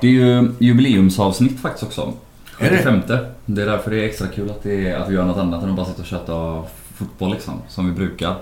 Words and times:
Det 0.00 0.06
är 0.06 0.10
ju 0.12 0.52
jubileumsavsnitt 0.58 1.60
faktiskt 1.60 1.84
också. 1.84 2.12
Är 2.60 2.70
det? 2.70 2.76
75. 2.76 3.00
Det 3.46 3.62
är 3.62 3.66
därför 3.66 3.90
det 3.90 4.00
är 4.00 4.04
extra 4.04 4.26
kul 4.26 4.50
att, 4.50 4.62
det 4.62 4.90
är, 4.90 4.96
att 4.96 5.10
vi 5.10 5.14
gör 5.14 5.24
något 5.24 5.36
annat 5.36 5.62
än 5.62 5.70
att 5.70 5.76
bara 5.76 5.86
sitta 5.86 6.00
och 6.02 6.06
köta 6.06 6.62
fotboll 6.96 7.32
liksom, 7.32 7.54
som 7.68 7.86
vi 7.86 7.92
brukar. 7.92 8.36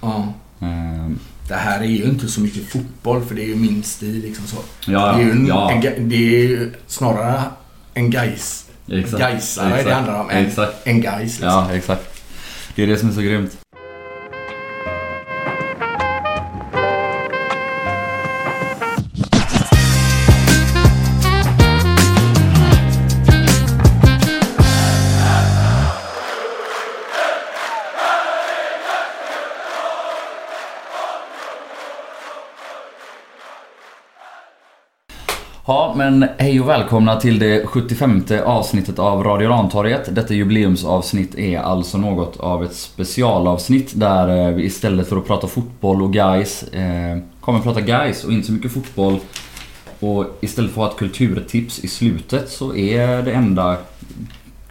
Ja. 0.00 0.28
Ehm, 0.60 1.18
Det 1.48 1.54
här 1.54 1.80
är 1.80 1.84
ju 1.84 2.04
inte 2.04 2.28
så 2.28 2.40
mycket 2.40 2.68
fotboll 2.68 3.24
för 3.24 3.34
det 3.34 3.42
är 3.42 3.46
ju 3.46 3.56
min 3.56 3.82
stil 3.82 4.22
liksom 4.22 4.46
så. 4.46 4.56
Ja, 4.86 5.12
det, 5.12 5.22
är 5.22 5.24
ju 5.26 5.30
en, 5.30 5.46
ja. 5.46 5.70
en, 5.70 6.08
det 6.08 6.16
är 6.16 6.48
ju 6.48 6.72
snarare 6.86 7.42
en 7.94 8.10
Gais. 8.10 8.66
Exakt. 8.88 9.22
Gaisare 9.22 9.82
det 9.82 9.94
handlar 9.94 10.20
om. 10.20 10.30
En, 10.30 10.46
Exakt. 10.46 10.86
en 10.86 11.00
Gais 11.00 11.20
liksom. 11.40 11.48
Ja, 11.48 11.72
exakt. 11.72 12.22
Det 12.74 12.82
är 12.82 12.86
det 12.86 12.96
som 12.96 13.08
är 13.08 13.12
så 13.12 13.20
grymt. 13.20 13.56
Men 36.10 36.28
hej 36.38 36.60
och 36.60 36.68
välkomna 36.68 37.20
till 37.20 37.38
det 37.38 37.66
75 37.66 38.24
avsnittet 38.44 38.98
av 38.98 39.24
Radio 39.24 39.48
Rantorget. 39.48 40.14
Detta 40.14 40.34
jubileumsavsnitt 40.34 41.34
är 41.34 41.58
alltså 41.58 41.98
något 41.98 42.36
av 42.40 42.64
ett 42.64 42.74
specialavsnitt 42.74 43.92
där 43.94 44.48
eh, 44.48 44.54
vi 44.54 44.64
istället 44.64 45.08
för 45.08 45.16
att 45.16 45.26
prata 45.26 45.46
fotboll 45.46 46.02
och 46.02 46.12
guys 46.12 46.62
eh, 46.62 47.18
kommer 47.40 47.58
att 47.58 47.64
prata 47.64 47.80
guys 47.80 48.24
och 48.24 48.32
inte 48.32 48.46
så 48.46 48.52
mycket 48.52 48.72
fotboll. 48.72 49.18
Och 50.00 50.26
istället 50.40 50.72
för 50.72 50.82
att 50.82 50.86
ha 50.86 50.92
ett 50.92 50.98
kulturtips 50.98 51.78
i 51.78 51.88
slutet 51.88 52.50
så 52.50 52.74
är 52.74 53.22
det 53.22 53.32
enda 53.32 53.76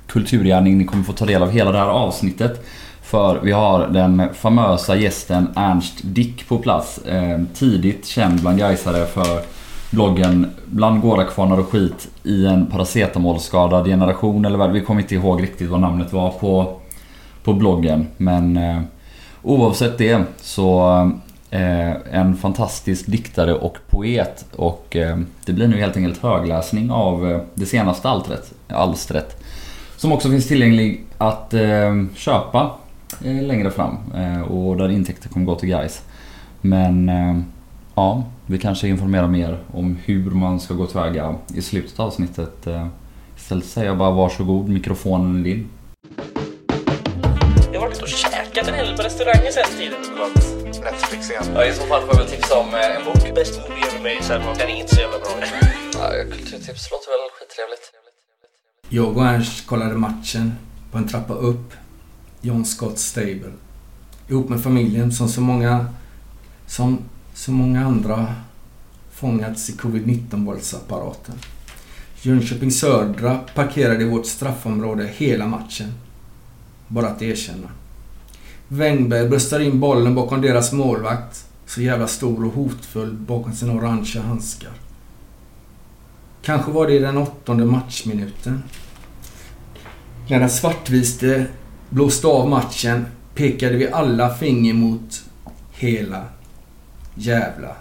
kulturgärning 0.07 0.77
ni 0.77 0.85
kommer 0.85 1.03
få 1.03 1.13
ta 1.13 1.25
del 1.25 1.43
av 1.43 1.51
hela 1.51 1.71
det 1.71 1.77
här 1.77 1.89
avsnittet. 1.89 2.65
För 3.01 3.39
vi 3.43 3.51
har 3.51 3.87
den 3.87 4.23
famösa 4.33 4.95
gästen 4.95 5.47
Ernst 5.55 5.99
Dick 6.01 6.47
på 6.47 6.57
plats. 6.57 6.97
Eh, 6.97 7.41
tidigt 7.53 8.05
känd 8.05 8.41
bland 8.41 8.57
Gaisare 8.57 9.05
för 9.05 9.62
bloggen 9.93 10.47
Bland 10.65 11.01
gårdakvarnar 11.01 11.59
och 11.59 11.69
skit 11.69 12.09
i 12.23 12.45
en 12.45 12.65
paracetamolskadad 12.65 13.85
generation 13.85 14.45
eller 14.45 14.57
vad 14.57 14.71
Vi 14.71 14.81
kommer 14.81 15.01
inte 15.01 15.15
ihåg 15.15 15.43
riktigt 15.43 15.69
vad 15.69 15.79
namnet 15.79 16.13
var 16.13 16.29
på, 16.31 16.79
på 17.43 17.53
bloggen. 17.53 18.07
Men 18.17 18.57
eh, 18.57 18.81
oavsett 19.43 19.97
det 19.97 20.23
så 20.41 20.89
eh, 21.49 21.91
en 22.11 22.35
fantastisk 22.35 23.05
diktare 23.05 23.53
och 23.53 23.77
poet. 23.89 24.45
Och 24.55 24.95
eh, 24.95 25.17
det 25.45 25.53
blir 25.53 25.67
nu 25.67 25.77
helt 25.77 25.97
enkelt 25.97 26.23
högläsning 26.23 26.91
av 26.91 27.31
eh, 27.31 27.41
det 27.53 27.65
senaste 27.65 28.09
alstret, 28.09 28.53
alstret. 28.67 29.43
Som 29.97 30.11
också 30.11 30.29
finns 30.29 30.47
tillgänglig 30.47 31.03
att 31.17 31.53
eh, 31.53 32.05
köpa 32.15 32.71
eh, 33.23 33.41
längre 33.41 33.71
fram. 33.71 33.97
Eh, 34.15 34.41
och 34.41 34.77
där 34.77 34.89
intäkter 34.89 35.29
kommer 35.29 35.45
gå 35.45 35.55
till 35.55 35.69
guys. 35.69 36.01
Men 36.61 37.09
eh, 37.09 37.41
ja, 37.95 38.23
vi 38.45 38.59
kanske 38.59 38.87
informerar 38.87 39.27
mer 39.27 39.59
om 39.73 39.97
hur 40.05 40.31
man 40.31 40.59
ska 40.59 40.73
gå 40.73 40.85
tillväga 40.87 41.35
i 41.55 41.61
slutet 41.61 41.99
av 41.99 42.07
avsnittet. 42.07 42.67
Eh, 42.67 42.87
Istället 43.37 43.65
säger 43.65 43.87
jag 43.87 43.97
bara 43.97 44.11
varsågod, 44.11 44.69
mikrofonen 44.69 45.39
är 45.39 45.43
din. 45.43 45.69
Jag 47.73 47.79
har 47.79 47.87
varit 47.87 48.01
och 48.01 48.07
käkat 48.07 48.67
en 48.67 48.73
hel 48.73 48.97
på 48.97 49.03
restauranger 49.03 49.51
sen 49.51 49.77
tiden. 49.77 49.99
Netflix 50.83 51.29
igen. 51.29 51.43
Ja, 51.55 51.65
I 51.65 51.73
så 51.73 51.81
fall 51.81 52.01
får 52.01 52.09
jag 52.09 52.17
väl 52.17 52.27
tipsa 52.27 52.59
om 52.59 52.67
eh, 52.73 52.95
en 52.95 53.05
bok. 53.05 53.35
Bäst 53.35 53.59
movie 53.69 53.85
ever 53.87 53.99
made 53.99 54.23
sen. 54.23 54.41
Den 54.57 54.69
är 54.69 54.75
inte 54.81 54.95
så 54.95 55.01
jävla 55.01 55.19
bra. 55.19 55.29
Ja, 55.93 56.09
kulturtips 56.31 56.91
låter 56.91 57.09
väl 57.13 57.29
skittrevligt. 57.39 57.91
Jag 58.89 59.17
och 59.17 59.25
Ernst 59.25 59.67
kollade 59.67 59.95
matchen 59.95 60.53
på 60.91 60.97
en 60.97 61.07
trappa 61.07 61.33
upp. 61.33 61.73
John 62.41 62.65
Scott 62.65 62.99
Stable. 62.99 63.51
Ihop 64.29 64.49
med 64.49 64.63
familjen 64.63 65.11
som 65.11 65.29
så 65.29 65.41
många, 65.41 65.85
som 66.67 66.99
så 67.33 67.51
många 67.51 67.85
andra 67.85 68.35
fångats 69.11 69.69
i 69.69 69.73
covid-19-våldsapparaten. 69.73 71.35
Jönköping 72.21 72.71
Södra 72.71 73.39
parkerade 73.55 74.03
i 74.03 74.09
vårt 74.09 74.25
straffområde 74.25 75.09
hela 75.15 75.47
matchen. 75.47 75.93
Bara 76.87 77.07
att 77.07 77.21
erkänna. 77.21 77.67
Wängberg 78.67 79.29
bröstar 79.29 79.59
in 79.59 79.79
bollen 79.79 80.15
bakom 80.15 80.41
deras 80.41 80.71
målvakt. 80.71 81.45
Så 81.65 81.81
jävla 81.81 82.07
stor 82.07 82.45
och 82.45 82.53
hotfull 82.53 83.13
bakom 83.13 83.53
sina 83.53 83.73
orangea 83.73 84.21
handskar. 84.21 84.71
Kanske 86.41 86.71
var 86.71 86.87
det 86.87 86.93
i 86.93 86.99
den 86.99 87.17
åttonde 87.17 87.65
matchminuten. 87.65 88.63
När 90.29 90.39
den 90.39 90.49
svartviste 90.49 91.45
blåste 91.89 92.27
av 92.27 92.49
matchen 92.49 93.05
pekade 93.35 93.77
vi 93.77 93.91
alla 93.91 94.35
finger 94.35 94.73
mot 94.73 95.23
hela 95.71 96.25
jävla 97.15 97.75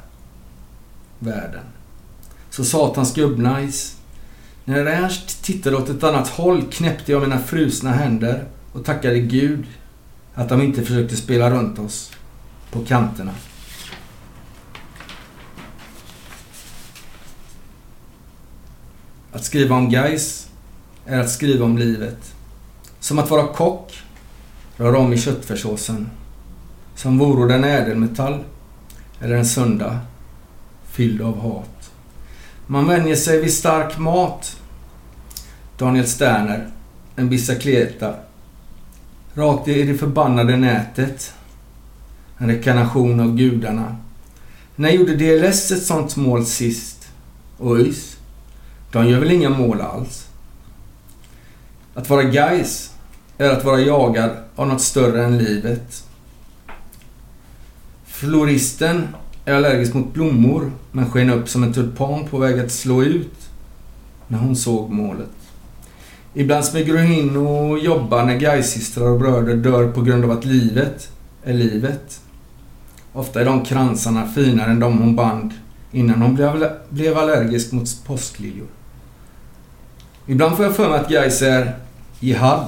världen. 1.19 1.65
Så 2.51 2.65
satans 2.65 3.15
gubbnice. 3.15 3.97
När 4.65 4.87
Ernst 4.87 5.45
tittade 5.45 5.77
åt 5.77 5.89
ett 5.89 6.05
annat 6.05 6.29
håll 6.29 6.63
knäppte 6.71 7.13
jag 7.13 7.23
mina 7.23 7.39
frusna 7.39 7.91
händer 7.91 8.45
och 8.73 8.85
tackade 8.85 9.19
Gud 9.19 9.67
att 10.35 10.49
de 10.49 10.63
inte 10.63 10.83
försökte 10.83 11.17
spela 11.17 11.51
runt 11.51 11.79
oss 11.79 12.13
på 12.71 12.85
kanterna. 12.85 13.33
Att 19.33 19.45
skriva 19.45 19.77
om 19.77 19.91
guys 19.91 20.49
är 21.07 21.21
att 21.21 21.31
skriva 21.31 21.65
om 21.65 21.79
livet. 21.79 22.35
Som 23.01 23.19
att 23.19 23.31
vara 23.31 23.47
kock, 23.47 24.03
röra 24.77 24.99
om 24.99 25.13
i 25.13 25.19
köttfärssåsen. 25.19 26.11
Som 26.97 27.19
vore 27.19 27.53
den 27.53 27.65
ädelmetall 27.65 28.45
eller 29.23 29.37
en 29.37 29.47
söndag 29.47 29.99
fylld 30.91 31.23
av 31.23 31.41
hat. 31.41 31.91
Man 32.67 32.87
vänjer 32.87 33.17
sig 33.17 33.41
vid 33.41 33.53
stark 33.53 33.99
mat. 33.99 34.61
Daniel 35.79 36.07
Sterner, 36.07 36.69
en 37.17 37.29
bicicleta. 37.29 38.15
Rakt 39.35 39.69
i 39.69 39.83
det 39.83 39.95
förbannade 39.95 40.57
nätet. 40.57 41.35
En 42.39 42.47
rekarnation 42.49 43.21
av 43.21 43.37
gudarna. 43.37 43.97
När 44.77 44.91
gjorde 44.91 45.17
DLS 45.17 45.71
ett 45.71 45.83
sånt 45.83 46.17
mål 46.17 46.47
sist? 46.47 47.09
Och 47.59 47.77
ÖIS? 47.77 48.17
De 48.93 49.09
gör 49.09 49.21
väl 49.21 49.31
inga 49.31 49.51
mål 49.51 49.81
alls? 49.81 50.29
Att 51.95 52.11
vara 52.11 52.23
guys 52.23 52.91
är 53.39 53.51
att 53.51 53.65
vara 53.65 53.81
jagad 53.81 54.31
av 54.57 54.69
något 54.69 54.81
större 54.81 55.25
än 55.25 55.39
livet. 55.39 56.05
Floristen 58.23 59.09
är 59.45 59.55
allergisk 59.55 59.95
mot 59.95 60.15
blommor 60.15 60.73
men 60.93 61.11
sken 61.11 61.31
upp 61.31 61.49
som 61.49 61.63
en 61.63 61.73
tulpan 61.73 62.27
på 62.27 62.39
väg 62.39 62.61
att 62.61 62.73
slå 62.73 63.03
ut 63.03 63.49
när 64.29 64.39
hon 64.39 64.57
såg 64.57 64.91
målet. 64.91 65.31
Ibland 66.35 66.65
smyger 66.65 66.99
hon 66.99 67.13
in 67.13 67.37
och 67.37 67.79
jobbar 67.79 68.25
när 68.25 68.37
gaissystrar 68.37 69.05
och 69.05 69.19
bröder 69.19 69.57
dör 69.57 69.93
på 69.93 70.03
grund 70.03 70.25
av 70.25 70.31
att 70.31 70.45
livet 70.45 71.11
är 71.45 71.55
livet. 71.55 72.21
Ofta 73.13 73.41
är 73.41 73.45
de 73.45 73.65
kransarna 73.65 74.27
finare 74.27 74.71
än 74.71 74.81
de 74.81 74.99
hon 74.99 75.17
band 75.17 75.53
innan 75.93 76.23
hon 76.23 76.35
blev 76.91 77.19
allergisk 77.19 77.73
mot 77.73 78.05
påskliljor. 78.07 78.69
Ibland 80.27 80.57
får 80.57 80.65
jag 80.65 80.77
för 80.77 80.91
mig 80.91 81.01
att 81.01 81.09
Gais 81.11 81.43
är 81.43 81.77
jihad. 82.21 82.67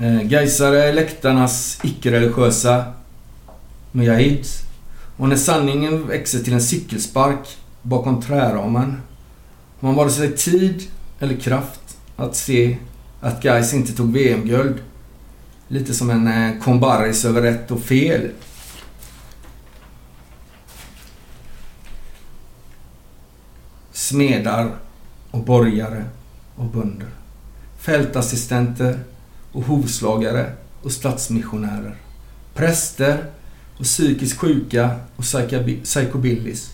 Eh, 0.00 0.22
Gaisare 0.22 0.84
är 0.84 0.92
läktarnas 0.92 1.80
icke-religiösa 1.82 2.84
mujahid. 3.92 4.46
Och 5.16 5.28
när 5.28 5.36
sanningen 5.36 6.06
växer 6.08 6.38
till 6.38 6.52
en 6.52 6.60
cykelspark 6.60 7.56
bakom 7.82 8.22
träramen 8.22 9.02
har 9.80 9.88
man 9.88 9.94
vare 9.94 10.10
sig 10.10 10.36
tid 10.36 10.82
eller 11.20 11.36
kraft 11.36 11.98
att 12.16 12.36
se 12.36 12.76
att 13.20 13.42
Gais 13.42 13.74
inte 13.74 13.92
tog 13.92 14.12
VM-guld. 14.12 14.76
Lite 15.68 15.94
som 15.94 16.10
en 16.10 16.26
eh, 16.26 16.62
kombaris 16.62 17.24
över 17.24 17.42
rätt 17.42 17.70
och 17.70 17.80
fel. 17.80 18.30
Smedar 23.92 24.70
och 25.30 25.44
borgare 25.44 26.04
och 26.56 26.64
bönder. 26.64 27.08
Fältassistenter 27.78 28.98
och 29.58 29.64
hovslagare 29.64 30.52
och 30.82 30.92
stadsmissionärer. 30.92 31.94
Präster 32.54 33.24
och 33.78 33.84
psykiskt 33.84 34.38
sjuka 34.38 34.90
och 35.16 35.24
psykobillis. 35.82 36.70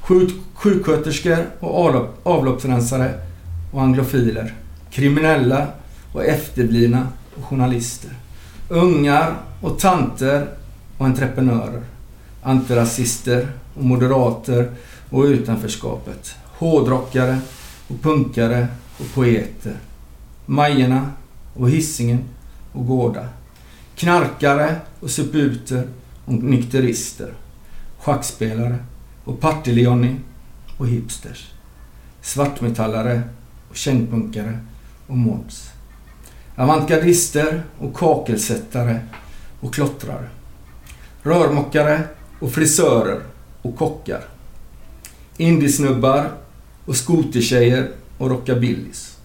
Sjuk, 0.00 0.30
sjuksköterskor 0.54 1.46
och 1.60 2.08
avloppsrensare 2.22 3.14
och 3.72 3.82
anglofiler. 3.82 4.54
Kriminella 4.90 5.66
och 6.12 6.24
efterblivna 6.24 7.08
och 7.36 7.44
journalister. 7.44 8.10
Ungar 8.68 9.34
och 9.60 9.78
tanter 9.78 10.46
och 10.98 11.06
entreprenörer. 11.06 11.82
antirasister 12.42 13.48
och 13.74 13.84
moderater 13.84 14.70
och 15.10 15.24
utanförskapet. 15.24 16.34
Hårdrockare 16.44 17.38
och 17.88 18.02
punkare 18.02 18.68
och 18.98 19.14
poeter. 19.14 19.76
Majerna 20.46 21.10
och 21.56 21.70
hissingen 21.70 22.24
och 22.72 22.86
Gårda. 22.86 23.28
Knarkare 23.96 24.76
och 25.00 25.10
suputer 25.10 25.88
och 26.24 26.32
nykterister. 26.32 27.34
Schackspelare 27.98 28.78
och 29.24 29.40
Partille-Johnny 29.40 30.16
och 30.78 30.88
hipsters. 30.88 31.52
Svartmetallare 32.20 33.22
och 33.70 33.76
kängpunkare 33.76 34.58
och 35.06 35.16
mods. 35.16 35.70
Avantgardister 36.56 37.62
och 37.78 37.94
kakelsättare 37.94 39.00
och 39.60 39.74
klottrare. 39.74 40.28
Rörmokare 41.22 42.02
och 42.40 42.52
frisörer 42.52 43.20
och 43.62 43.76
kockar. 43.76 44.24
Indiesnubbar 45.36 46.30
och 46.84 46.96
skotertjejer 46.96 47.90
och 48.18 48.30
rockabillys. 48.30 49.18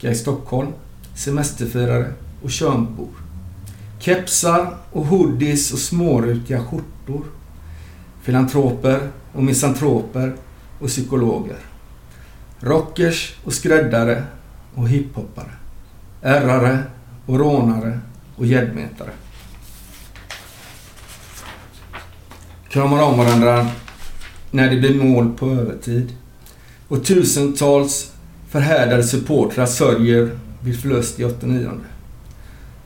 Guy 0.00 0.14
Stockholm, 0.14 0.72
semesterfirare 1.14 2.12
och 2.42 2.50
könsbor. 2.50 3.08
Kepsar 3.98 4.76
och 4.92 5.06
hoodies 5.06 5.72
och 5.72 5.78
smårutiga 5.78 6.64
skjortor. 6.64 7.24
Filantroper 8.22 9.10
och 9.32 9.42
misantroper 9.42 10.34
och 10.80 10.88
psykologer. 10.88 11.58
Rockers 12.60 13.36
och 13.44 13.52
skräddare 13.52 14.24
och 14.74 14.88
hiphoppare. 14.88 15.50
Ärrare 16.22 16.82
och 17.26 17.38
rånare 17.38 18.00
och 18.36 18.46
gäddmetare. 18.46 19.10
Kramar 22.68 23.02
om 23.02 23.18
varandra 23.18 23.66
när 24.50 24.70
det 24.70 24.76
blir 24.76 25.04
mål 25.04 25.32
på 25.38 25.46
övertid. 25.50 26.16
Och 26.88 27.04
tusentals 27.04 28.12
förhärdade 28.48 29.02
supportrar 29.02 29.66
sörjer 29.66 30.38
vid 30.64 30.80
förlust 30.80 31.20
i 31.20 31.24
89. 31.24 31.70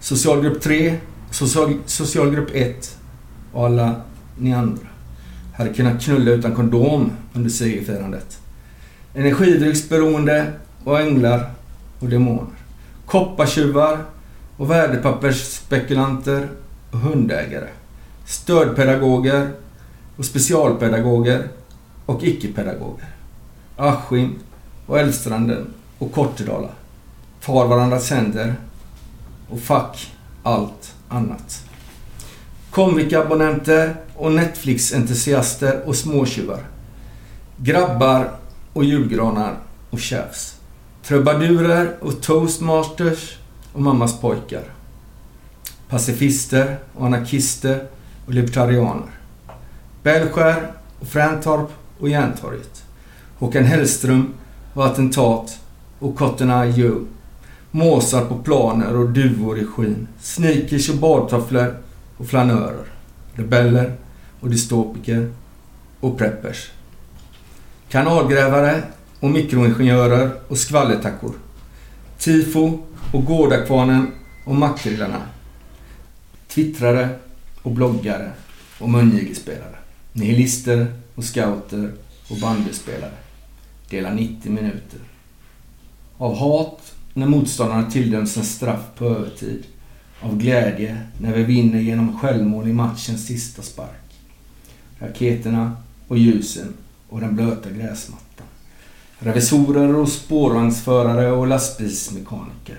Socialgrupp 0.01 0.61
3, 0.63 0.97
social, 1.31 1.75
socialgrupp 1.87 2.51
1 2.55 2.99
och 3.53 3.67
alla 3.67 3.95
ni 4.39 4.55
andra 4.55 4.87
hade 5.55 5.73
kunnat 5.73 6.03
knulla 6.03 6.31
utan 6.31 6.55
kondom 6.55 7.13
under 7.33 7.51
segerfirandet. 7.51 8.41
Energidrycksberoende 9.15 10.53
och 10.85 11.01
änglar 11.01 11.51
och 11.99 12.09
demoner. 12.09 12.47
Koppartjuvar 13.07 13.99
och 14.57 14.71
värdepappersspekulanter 14.71 16.49
och 16.91 16.99
hundägare. 16.99 17.69
Stödpedagoger 18.27 19.51
och 20.17 20.25
specialpedagoger 20.25 21.49
och 22.07 22.25
icke-pedagoger. 22.25 23.09
Askim 23.77 24.35
och 24.87 24.99
Älvstranden 24.99 25.67
och 25.99 26.13
Kortedala 26.13 26.69
tar 27.45 27.67
varandras 27.67 28.11
händer 28.11 28.55
och 29.51 29.61
fuck 29.61 30.13
allt 30.43 30.95
annat. 31.09 31.65
Comviq-abonnenter 32.71 33.97
och 34.15 34.33
Netflix-entusiaster 34.33 35.83
och 35.87 35.97
småtjuvar. 35.97 36.61
Grabbar 37.57 38.31
och 38.73 38.85
julgranar 38.85 39.59
och 39.91 40.01
tjafs. 40.01 40.57
Trubadurer 41.03 41.97
och 42.01 42.21
toastmasters 42.23 43.39
och 43.73 43.83
mammas 43.83 44.21
pojkar. 44.21 44.63
Pacifister 45.89 46.79
och 46.95 47.07
anarkister 47.07 47.87
och 48.27 48.35
libertarianer. 48.35 49.11
Bellskär 50.03 50.73
och 51.01 51.07
Fräntorp 51.07 51.71
och 52.01 52.09
Järntorget. 52.09 52.85
Håkan 53.39 53.65
Hellström 53.65 54.35
och 54.75 54.87
attentat 54.87 55.59
och 55.99 56.17
Cotton 56.17 56.51
Eye 56.51 56.71
Joe. 56.77 57.07
Måsar 57.71 58.25
på 58.25 58.39
planer 58.39 58.97
och 58.97 59.11
duvor 59.11 59.59
i 59.59 59.65
skyn. 59.65 60.09
Sneakers 60.21 60.89
och 60.89 60.97
badtofflor 60.97 61.77
och 62.17 62.27
flanörer. 62.27 62.87
Rebeller 63.35 63.95
och 64.41 64.51
dystopiker 64.51 65.33
och 66.01 66.19
preppers. 66.19 66.71
Kanalgrävare 67.89 68.83
och 69.21 69.31
mikroingenjörer 69.31 70.31
och 70.49 70.59
skvallertackor. 70.59 71.33
Tifo 72.19 72.79
och 73.13 73.25
Gårdakvarnen 73.25 74.13
och 74.45 74.55
makrillarna. 74.55 75.23
Twittrare 76.49 77.09
och 77.63 77.73
bloggare 77.73 78.31
och 78.79 78.89
mungigelspelare. 78.89 79.77
Nihilister 80.13 80.87
och 81.15 81.25
scouter 81.25 81.93
och 82.31 82.37
bandyspelare. 82.37 83.13
Dela 83.91 84.13
90 84.13 84.53
minuter. 84.53 85.01
Av 86.19 86.37
hat 86.37 86.96
när 87.17 87.27
motståndarna 87.27 87.91
tilldöms 87.91 88.37
en 88.37 88.45
straff 88.45 88.81
på 88.99 89.05
övertid. 89.05 89.65
Av 90.21 90.39
glädje 90.39 91.01
när 91.21 91.35
vi 91.35 91.43
vinner 91.43 91.79
genom 91.79 92.19
självmål 92.19 92.69
i 92.69 92.73
matchens 92.73 93.27
sista 93.27 93.63
spark. 93.63 94.21
Raketerna 94.99 95.77
och 96.09 96.19
ljusen 96.19 96.75
och 97.09 97.21
den 97.21 97.37
blöta 97.37 97.71
gräsmattan. 97.71 98.47
Revisorer 99.19 99.97
och 99.97 100.09
spårvagnsförare 100.09 101.31
och 101.31 101.47
lastbilsmekaniker. 101.47 102.79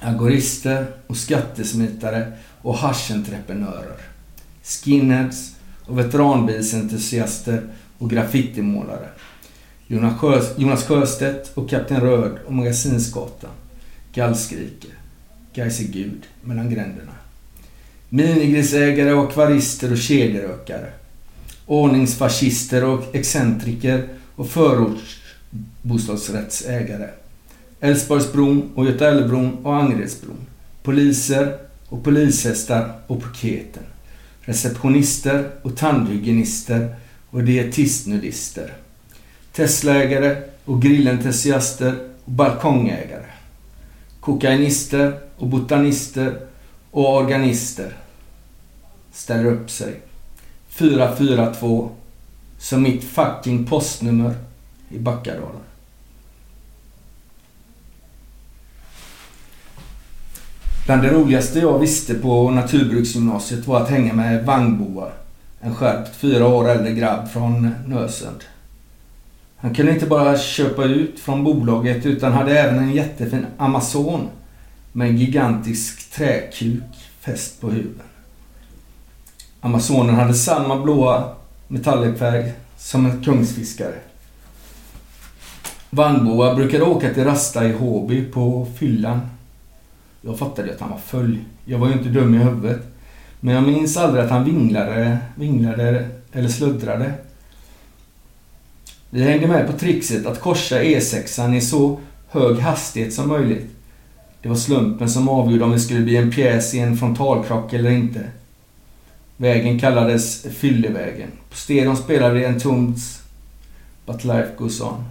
Agorister 0.00 0.86
och 1.06 1.16
skattesmitare 1.16 2.32
och 2.62 2.76
haschentreprenörer. 2.76 4.00
Skinheads 4.62 5.54
och 5.84 5.98
veteranbilsentusiaster 5.98 7.68
och 7.98 8.10
graffitimålare. 8.10 9.08
Jonas 9.88 10.86
Sjöstedt 10.86 11.50
och 11.54 11.70
Kapten 11.70 12.00
Röd 12.00 12.38
och 12.46 12.52
Magasinsgatan. 12.52 13.50
Gallskrike. 14.14 14.88
Gais 15.54 15.80
är 15.80 15.84
Gud 15.84 16.22
mellan 16.44 16.70
gränderna. 16.70 17.12
Minigrisägare 18.08 19.12
och 19.12 19.24
akvarister 19.24 19.92
och 19.92 19.98
kedjerökare. 19.98 20.92
Ordningsfascister 21.66 22.84
och 22.84 23.14
excentriker 23.14 24.08
och 24.36 24.48
förortsbostadsrättsägare. 24.48 27.08
Älvsborgsbron 27.80 28.70
och 28.74 28.86
Götaälvbron 28.86 29.64
och 29.64 29.76
Angeredsbron. 29.76 30.46
Poliser 30.82 31.58
och 31.88 32.04
polishästar 32.04 32.92
och 33.06 33.22
piketen. 33.22 33.82
Receptionister 34.40 35.50
och 35.62 35.76
tandhygienister 35.76 36.96
och 37.30 37.44
dietistnudister. 37.44 38.72
Teslaägare 39.56 40.42
och 40.64 40.82
grillentusiaster 40.82 41.94
och 42.24 42.32
balkongägare. 42.32 43.26
Kokainister 44.20 45.18
och 45.36 45.46
botanister 45.46 46.38
och 46.90 47.16
organister 47.16 47.96
ställer 49.12 49.44
upp 49.44 49.70
sig. 49.70 50.00
442 50.68 51.90
som 52.58 52.82
mitt 52.82 53.04
fucking 53.04 53.64
postnummer 53.64 54.34
i 54.88 54.98
Backadalen. 54.98 55.60
Bland 60.86 61.02
det 61.02 61.12
roligaste 61.12 61.58
jag 61.58 61.78
visste 61.78 62.14
på 62.14 62.50
naturbruksgymnasiet 62.50 63.66
var 63.66 63.80
att 63.80 63.90
hänga 63.90 64.12
med 64.12 64.46
Vangboa. 64.46 65.08
En 65.60 65.74
skärpt 65.74 66.16
fyra 66.16 66.46
år 66.46 66.68
äldre 66.68 66.92
grabb 66.92 67.28
från 67.28 67.74
Nösund. 67.86 68.44
Han 69.56 69.74
kunde 69.74 69.92
inte 69.92 70.06
bara 70.06 70.38
köpa 70.38 70.84
ut 70.84 71.20
från 71.20 71.44
bolaget 71.44 72.06
utan 72.06 72.32
hade 72.32 72.58
även 72.58 72.78
en 72.78 72.92
jättefin 72.92 73.46
Amazon 73.56 74.28
med 74.92 75.08
en 75.08 75.16
gigantisk 75.16 76.10
träkuk 76.12 76.82
fäst 77.20 77.60
på 77.60 77.70
huven. 77.70 78.02
Amazonen 79.60 80.14
hade 80.14 80.34
samma 80.34 80.82
blåa 80.82 81.34
metallicfärg 81.68 82.52
som 82.76 83.06
en 83.06 83.24
kungsfiskare. 83.24 83.94
Vannboa 85.90 86.54
brukade 86.54 86.84
åka 86.84 87.14
till 87.14 87.24
Rasta 87.24 87.68
i 87.68 87.72
Håby 87.72 88.24
på 88.24 88.66
fyllan. 88.78 89.20
Jag 90.20 90.38
fattade 90.38 90.74
att 90.74 90.80
han 90.80 90.90
var 90.90 90.98
full. 90.98 91.38
Jag 91.64 91.78
var 91.78 91.86
ju 91.86 91.92
inte 91.92 92.08
dum 92.08 92.34
i 92.34 92.38
huvudet. 92.38 92.82
Men 93.40 93.54
jag 93.54 93.62
minns 93.62 93.96
aldrig 93.96 94.24
att 94.24 94.30
han 94.30 94.44
vinglade, 94.44 95.18
vinglade 95.34 96.08
eller 96.32 96.48
sluddrade. 96.48 97.12
Vi 99.10 99.22
hängde 99.22 99.46
med 99.46 99.66
på 99.66 99.72
trixet 99.72 100.26
att 100.26 100.40
korsa 100.40 100.82
E6an 100.82 101.54
i 101.54 101.60
så 101.60 102.00
hög 102.28 102.58
hastighet 102.58 103.14
som 103.14 103.28
möjligt. 103.28 103.66
Det 104.42 104.48
var 104.48 104.56
slumpen 104.56 105.10
som 105.10 105.28
avgjorde 105.28 105.64
om 105.64 105.72
det 105.72 105.80
skulle 105.80 106.00
bli 106.00 106.16
en 106.16 106.30
pjäs 106.30 106.74
i 106.74 106.78
en 106.78 106.96
frontalkrock 106.96 107.72
eller 107.72 107.90
inte. 107.90 108.20
Vägen 109.36 109.78
kallades 109.78 110.42
Fyllevägen. 110.42 111.28
På 111.50 111.56
stereon 111.56 111.96
spelade 111.96 112.46
en 112.46 112.60
Tombs 112.60 113.22
But 114.06 114.24
Life 114.24 114.48
Goes 114.58 114.80
On. 114.80 115.04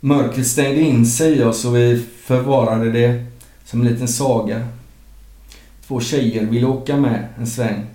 Mörkret 0.00 0.46
stängde 0.46 0.80
in 0.80 1.06
sig 1.06 1.38
i 1.38 1.42
oss 1.42 1.64
och 1.64 1.76
vi 1.76 2.06
förvarade 2.24 2.92
det 2.92 3.24
som 3.64 3.80
en 3.80 3.86
liten 3.86 4.08
saga. 4.08 4.68
Två 5.86 6.00
tjejer 6.00 6.46
ville 6.46 6.66
åka 6.66 6.96
med 6.96 7.28
en 7.38 7.46
sväng. 7.46 7.86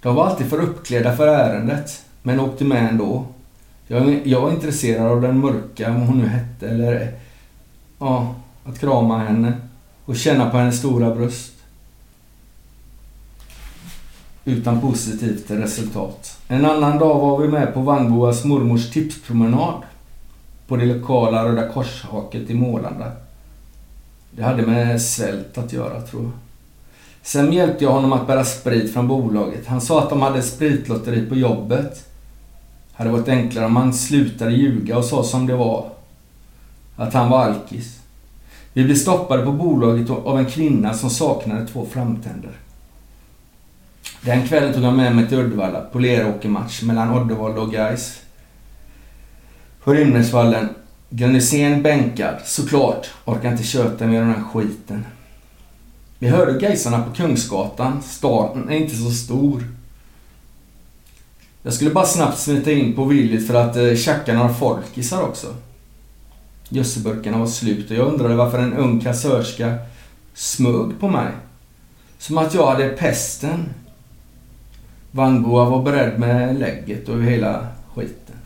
De 0.00 0.14
var 0.14 0.26
alltid 0.26 0.46
för 0.46 0.60
uppklädda 0.60 1.16
för 1.16 1.26
ärendet, 1.26 2.02
men 2.22 2.40
åkte 2.40 2.64
med 2.64 2.88
ändå. 2.88 3.26
Jag, 3.86 4.26
jag 4.26 4.40
var 4.40 4.50
intresserad 4.50 5.06
av 5.06 5.20
den 5.20 5.38
mörka, 5.38 5.92
vad 5.92 6.06
hon 6.06 6.18
nu 6.18 6.26
hette, 6.26 6.68
eller... 6.68 7.12
Ja, 7.98 8.34
att 8.64 8.78
krama 8.78 9.18
henne 9.18 9.52
och 10.04 10.16
känna 10.16 10.50
på 10.50 10.56
hennes 10.56 10.78
stora 10.78 11.14
bröst. 11.14 11.52
Utan 14.44 14.80
positivt 14.80 15.50
resultat. 15.50 16.38
En 16.48 16.64
annan 16.64 16.98
dag 16.98 17.20
var 17.20 17.38
vi 17.38 17.48
med 17.48 17.74
på 17.74 17.80
Vangboas 17.80 18.44
mormors 18.44 18.90
tipspromenad. 18.90 19.82
På 20.66 20.76
det 20.76 20.84
lokala 20.84 21.44
Röda 21.44 21.68
Korshaket 21.68 22.50
i 22.50 22.54
Målanda. 22.54 23.12
Det 24.30 24.42
hade 24.42 24.66
med 24.66 25.02
svält 25.02 25.58
att 25.58 25.72
göra, 25.72 26.00
tror 26.00 26.22
jag. 26.22 26.32
Sen 27.22 27.52
hjälpte 27.52 27.84
jag 27.84 27.92
honom 27.92 28.12
att 28.12 28.26
bära 28.26 28.44
sprit 28.44 28.92
från 28.92 29.08
bolaget. 29.08 29.66
Han 29.66 29.80
sa 29.80 30.02
att 30.02 30.10
de 30.10 30.22
hade 30.22 30.42
spritlotteri 30.42 31.26
på 31.26 31.34
jobbet. 31.34 32.08
Hade 32.94 33.10
varit 33.10 33.28
enklare 33.28 33.66
om 33.66 33.76
han 33.76 33.94
slutade 33.94 34.52
ljuga 34.52 34.98
och 34.98 35.04
sa 35.04 35.24
som 35.24 35.46
det 35.46 35.56
var. 35.56 35.90
Att 36.96 37.14
han 37.14 37.30
var 37.30 37.44
alkis. 37.44 38.00
Vi 38.72 38.84
blev 38.84 38.96
stoppade 38.96 39.44
på 39.44 39.52
bolaget 39.52 40.10
av 40.10 40.38
en 40.38 40.46
kvinna 40.46 40.94
som 40.94 41.10
saknade 41.10 41.66
två 41.66 41.86
framtänder. 41.92 42.50
Den 44.20 44.48
kvällen 44.48 44.74
tog 44.74 44.82
jag 44.82 44.94
med 44.94 45.16
mig 45.16 45.28
till 45.28 45.38
Uddevalla 45.38 45.80
på 45.80 45.98
Leråkermatch 45.98 46.82
mellan 46.82 47.18
Oddevalla 47.18 47.60
och 47.60 47.72
Gais. 47.72 48.20
På 49.84 49.94
Rymnäsvallen. 49.94 50.68
Glenn 51.10 51.34
Hysén 51.34 51.82
bänkad, 51.82 52.34
såklart. 52.44 53.10
Orkar 53.24 53.52
inte 53.52 53.62
köta 53.62 54.06
med 54.06 54.22
den 54.22 54.34
här 54.34 54.42
skiten. 54.52 55.04
Vi 56.18 56.28
hörde 56.28 56.60
Gaisarna 56.60 57.02
på 57.02 57.10
Kungsgatan. 57.14 58.02
Staden 58.02 58.68
är 58.68 58.76
inte 58.76 58.96
så 58.96 59.10
stor. 59.10 59.62
Jag 61.66 61.74
skulle 61.74 61.90
bara 61.90 62.06
snabbt 62.06 62.38
smita 62.38 62.72
in 62.72 62.92
på 62.92 63.04
Willys 63.04 63.46
för 63.46 63.54
att 63.54 63.76
eh, 63.76 63.94
tjacka 63.94 64.34
några 64.34 64.54
folkisar 64.54 65.22
också. 65.22 65.54
Gödselburkarna 66.68 67.38
var 67.38 67.46
slut 67.46 67.90
och 67.90 67.96
jag 67.96 68.12
undrade 68.12 68.34
varför 68.34 68.58
en 68.58 68.72
ung 68.72 69.00
kassörska 69.00 69.74
smög 70.34 71.00
på 71.00 71.08
mig. 71.08 71.32
Som 72.18 72.38
att 72.38 72.54
jag 72.54 72.66
hade 72.66 72.88
pesten. 72.88 73.64
Vangoa 75.10 75.64
var 75.64 75.82
beredd 75.82 76.18
med 76.18 76.58
lägget 76.58 77.08
och 77.08 77.22
hela 77.22 77.66
skiten. 77.94 78.36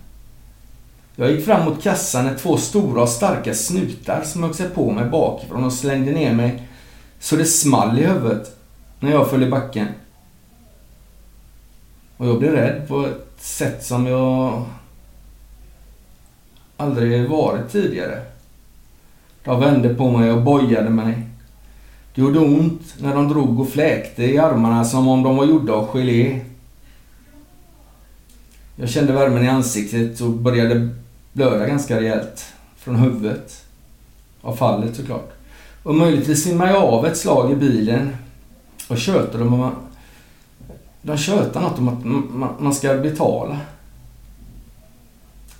Jag 1.17 1.31
gick 1.31 1.45
fram 1.45 1.65
mot 1.65 1.83
kassan 1.83 2.25
när 2.25 2.35
två 2.35 2.57
stora 2.57 3.03
och 3.03 3.09
starka 3.09 3.55
snutar 3.55 4.23
smög 4.25 4.55
sig 4.55 4.69
på 4.69 4.91
mig 4.91 5.05
bakifrån 5.05 5.65
och 5.65 5.73
slängde 5.73 6.13
ner 6.13 6.35
mig 6.35 6.69
så 7.21 7.37
det 7.37 7.45
small 7.45 7.99
i 7.99 8.07
huvudet 8.07 8.57
när 9.01 9.11
jag 9.11 9.31
föll 9.31 9.43
i 9.43 9.51
backen. 9.51 9.87
Och 12.19 12.27
jag 12.27 12.39
blev 12.39 12.53
rädd 12.53 12.89
på 12.89 13.07
ett 13.07 13.35
sätt 13.39 13.85
som 13.85 14.07
jag 14.07 14.65
aldrig 16.77 17.29
varit 17.29 17.73
tidigare. 17.73 18.23
De 19.45 19.61
vände 19.61 19.95
på 19.95 20.11
mig 20.11 20.33
och 20.33 20.43
bojade 20.43 20.91
mig. 20.91 21.23
Det 22.15 22.21
gjorde 22.21 22.39
ont 22.39 22.95
när 22.99 23.15
de 23.15 23.29
drog 23.29 23.61
och 23.61 23.69
fläkte 23.69 24.25
i 24.25 24.39
armarna 24.39 24.85
som 24.85 25.09
om 25.09 25.23
de 25.23 25.37
var 25.37 25.45
gjorda 25.45 25.73
av 25.73 25.87
gelé. 25.87 26.41
Jag 28.77 28.89
kände 28.89 29.13
värmen 29.13 29.45
i 29.45 29.49
ansiktet 29.49 30.21
och 30.21 30.31
började 30.31 30.89
blöda 31.33 31.67
ganska 31.67 32.01
rejält. 32.01 32.53
Från 32.77 32.97
huvudet. 32.97 33.65
Av 34.41 34.57
fallet 34.57 34.97
såklart. 34.97 35.33
Och 35.83 35.95
möjligtvis 35.95 36.45
simmade 36.45 36.71
jag 36.71 36.83
av 36.83 37.07
ett 37.07 37.17
slag 37.17 37.53
i 37.53 37.57
bilen. 37.57 38.17
Och 38.89 38.99
tjötade 38.99 39.45
om. 39.45 39.73
De 41.03 41.17
tjötar 41.17 41.61
något 41.61 41.79
om 41.79 42.43
att 42.43 42.61
man 42.61 42.75
ska 42.75 42.95
betala. 42.95 43.59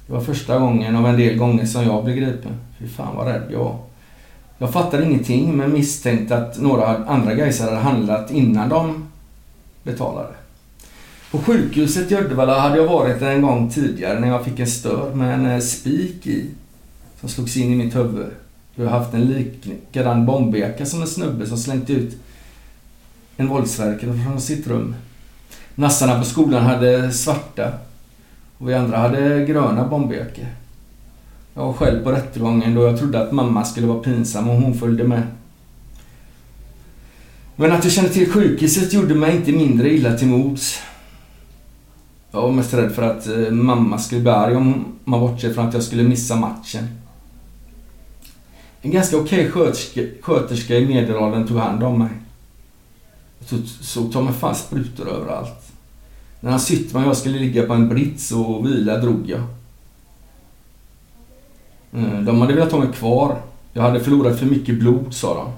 Det 0.07 0.13
var 0.13 0.21
första 0.21 0.59
gången 0.59 0.97
av 0.97 1.07
en 1.07 1.17
del 1.17 1.37
gånger 1.37 1.67
som 1.67 1.85
jag 1.85 2.05
blev 2.05 2.17
gripen. 2.17 2.53
Fy 2.79 2.89
fan 2.89 3.17
vad 3.17 3.27
rädd 3.27 3.43
jag 3.51 3.59
var. 3.59 3.77
Jag 4.59 4.73
fattade 4.73 5.05
ingenting 5.05 5.57
men 5.57 5.73
misstänkte 5.73 6.37
att 6.37 6.61
några 6.61 6.87
andra 6.87 7.35
gaisar 7.35 7.65
hade 7.65 7.77
handlat 7.77 8.31
innan 8.31 8.69
de 8.69 9.09
betalade. 9.83 10.35
På 11.31 11.39
sjukhuset 11.39 12.13
i 12.13 12.17
Uddevalla 12.17 12.59
hade 12.59 12.77
jag 12.77 12.87
varit 12.87 13.23
en 13.23 13.43
gång 13.43 13.71
tidigare 13.71 14.21
när 14.21 14.29
jag 14.29 14.45
fick 14.45 14.59
en 14.59 14.67
stör 14.67 15.15
med 15.15 15.35
en 15.35 15.47
eh, 15.47 15.61
spik 15.61 16.27
i. 16.27 16.47
Som 17.21 17.29
slogs 17.29 17.57
in 17.57 17.73
i 17.73 17.77
mitt 17.77 17.97
huvud. 17.97 18.31
Jag 18.75 18.85
har 18.85 18.99
haft 18.99 19.15
en 19.15 19.25
likadan 19.25 20.27
bombjacka 20.27 20.87
som 20.87 21.01
en 21.01 21.07
snubbe 21.07 21.47
som 21.47 21.59
slängt 21.59 21.91
ut 21.91 22.17
en 23.37 23.49
våldsverkare 23.49 24.25
från 24.25 24.41
sitt 24.41 24.67
rum. 24.67 24.95
Nassarna 25.79 26.19
på 26.19 26.25
skolan 26.25 26.67
hade 26.67 27.13
svarta 27.13 27.73
och 28.59 28.69
vi 28.69 28.75
andra 28.75 28.99
hade 28.99 29.45
gröna 29.45 29.89
bomberjackor. 29.89 30.47
Jag 31.55 31.67
var 31.67 31.73
själv 31.73 32.05
på 32.05 32.13
rättegången 32.13 32.75
då 32.75 32.83
jag 32.83 32.99
trodde 32.99 33.23
att 33.23 33.33
mamma 33.33 33.65
skulle 33.65 33.87
vara 33.87 33.99
pinsam 33.99 34.51
och 34.51 34.57
hon 34.57 34.75
följde 34.75 35.05
med. 35.05 35.23
Men 37.57 37.73
att 37.73 37.85
jag 37.85 37.93
kände 37.93 38.11
till 38.11 38.33
sjukhuset 38.33 38.93
gjorde 38.93 39.15
mig 39.15 39.37
inte 39.37 39.53
mindre 39.53 39.91
illa 39.91 40.17
till 40.17 40.29
mods. 40.29 40.81
Jag 42.31 42.43
var 42.43 42.53
mest 42.53 42.75
rädd 42.75 42.93
för 42.93 43.03
att 43.03 43.27
eh, 43.27 43.51
mamma 43.51 43.99
skulle 43.99 44.21
bli 44.21 44.31
arg 44.31 44.57
om 44.57 44.85
man 45.05 45.21
bortser 45.21 45.53
från 45.53 45.69
att 45.69 45.75
jag 45.75 45.83
skulle 45.83 46.03
missa 46.03 46.37
matchen. 46.37 46.89
En 48.83 48.91
ganska 48.91 49.17
okej 49.17 49.53
okay 49.53 50.11
sköterska 50.23 50.77
i 50.79 50.87
medelåldern 50.87 51.47
tog 51.47 51.59
hand 51.59 51.83
om 51.83 51.99
mig. 51.99 52.11
Jag 53.49 53.61
såg 53.81 54.13
ta 54.13 54.23
mig 54.23 54.35
fan 54.35 54.55
sprutor 54.55 55.09
överallt. 55.09 55.68
När 56.41 56.51
han 56.51 56.61
sytt 56.61 56.95
och 56.95 57.03
jag 57.03 57.17
skulle 57.17 57.39
ligga 57.39 57.67
på 57.67 57.73
en 57.73 57.89
brits 57.89 58.33
och 58.33 58.67
vila 58.67 58.99
drog 58.99 59.31
jag. 59.31 59.41
Eh, 61.93 62.21
de 62.21 62.41
hade 62.41 62.55
velat 62.55 62.73
ha 62.73 62.79
mig 62.79 62.93
kvar. 62.93 63.43
Jag 63.73 63.83
hade 63.83 64.01
förlorat 64.01 64.39
för 64.39 64.47
mycket 64.47 64.79
blod, 64.79 65.15
sa 65.15 65.35
de. 65.35 65.53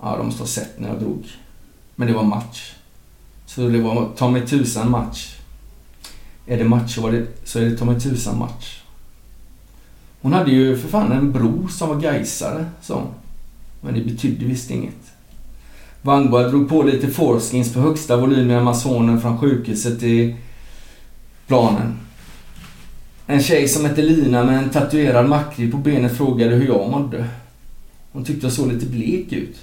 Ja, 0.00 0.16
de 0.16 0.26
måste 0.26 0.42
ha 0.42 0.48
sett 0.48 0.80
när 0.80 0.88
jag 0.88 1.00
drog. 1.00 1.26
Men 1.94 2.08
det 2.08 2.14
var 2.14 2.22
match. 2.22 2.74
Så 3.46 3.68
det 3.68 3.80
var 3.80 4.08
ta 4.16 4.30
mig 4.30 4.46
tusan 4.46 4.90
match. 4.90 5.36
Är 6.46 6.58
det 6.58 6.64
match 6.64 6.94
så, 6.94 7.00
var 7.00 7.12
det, 7.12 7.26
så 7.44 7.58
är 7.58 7.64
det 7.64 7.76
ta 7.76 7.84
mig 7.84 8.00
tusan 8.00 8.38
match. 8.38 8.82
Hon 10.20 10.32
hade 10.32 10.50
ju 10.50 10.78
för 10.78 10.88
fan 10.88 11.12
en 11.12 11.32
bror 11.32 11.68
som 11.68 11.88
var 11.88 12.00
gaisare, 12.00 12.66
så. 12.82 13.02
Men 13.80 13.94
det 13.94 14.00
betydde 14.00 14.44
visst 14.44 14.70
inget. 14.70 15.07
Vangba 16.08 16.48
drog 16.48 16.68
på 16.68 16.82
lite 16.82 17.08
foreskins 17.08 17.74
på 17.74 17.80
högsta 17.80 18.16
volym 18.16 18.50
i 18.50 18.54
Amazonen 18.54 19.20
från 19.20 19.38
sjukhuset 19.38 20.02
i 20.02 20.36
planen. 21.46 21.96
En 23.26 23.42
tjej 23.42 23.68
som 23.68 23.84
hette 23.84 24.02
Lina 24.02 24.44
med 24.44 24.58
en 24.58 24.70
tatuerad 24.70 25.28
makrill 25.28 25.72
på 25.72 25.76
benet 25.76 26.16
frågade 26.16 26.54
hur 26.54 26.66
jag 26.66 26.90
mådde. 26.90 27.28
Hon 28.12 28.24
tyckte 28.24 28.46
jag 28.46 28.52
såg 28.52 28.72
lite 28.72 28.86
blek 28.86 29.32
ut. 29.32 29.56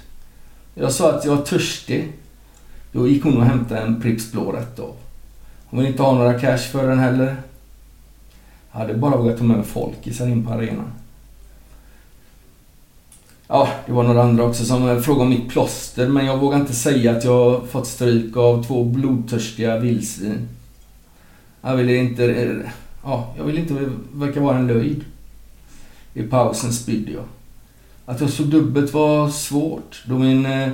Jag 0.74 0.92
sa 0.92 1.12
att 1.12 1.24
jag 1.24 1.36
var 1.36 1.42
törstig. 1.42 2.12
Då 2.92 3.08
gick 3.08 3.24
hon 3.24 3.36
och 3.36 3.44
hämtade 3.44 3.80
en 3.80 4.00
Pripps 4.00 4.32
blå 4.32 4.52
rätt 4.52 4.78
av. 4.78 4.94
Hon 5.66 5.78
ville 5.78 5.90
inte 5.90 6.02
ha 6.02 6.14
några 6.14 6.40
cash 6.40 6.58
för 6.72 6.88
den 6.88 6.98
heller. 6.98 7.36
Jag 8.72 8.78
hade 8.78 8.94
bara 8.94 9.16
vågat 9.16 9.38
ta 9.38 9.44
med 9.44 9.56
mig 9.56 9.66
folkisar 9.66 10.26
in 10.26 10.46
på 10.46 10.52
arenan. 10.52 10.92
Ja, 13.48 13.68
det 13.86 13.92
var 13.92 14.02
några 14.02 14.22
andra 14.22 14.44
också 14.44 14.64
som 14.64 14.88
eh, 14.88 14.98
frågade 14.98 15.24
om 15.24 15.30
mitt 15.30 15.48
plåster 15.48 16.08
men 16.08 16.26
jag 16.26 16.38
vågar 16.38 16.60
inte 16.60 16.74
säga 16.74 17.16
att 17.16 17.24
jag 17.24 17.68
fått 17.68 17.86
stryk 17.86 18.36
av 18.36 18.64
två 18.64 18.84
blodtörstiga 18.84 19.78
vildsvin. 19.78 20.48
Jag 21.62 21.76
ville 21.76 21.96
inte... 21.96 22.24
Eh, 22.24 22.70
ja, 23.04 23.34
jag 23.38 23.44
ville 23.44 23.60
inte 23.60 23.90
verka 24.12 24.40
vara 24.40 24.56
en 24.56 24.66
löjd. 24.66 25.04
I 26.14 26.22
pausen 26.22 26.72
spydde 26.72 27.12
jag. 27.12 27.24
Att 28.06 28.20
jag 28.20 28.30
såg 28.30 28.46
dubbelt 28.46 28.92
var 28.92 29.28
svårt 29.28 30.02
då 30.06 30.18
min 30.18 30.46
eh, 30.46 30.68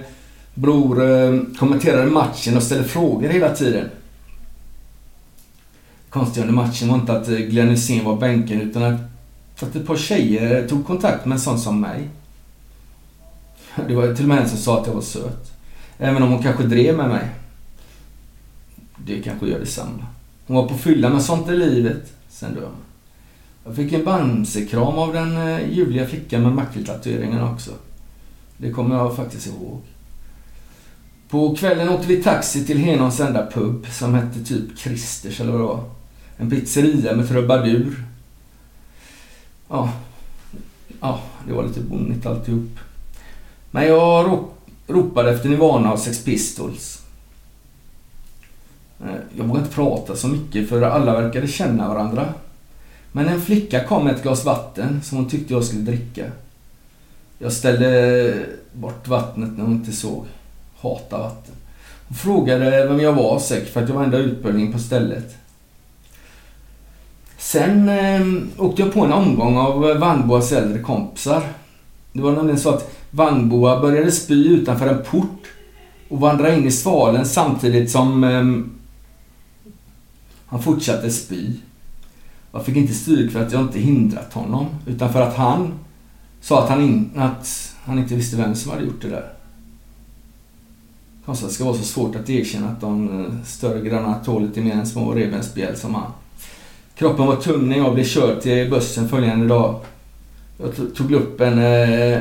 bror 0.54 1.10
eh, 1.10 1.40
kommenterade 1.58 2.10
matchen 2.10 2.56
och 2.56 2.62
ställde 2.62 2.84
frågor 2.84 3.28
hela 3.28 3.54
tiden. 3.54 3.88
Konstiga 6.10 6.46
under 6.46 6.62
matchen 6.62 6.88
var 6.88 6.94
inte 6.94 7.12
att 7.12 7.28
eh, 7.28 7.36
Glenn 7.36 7.68
Hysén 7.68 8.04
var 8.04 8.16
bänken 8.16 8.60
utan 8.60 8.82
att, 8.82 9.00
att 9.60 9.76
ett 9.76 9.86
par 9.86 9.96
tjejer 9.96 10.68
tog 10.68 10.86
kontakt 10.86 11.26
med 11.26 11.36
en 11.36 11.40
sån 11.40 11.58
som 11.58 11.80
mig. 11.80 12.08
Det 13.88 13.94
var 13.94 14.14
till 14.14 14.24
och 14.24 14.28
med 14.28 14.38
en 14.38 14.48
som 14.48 14.58
sa 14.58 14.80
att 14.80 14.86
jag 14.86 14.94
var 14.94 15.02
söt. 15.02 15.52
Även 15.98 16.22
om 16.22 16.32
hon 16.32 16.42
kanske 16.42 16.62
drev 16.62 16.96
med 16.96 17.08
mig. 17.08 17.28
Det 18.96 19.20
kanske 19.20 19.46
gör 19.46 19.58
detsamma. 19.58 20.06
Hon 20.46 20.56
var 20.56 20.68
på 20.68 20.78
fylla 20.78 21.08
med 21.08 21.22
sånt 21.22 21.48
i 21.48 21.56
livet. 21.56 22.12
Sen 22.28 22.54
dör 22.54 22.60
man. 22.60 22.72
Jag 23.64 23.76
fick 23.76 23.92
en 23.92 24.04
bamsekram 24.04 24.98
av 24.98 25.12
den 25.12 25.36
eh, 25.36 25.72
ljuvliga 25.72 26.06
flickan 26.06 26.42
med 26.42 26.52
makriltatueringen 26.52 27.42
också. 27.42 27.70
Det 28.56 28.70
kommer 28.70 28.96
jag 28.96 29.16
faktiskt 29.16 29.46
ihåg. 29.46 29.80
På 31.28 31.56
kvällen 31.56 31.88
åkte 31.88 32.08
vi 32.08 32.22
taxi 32.22 32.64
till 32.64 32.78
Henons 32.78 33.20
enda 33.20 33.46
pub 33.46 33.86
som 33.90 34.14
hette 34.14 34.44
typ 34.44 34.78
Kristers 34.78 35.40
eller 35.40 35.52
vad 35.52 35.60
det 35.60 35.66
var. 35.66 35.84
En 36.36 36.50
pizzeria 36.50 37.16
med 37.16 37.28
trubadur. 37.28 38.04
Ja, 39.68 39.92
ja 41.00 41.20
det 41.46 41.52
var 41.52 41.66
lite 41.66 41.80
bonnigt 41.80 42.26
alltihop. 42.26 42.78
Men 43.74 43.86
jag 43.86 44.38
ropade 44.86 45.30
efter 45.30 45.48
Nirvana 45.48 45.92
och 45.92 45.98
Sex 45.98 46.24
Pistols. 46.24 47.02
Eh, 49.00 49.14
jag 49.36 49.44
vågade 49.44 49.64
inte 49.64 49.74
prata 49.74 50.16
så 50.16 50.28
mycket 50.28 50.68
för 50.68 50.82
alla 50.82 51.20
verkade 51.20 51.48
känna 51.48 51.88
varandra. 51.88 52.34
Men 53.12 53.28
en 53.28 53.40
flicka 53.40 53.84
kom 53.84 54.04
med 54.04 54.14
ett 54.14 54.22
glas 54.22 54.44
vatten 54.44 55.02
som 55.02 55.18
hon 55.18 55.28
tyckte 55.28 55.52
jag 55.52 55.64
skulle 55.64 55.82
dricka. 55.82 56.24
Jag 57.38 57.52
ställde 57.52 58.46
bort 58.72 59.08
vattnet 59.08 59.50
när 59.56 59.64
hon 59.64 59.72
inte 59.72 59.92
såg. 59.92 60.26
Hata 60.80 61.18
vatten. 61.18 61.54
Hon 62.08 62.16
frågade 62.16 62.86
vem 62.86 63.00
jag 63.00 63.12
var 63.12 63.38
säkert 63.38 63.72
för 63.72 63.82
att 63.82 63.88
jag 63.88 63.96
var 63.96 64.04
enda 64.04 64.18
utbildning 64.18 64.72
på 64.72 64.78
stället. 64.78 65.36
Sen 67.38 67.88
eh, 67.88 68.20
åkte 68.64 68.82
jag 68.82 68.92
på 68.92 69.04
en 69.04 69.12
omgång 69.12 69.56
av 69.56 69.80
Vagnboas 69.80 70.52
äldre 70.52 70.82
kompisar. 70.82 71.42
Det 72.12 72.22
var 72.22 72.32
nämligen 72.32 72.60
så 72.60 72.68
att 72.68 73.01
Vagnboa 73.14 73.80
började 73.80 74.12
spy 74.12 74.48
utanför 74.48 74.86
en 74.86 75.04
port 75.04 75.46
och 76.08 76.20
vandra 76.20 76.54
in 76.54 76.66
i 76.66 76.70
svalen 76.70 77.26
samtidigt 77.26 77.90
som 77.90 78.24
eh, 78.24 78.44
han 80.46 80.62
fortsatte 80.62 81.10
spy. 81.10 81.50
Jag 82.52 82.64
fick 82.64 82.76
inte 82.76 82.94
stryk 82.94 83.32
för 83.32 83.42
att 83.42 83.52
jag 83.52 83.62
inte 83.62 83.78
hindrat 83.78 84.32
honom, 84.32 84.66
utan 84.86 85.12
för 85.12 85.20
att 85.20 85.36
han 85.36 85.72
sa 86.40 86.62
att 86.62 86.68
han, 86.68 86.80
in, 86.80 87.10
att 87.16 87.74
han 87.84 87.98
inte 87.98 88.14
visste 88.14 88.36
vem 88.36 88.54
som 88.54 88.70
hade 88.70 88.84
gjort 88.84 89.02
det 89.02 89.08
där. 89.08 89.32
Konstigt 91.24 91.44
att 91.44 91.50
det 91.50 91.54
ska 91.54 91.64
vara 91.64 91.76
så 91.76 91.84
svårt 91.84 92.16
att 92.16 92.30
erkänna 92.30 92.68
att 92.68 92.80
de 92.80 93.20
eh, 93.20 93.44
större 93.44 93.88
grannarna 93.88 94.14
tål 94.14 94.42
lite 94.42 94.60
mer 94.60 94.72
än 94.72 94.86
små 94.86 95.12
revbensspjäll 95.14 95.76
som 95.76 95.94
han. 95.94 96.10
Kroppen 96.94 97.26
var 97.26 97.36
tunn 97.36 97.68
när 97.68 97.76
jag 97.76 97.94
blev 97.94 98.04
körd 98.04 98.40
till 98.40 98.70
bussen 98.70 99.08
följande 99.08 99.46
dag. 99.46 99.80
Jag 100.58 100.94
tog 100.94 101.12
upp 101.12 101.40
en 101.40 101.58
eh, 101.58 102.20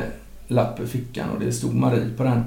lapp 0.51 0.79
i 0.79 0.87
fickan 0.87 1.29
och 1.29 1.39
det 1.39 1.51
stod 1.51 1.75
Marie 1.75 2.09
på 2.17 2.23
den. 2.23 2.43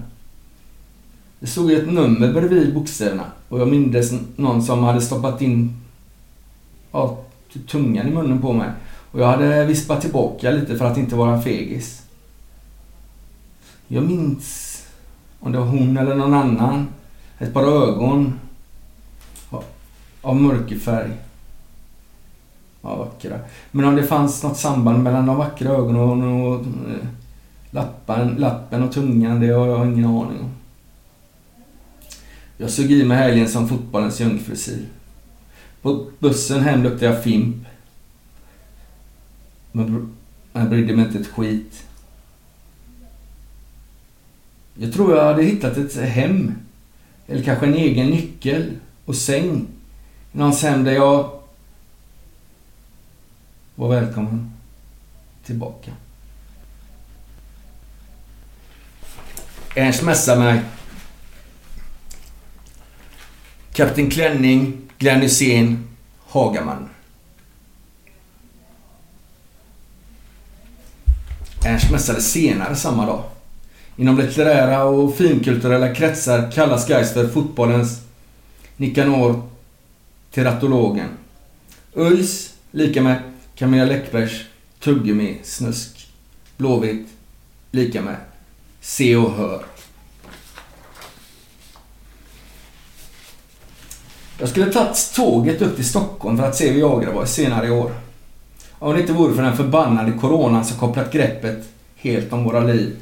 Det 1.40 1.46
stod 1.46 1.72
ett 1.72 1.92
nummer 1.92 2.32
bredvid 2.32 2.74
bokstäverna 2.74 3.24
och 3.48 3.60
jag 3.60 3.68
mindes 3.68 4.12
någon 4.36 4.62
som 4.62 4.84
hade 4.84 5.00
stoppat 5.00 5.42
in 5.42 5.76
ja, 6.92 7.18
typ 7.52 7.68
tungan 7.68 8.08
i 8.08 8.10
munnen 8.10 8.40
på 8.40 8.52
mig. 8.52 8.70
Och 9.10 9.20
jag 9.20 9.26
hade 9.26 9.64
vispat 9.64 10.00
tillbaka 10.00 10.50
lite 10.50 10.78
för 10.78 10.84
att 10.84 10.98
inte 10.98 11.16
vara 11.16 11.32
en 11.34 11.42
fegis. 11.42 12.02
Jag 13.88 14.04
minns 14.04 14.70
om 15.40 15.52
det 15.52 15.58
var 15.58 15.66
hon 15.66 15.96
eller 15.96 16.14
någon 16.14 16.34
annan. 16.34 16.88
Ett 17.38 17.52
par 17.54 17.62
ögon 17.62 18.38
av- 19.50 19.64
av 20.22 20.36
mörkerfärg. 20.36 21.10
Ja, 22.82 22.96
vackra. 22.96 23.38
Men 23.70 23.84
om 23.84 23.96
det 23.96 24.02
fanns 24.02 24.42
något 24.42 24.58
samband 24.58 25.02
mellan 25.02 25.26
de 25.26 25.36
vackra 25.36 25.68
ögonen 25.70 26.42
och 26.42 26.54
eh, 26.60 27.06
lappen, 27.74 28.34
lappen 28.38 28.82
och 28.82 28.92
tungan, 28.92 29.40
det 29.40 29.48
har 29.48 29.66
jag 29.66 29.86
ingen 29.86 30.04
aning 30.04 30.40
om. 30.40 30.50
Jag 32.56 32.70
såg 32.70 32.84
i 32.84 33.04
mig 33.04 33.16
helgen 33.16 33.48
som 33.48 33.68
fotbollens 33.68 34.20
jungfrusil. 34.20 34.86
På 35.82 36.06
bussen 36.18 36.60
hem 36.60 36.82
luktade 36.82 37.06
jag 37.06 37.22
fimp. 37.22 37.56
Men 39.72 40.14
jag 40.52 40.68
brydde 40.68 40.96
mig 40.96 41.04
inte 41.04 41.18
ett 41.18 41.26
skit. 41.26 41.86
Jag 44.74 44.92
tror 44.92 45.16
jag 45.16 45.24
hade 45.24 45.42
hittat 45.42 45.76
ett 45.76 45.96
hem. 45.96 46.54
Eller 47.26 47.42
kanske 47.42 47.66
en 47.66 47.74
egen 47.74 48.06
nyckel 48.06 48.70
och 49.04 49.16
säng. 49.16 49.66
Någons 50.32 50.62
hem 50.62 50.84
där 50.84 50.92
jag 50.92 51.40
var 53.74 53.88
välkommen 53.88 54.52
tillbaka. 55.44 55.92
Ernst 59.76 60.02
messar 60.02 60.36
mig. 60.36 60.60
Kapten 63.72 64.10
Klänning, 64.10 64.76
Glenn 64.98 65.20
Hysén, 65.20 65.88
Hagaman. 66.26 66.88
Ernst 71.64 71.90
mässade 71.90 72.20
senare 72.20 72.76
samma 72.76 73.06
dag. 73.06 73.22
Inom 73.96 74.18
litterära 74.18 74.84
och 74.84 75.16
finkulturella 75.16 75.94
kretsar 75.94 76.50
kallas 76.50 76.88
Gais 76.88 77.12
för 77.12 77.28
fotbollens 77.28 78.00
Nikanor 78.76 79.42
Teratologen. 80.30 81.08
ÖIS 81.96 82.54
lika 82.70 83.02
med 83.02 83.22
Camilla 83.54 83.84
Läckbergs 83.84 84.42
tuggummi 84.80 85.38
snusk. 85.42 86.08
Blåvitt 86.56 87.08
lika 87.70 88.02
med 88.02 88.16
Se 88.86 89.16
och 89.16 89.32
hör. 89.32 89.64
Jag 94.38 94.48
skulle 94.48 94.72
tagit 94.72 95.12
tåget 95.14 95.62
upp 95.62 95.76
till 95.76 95.88
Stockholm 95.88 96.38
för 96.38 96.44
att 96.44 96.56
se 96.56 96.72
Viagra 96.72 97.26
senare 97.26 97.66
i 97.66 97.70
år. 97.70 97.92
Om 98.78 98.94
det 98.94 99.00
inte 99.00 99.12
vore 99.12 99.34
för 99.34 99.42
den 99.42 99.56
förbannade 99.56 100.12
coronan 100.12 100.64
som 100.64 100.78
kopplat 100.78 101.12
greppet 101.12 101.64
helt 101.96 102.32
om 102.32 102.44
våra 102.44 102.60
liv 102.60 102.96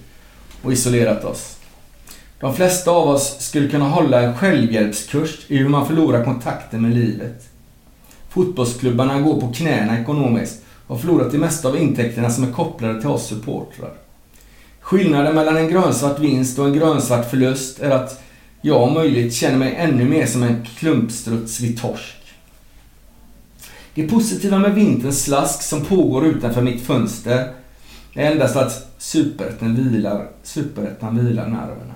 och 0.62 0.73
isolerat 0.73 1.25
oss. 1.25 1.57
De 2.40 2.55
flesta 2.55 2.90
av 2.90 3.09
oss 3.09 3.37
skulle 3.40 3.68
kunna 3.68 3.88
hålla 3.88 4.23
en 4.23 4.37
självhjälpskurs 4.37 5.38
i 5.49 5.57
hur 5.57 5.68
man 5.68 5.87
förlorar 5.87 6.25
kontakten 6.25 6.83
med 6.83 6.95
livet. 6.95 7.49
Fotbollsklubbarna 8.29 9.21
går 9.21 9.40
på 9.40 9.53
knäna 9.53 10.01
ekonomiskt 10.01 10.62
och 10.87 10.95
har 10.95 11.01
förlorat 11.01 11.33
det 11.33 11.38
mesta 11.38 11.68
av 11.68 11.77
intäkterna 11.77 12.31
som 12.31 12.45
är 12.45 12.53
kopplade 12.53 13.01
till 13.01 13.11
oss 13.11 13.27
supportrar. 13.27 13.92
Skillnaden 14.92 15.35
mellan 15.35 15.57
en 15.57 15.68
grönsvart 15.68 16.18
vinst 16.18 16.59
och 16.59 16.66
en 16.66 16.72
grönsvart 16.72 17.31
förlust 17.31 17.81
är 17.81 17.90
att 17.90 18.22
jag 18.61 18.83
om 18.83 18.94
möjligt 18.94 19.35
känner 19.35 19.59
mig 19.59 19.74
ännu 19.78 20.05
mer 20.05 20.26
som 20.26 20.42
en 20.42 20.66
klumpstruts 20.78 21.61
vid 21.61 21.81
torsk. 21.81 22.16
Det 23.94 24.09
positiva 24.09 24.59
med 24.59 24.74
vinterns 24.74 25.24
slask 25.24 25.62
som 25.62 25.85
pågår 25.85 26.26
utanför 26.26 26.62
mitt 26.62 26.83
fönster 26.83 27.52
är 28.14 28.33
endast 28.33 28.57
att 28.57 28.94
superettan 28.98 29.74
vilar, 29.74 30.28
superettan 30.42 31.26
vilar 31.26 31.46
nerverna. 31.46 31.94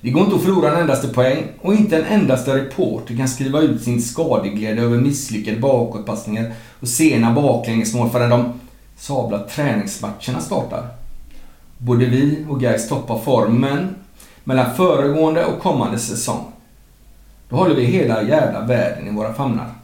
Det 0.00 0.10
går 0.10 0.24
inte 0.24 0.36
att 0.36 0.42
förlora 0.42 0.72
en 0.72 0.80
endaste 0.80 1.08
poäng 1.08 1.44
och 1.60 1.74
inte 1.74 1.96
en 1.96 2.20
endaste 2.20 2.56
reporter 2.56 3.16
kan 3.16 3.28
skriva 3.28 3.60
ut 3.60 3.82
sin 3.82 4.02
skadeglädje 4.02 4.82
över 4.82 4.98
misslyckade 4.98 5.60
bakåtpassningar 5.60 6.52
och 6.80 6.88
sena 6.88 7.32
baklängesmål 7.32 8.10
förrän 8.10 8.30
de 8.30 8.52
sabla 8.96 9.38
träningsmatcherna 9.38 10.40
startar. 10.40 11.05
Både 11.78 12.06
vi 12.06 12.44
och 12.48 12.60
Gais 12.60 12.88
toppar 12.88 13.18
formen 13.18 13.94
mellan 14.44 14.74
föregående 14.74 15.44
och 15.44 15.62
kommande 15.62 15.98
säsong. 15.98 16.44
Då 17.48 17.56
håller 17.56 17.74
vi 17.74 17.84
hela 17.84 18.22
jävla 18.22 18.60
världen 18.60 19.08
i 19.08 19.10
våra 19.10 19.34
famnar. 19.34 19.74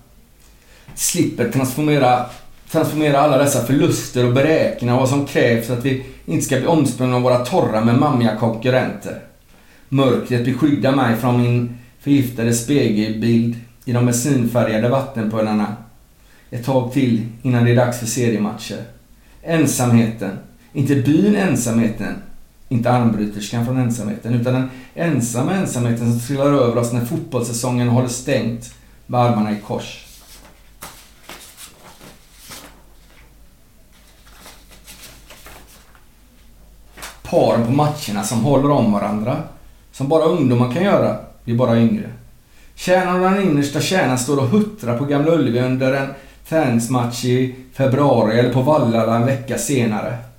Slipper 0.94 1.50
transformera, 1.50 2.26
transformera 2.70 3.20
alla 3.20 3.38
dessa 3.38 3.64
förluster 3.64 4.26
och 4.26 4.34
beräkna 4.34 4.96
vad 4.96 5.08
som 5.08 5.26
krävs 5.26 5.66
för 5.66 5.76
att 5.78 5.84
vi 5.84 6.04
inte 6.26 6.44
ska 6.44 6.56
bli 6.56 6.66
omsprungna 6.66 7.16
av 7.16 7.22
våra 7.22 7.44
torra 7.44 7.84
men 7.84 8.00
mammiga 8.00 8.36
konkurrenter. 8.36 9.20
Mörkret 9.88 10.44
beskyddar 10.44 10.96
mig 10.96 11.16
från 11.16 11.42
min 11.42 11.78
förgiftade 12.00 12.52
spegelbild 12.52 13.56
i 13.84 13.92
de 13.92 14.04
bensinfärgade 14.04 14.88
vattenpölarna. 14.88 15.76
Ett 16.50 16.64
tag 16.64 16.92
till 16.92 17.26
innan 17.42 17.64
det 17.64 17.70
är 17.70 17.76
dags 17.76 17.98
för 17.98 18.06
seriematcher. 18.06 18.82
Ensamheten. 19.42 20.38
Inte 20.72 20.94
byn 20.94 21.36
ensamheten. 21.36 22.14
Inte 22.68 22.90
armbryterskan 22.90 23.66
från 23.66 23.78
ensamheten. 23.78 24.34
Utan 24.34 24.54
den 24.54 24.70
ensamma 24.94 25.54
ensamheten 25.54 26.12
som 26.12 26.20
trillar 26.20 26.52
över 26.52 26.78
oss 26.78 26.92
när 26.92 27.04
fotbollssäsongen 27.04 27.88
håller 27.88 28.08
stängt 28.08 28.74
med 29.06 29.20
armarna 29.20 29.52
i 29.52 29.56
kors. 29.66 30.06
Paren 37.22 37.66
på 37.66 37.72
matcherna 37.72 38.22
som 38.24 38.44
håller 38.44 38.70
om 38.70 38.92
varandra. 38.92 39.36
Som 39.92 40.08
bara 40.08 40.24
ungdomar 40.24 40.72
kan 40.72 40.84
göra. 40.84 41.16
Vi 41.44 41.52
är 41.52 41.56
bara 41.56 41.78
yngre. 41.78 42.10
Kärnan 42.74 43.24
och 43.24 43.30
den 43.30 43.42
innersta 43.42 43.80
kärnan 43.80 44.18
står 44.18 44.38
och 44.38 44.48
huttrar 44.48 44.98
på 44.98 45.04
Gamla 45.04 45.32
Ullevi 45.32 45.60
under 45.60 45.92
en 45.92 46.08
träningsmatch 46.48 47.24
i 47.24 47.54
februari 47.72 48.38
eller 48.38 48.52
på 48.52 48.62
Vallala 48.62 49.16
en 49.16 49.26
vecka 49.26 49.58
senare. 49.58 50.31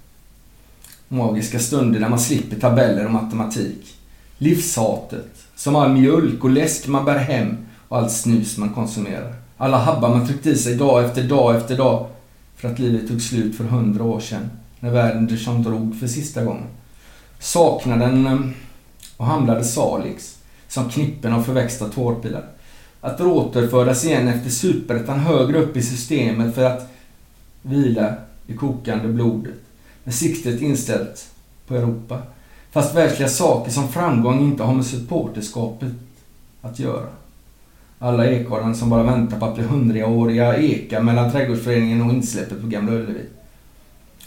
Magiska 1.13 1.59
stunder 1.59 1.99
där 1.99 2.09
man 2.09 2.19
slipper 2.19 2.59
tabeller 2.59 3.05
och 3.05 3.11
matematik. 3.11 3.95
Livshatet. 4.37 5.43
Som 5.55 5.75
all 5.75 5.93
mjölk 5.93 6.43
och 6.43 6.49
läsk 6.49 6.87
man 6.87 7.05
bär 7.05 7.17
hem 7.17 7.57
och 7.87 7.97
allt 7.97 8.11
snus 8.11 8.57
man 8.57 8.69
konsumerar. 8.69 9.35
Alla 9.57 9.77
habbar 9.77 10.09
man 10.09 10.27
tryckt 10.27 10.45
i 10.45 10.55
sig 10.55 10.75
dag 10.75 11.05
efter 11.05 11.23
dag 11.23 11.55
efter 11.55 11.77
dag 11.77 12.07
för 12.55 12.69
att 12.69 12.79
livet 12.79 13.07
tog 13.07 13.21
slut 13.21 13.55
för 13.55 13.63
hundra 13.63 14.03
år 14.03 14.19
sedan. 14.19 14.49
När 14.79 14.91
världen 14.91 15.37
som 15.37 15.63
drog 15.63 15.99
för 15.99 16.07
sista 16.07 16.43
gången. 16.43 16.67
Saknaden 17.39 18.27
eh, 18.27 18.39
och 19.17 19.25
hamlade 19.25 19.63
Salix 19.63 20.37
som 20.67 20.89
knippen 20.89 21.33
av 21.33 21.43
förväxta 21.43 21.89
tårpilar. 21.89 22.45
Att 23.01 23.21
återföras 23.21 24.05
igen 24.05 24.27
efter 24.27 24.49
superettan 24.49 25.19
högre 25.19 25.63
upp 25.63 25.77
i 25.77 25.81
systemet 25.81 26.55
för 26.55 26.63
att 26.63 26.91
vila 27.61 28.15
i 28.47 28.53
kokande 28.53 29.07
blodet 29.07 29.53
med 30.03 30.15
siktet 30.15 30.61
inställt 30.61 31.29
på 31.67 31.75
Europa. 31.75 32.21
Fast 32.71 32.95
världsliga 32.95 33.29
saker 33.29 33.71
som 33.71 33.87
framgång 33.87 34.39
inte 34.39 34.63
har 34.63 34.73
med 34.73 34.85
supporterskapet 34.85 35.91
att 36.61 36.79
göra. 36.79 37.07
Alla 37.99 38.27
ekorren 38.27 38.75
som 38.75 38.89
bara 38.89 39.03
väntar 39.03 39.39
på 39.39 39.45
att 39.45 39.55
bli 39.55 39.63
hundraåriga 39.63 40.57
ekar 40.57 41.01
mellan 41.01 41.31
trädgårdsföreningen 41.31 42.01
och 42.01 42.13
insläppet 42.13 42.61
på 42.61 42.67
Gamla 42.67 42.93
Ullevi. 42.93 43.25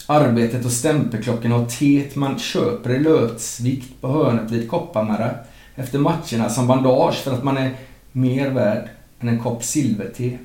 Arbetet 0.05 0.65
och 0.65 0.71
stämpelklockorna 0.71 1.55
och 1.55 1.69
teet 1.69 2.15
man 2.15 2.39
köper 2.39 2.89
i 2.89 2.99
Lötsvikt 2.99 4.01
på 4.01 4.07
hörnet 4.07 4.51
vid 4.51 4.69
Kopparmära 4.69 5.31
efter 5.75 5.99
matcherna 5.99 6.49
som 6.49 6.67
bandage 6.67 7.15
för 7.15 7.33
att 7.33 7.43
man 7.43 7.57
är 7.57 7.75
mer 8.11 8.49
värd 8.49 8.89
än 9.19 9.29
en 9.29 9.39
kopp 9.39 9.63
silverte. 9.63 10.37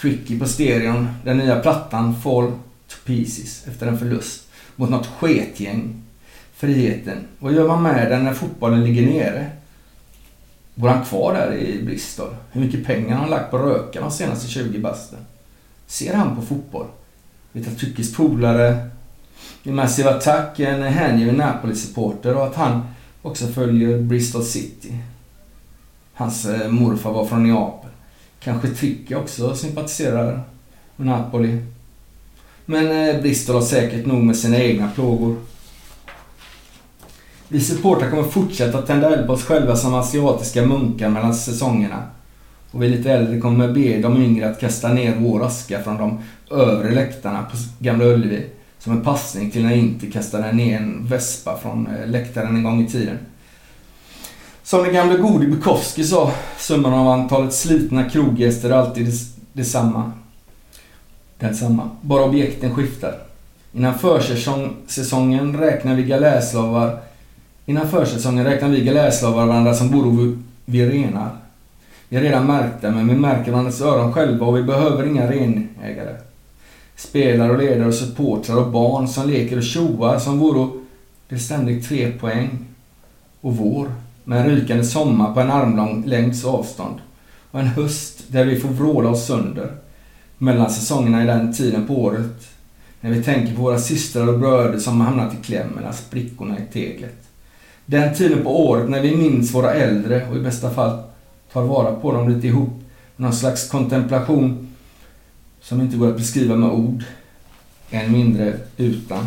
Tricky 0.00 0.38
på 0.38 0.46
stereon, 0.46 1.08
den 1.24 1.38
nya 1.38 1.60
plattan 1.60 2.20
Fall 2.20 2.52
to 2.88 2.96
Pieces 3.04 3.66
efter 3.66 3.86
en 3.86 3.98
förlust 3.98 4.48
mot 4.76 4.90
något 4.90 5.06
sketgäng. 5.06 6.02
Friheten. 6.54 7.18
Vad 7.38 7.52
gör 7.52 7.68
man 7.68 7.82
med 7.82 8.10
den 8.10 8.24
när 8.24 8.34
fotbollen 8.34 8.84
ligger 8.84 9.06
nere? 9.06 9.50
Bor 10.74 10.88
han 10.88 11.04
kvar 11.04 11.34
där 11.34 11.54
i 11.54 11.82
Bristol? 11.82 12.36
Hur 12.52 12.60
mycket 12.60 12.86
pengar 12.86 13.14
har 13.14 13.20
han 13.20 13.30
lagt 13.30 13.50
på 13.50 13.58
röka 13.58 14.00
de 14.00 14.10
senaste 14.10 14.48
20 14.48 14.78
basten? 14.78 15.18
Ser 15.86 16.14
han 16.14 16.36
på 16.36 16.42
fotboll? 16.42 16.86
Vet 17.52 17.68
att 17.68 17.78
Trickys 17.78 18.14
polare 18.14 18.90
i 19.62 19.70
Massive 19.70 20.10
Attack 20.10 20.60
är 20.60 20.72
en 20.72 20.82
hängiven 20.82 21.34
Napoli-supporter 21.34 22.36
och 22.36 22.46
att 22.46 22.54
han 22.54 22.82
också 23.22 23.46
följer 23.46 23.98
Bristol 23.98 24.42
City. 24.42 24.98
Hans 26.14 26.46
eh, 26.46 26.68
morfar 26.68 27.12
var 27.12 27.26
från 27.26 27.42
Neapel. 27.42 27.90
Kanske 28.40 28.68
Tricky 28.68 29.14
också 29.14 29.54
sympatiserar 29.54 30.42
med 30.96 31.06
Napoli. 31.06 31.58
Men 32.66 32.84
eh, 32.86 32.92
brister 32.92 33.22
Bristol 33.22 33.54
har 33.54 33.62
säkert 33.62 34.06
nog 34.06 34.22
med 34.22 34.36
sina 34.36 34.58
egna 34.58 34.90
plågor. 34.94 35.36
Vi 37.48 37.60
supportrar 37.60 38.10
kommer 38.10 38.22
fortsätta 38.22 38.82
tända 38.82 39.14
eld 39.14 39.26
på 39.26 39.32
oss 39.32 39.44
själva 39.44 39.76
som 39.76 39.94
asiatiska 39.94 40.66
munkar 40.66 41.08
mellan 41.08 41.34
säsongerna. 41.34 42.02
Och 42.70 42.82
vi 42.82 42.88
lite 42.88 43.12
äldre 43.12 43.40
kommer 43.40 43.72
be 43.72 43.98
de 43.98 44.22
yngre 44.22 44.50
att 44.50 44.60
kasta 44.60 44.88
ner 44.88 45.16
vår 45.18 45.44
aska 45.44 45.82
från 45.82 45.96
de 45.96 46.18
övre 46.50 46.94
läktarna 46.94 47.42
på 47.42 47.56
Gamla 47.78 48.04
Ullevi. 48.04 48.46
Som 48.78 48.92
en 48.92 49.02
passning 49.02 49.50
till 49.50 49.62
när 49.62 49.74
inte 49.74 50.06
kastade 50.06 50.52
ner 50.52 50.76
en 50.76 51.06
vespa 51.06 51.58
från 51.62 51.86
eh, 51.86 52.08
läktaren 52.08 52.56
en 52.56 52.62
gång 52.62 52.82
i 52.82 52.90
tiden. 52.90 53.18
Som 54.62 54.82
den 54.82 54.94
gamle 54.94 55.16
gode 55.16 55.46
Bukowski 55.46 56.04
sa, 56.04 56.32
summan 56.58 56.94
av 56.94 57.08
antalet 57.08 57.54
slitna 57.54 58.10
kroggäster 58.10 58.70
är 58.70 58.74
alltid 58.74 59.12
detsamma. 59.52 60.12
Densamma. 61.38 61.90
Bara 62.00 62.24
objekten 62.24 62.74
skiftar. 62.74 63.18
Innan 63.72 63.98
försäsongen 63.98 65.58
räknar 65.58 65.94
vi 65.94 66.02
galäslavar 66.02 67.00
Innan 67.68 67.88
försäsongen 67.88 68.44
räknar 68.44 68.68
vi 68.68 68.84
galäslavar 68.84 69.46
varandra 69.46 69.74
som 69.74 69.90
bor 69.90 70.36
vid 70.64 70.90
renar. 70.90 71.30
Vi 72.08 72.16
är 72.16 72.20
redan 72.20 72.46
märkta, 72.46 72.90
men 72.90 73.08
vi 73.08 73.14
märker 73.14 73.52
varandras 73.52 73.80
öron 73.80 74.12
själva 74.12 74.46
och 74.46 74.56
vi 74.56 74.62
behöver 74.62 75.06
inga 75.06 75.30
renägare. 75.30 76.16
Spelare 76.96 77.52
och 77.52 77.58
ledare 77.58 77.88
och 77.88 77.94
supportrar 77.94 78.56
och 78.56 78.70
barn 78.70 79.08
som 79.08 79.28
leker 79.28 79.56
och 79.56 79.62
tjoar 79.62 80.18
som 80.18 80.38
vore 80.38 80.70
det 81.28 81.38
ständigt 81.38 81.88
tre 81.88 82.12
poäng. 82.12 82.50
Och 83.40 83.56
vår, 83.56 83.92
med 84.24 84.40
en 84.40 84.46
rykande 84.46 84.84
sommar 84.84 85.34
på 85.34 85.40
en 85.40 85.50
armlång 85.50 86.04
längds 86.06 86.44
avstånd. 86.44 86.94
Och 87.50 87.60
en 87.60 87.66
höst 87.66 88.24
där 88.28 88.44
vi 88.44 88.60
får 88.60 88.68
vråla 88.68 89.08
oss 89.08 89.26
sönder. 89.26 89.72
Mellan 90.38 90.70
säsongerna 90.70 91.22
i 91.22 91.26
den 91.26 91.52
tiden 91.52 91.86
på 91.86 92.02
året. 92.02 92.48
När 93.00 93.10
vi 93.10 93.22
tänker 93.22 93.54
på 93.54 93.62
våra 93.62 93.78
systrar 93.78 94.28
och 94.28 94.38
bröder 94.38 94.78
som 94.78 95.00
har 95.00 95.06
hamnat 95.06 95.34
i 95.34 95.36
kläm 95.36 95.68
mellan 95.68 95.94
sprickorna 95.94 96.58
i 96.58 96.72
teglet. 96.72 97.28
Den 97.86 98.14
tiden 98.14 98.42
på 98.42 98.68
året 98.68 98.90
när 98.90 99.00
vi 99.00 99.16
minns 99.16 99.54
våra 99.54 99.72
äldre 99.72 100.26
och 100.30 100.36
i 100.36 100.40
bästa 100.40 100.70
fall 100.70 101.02
tar 101.52 101.62
vara 101.62 101.94
på 101.94 102.12
dem 102.12 102.28
lite 102.28 102.46
ihop. 102.46 102.82
Någon 103.16 103.32
slags 103.32 103.68
kontemplation 103.68 104.74
som 105.60 105.80
inte 105.80 105.96
går 105.96 106.08
att 106.08 106.16
beskriva 106.16 106.56
med 106.56 106.70
ord. 106.70 107.04
Än 107.90 108.12
mindre 108.12 108.58
utan. 108.76 109.26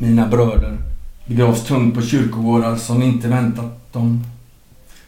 Mina 0.00 0.28
bröder 0.28 0.76
begravs 1.26 1.64
tungt 1.64 1.94
på 1.94 2.02
kyrkogårdar 2.02 2.76
som 2.76 3.02
inte 3.02 3.28
väntat 3.28 3.92
dem. 3.92 4.24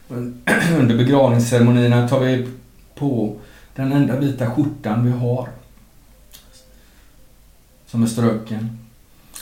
Under 0.78 0.96
begravningsceremonierna 0.96 2.08
tar 2.08 2.20
vi 2.20 2.48
på 2.94 3.36
den 3.74 3.92
enda 3.92 4.18
vita 4.18 4.50
skjortan 4.50 5.04
vi 5.04 5.10
har. 5.10 5.48
Som 7.86 8.02
är 8.02 8.06
ströken. 8.06 8.78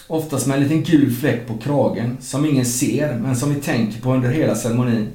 Oftast 0.07 0.47
med 0.47 0.57
en 0.57 0.63
liten 0.63 0.83
gul 0.83 1.13
fläck 1.13 1.47
på 1.47 1.59
kragen 1.59 2.17
som 2.21 2.47
ingen 2.47 2.67
ser 2.67 3.15
men 3.15 3.37
som 3.37 3.55
vi 3.55 3.61
tänker 3.61 4.01
på 4.01 4.13
under 4.13 4.31
hela 4.31 4.55
ceremonin. 4.55 5.09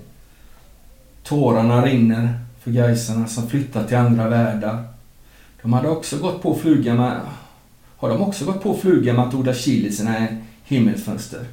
Tårarna 1.23 1.85
rinner 1.85 2.39
för 2.59 2.71
Gaisarna 2.71 3.27
som 3.27 3.49
flyttat 3.49 3.87
till 3.87 3.97
andra 3.97 4.29
världar. 4.29 4.83
De 5.61 5.73
hade 5.73 5.89
också 5.89 6.17
gått 6.17 6.41
på 6.41 6.55
flugan 6.55 6.97
med... 6.97 7.21
Har 7.97 8.09
de 8.09 8.21
också 8.21 8.45
gått 8.45 8.63
på 8.63 8.77
flugan 8.77 9.15
med 9.15 9.25
att 9.27 9.33
odla 9.33 9.53
chili 9.53 9.87
i 9.87 9.91
sina 9.91 10.27
himmelsfönster? 10.63 11.45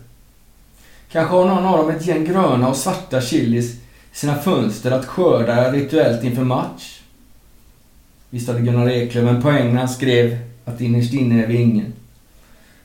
Kanske 1.12 1.34
har 1.34 1.46
någon 1.46 1.64
av 1.64 1.78
dem 1.78 1.90
ett 1.90 2.06
gäng 2.06 2.24
gröna 2.24 2.68
och 2.68 2.76
svarta 2.76 3.20
chilis 3.20 3.85
sina 4.16 4.36
fönster 4.36 4.90
att 4.90 5.06
skörda 5.06 5.72
rituellt 5.72 6.24
inför 6.24 6.44
match? 6.44 7.00
Visst 8.30 8.48
hade 8.48 8.60
Gunnar 8.60 8.88
Eklöf 8.88 9.28
en 9.28 9.42
poäng 9.42 9.72
när 9.72 9.78
han 9.78 9.88
skrev 9.88 10.38
att 10.64 10.80
innerst 10.80 11.12
inne 11.12 11.42
är 11.42 11.46
vi 11.46 11.56
ingen. 11.56 11.92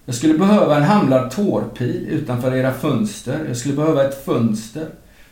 Jag 0.06 0.16
skulle 0.16 0.34
behöva 0.34 0.78
en 0.78 0.84
hamlad 0.84 1.32
tårpil 1.32 2.08
utanför 2.10 2.56
era 2.56 2.74
fönster. 2.74 3.46
Jag 3.48 3.58
skulle 3.58 3.76
behöva 3.76 4.04
ett 4.04 4.26
fönster 4.26 4.90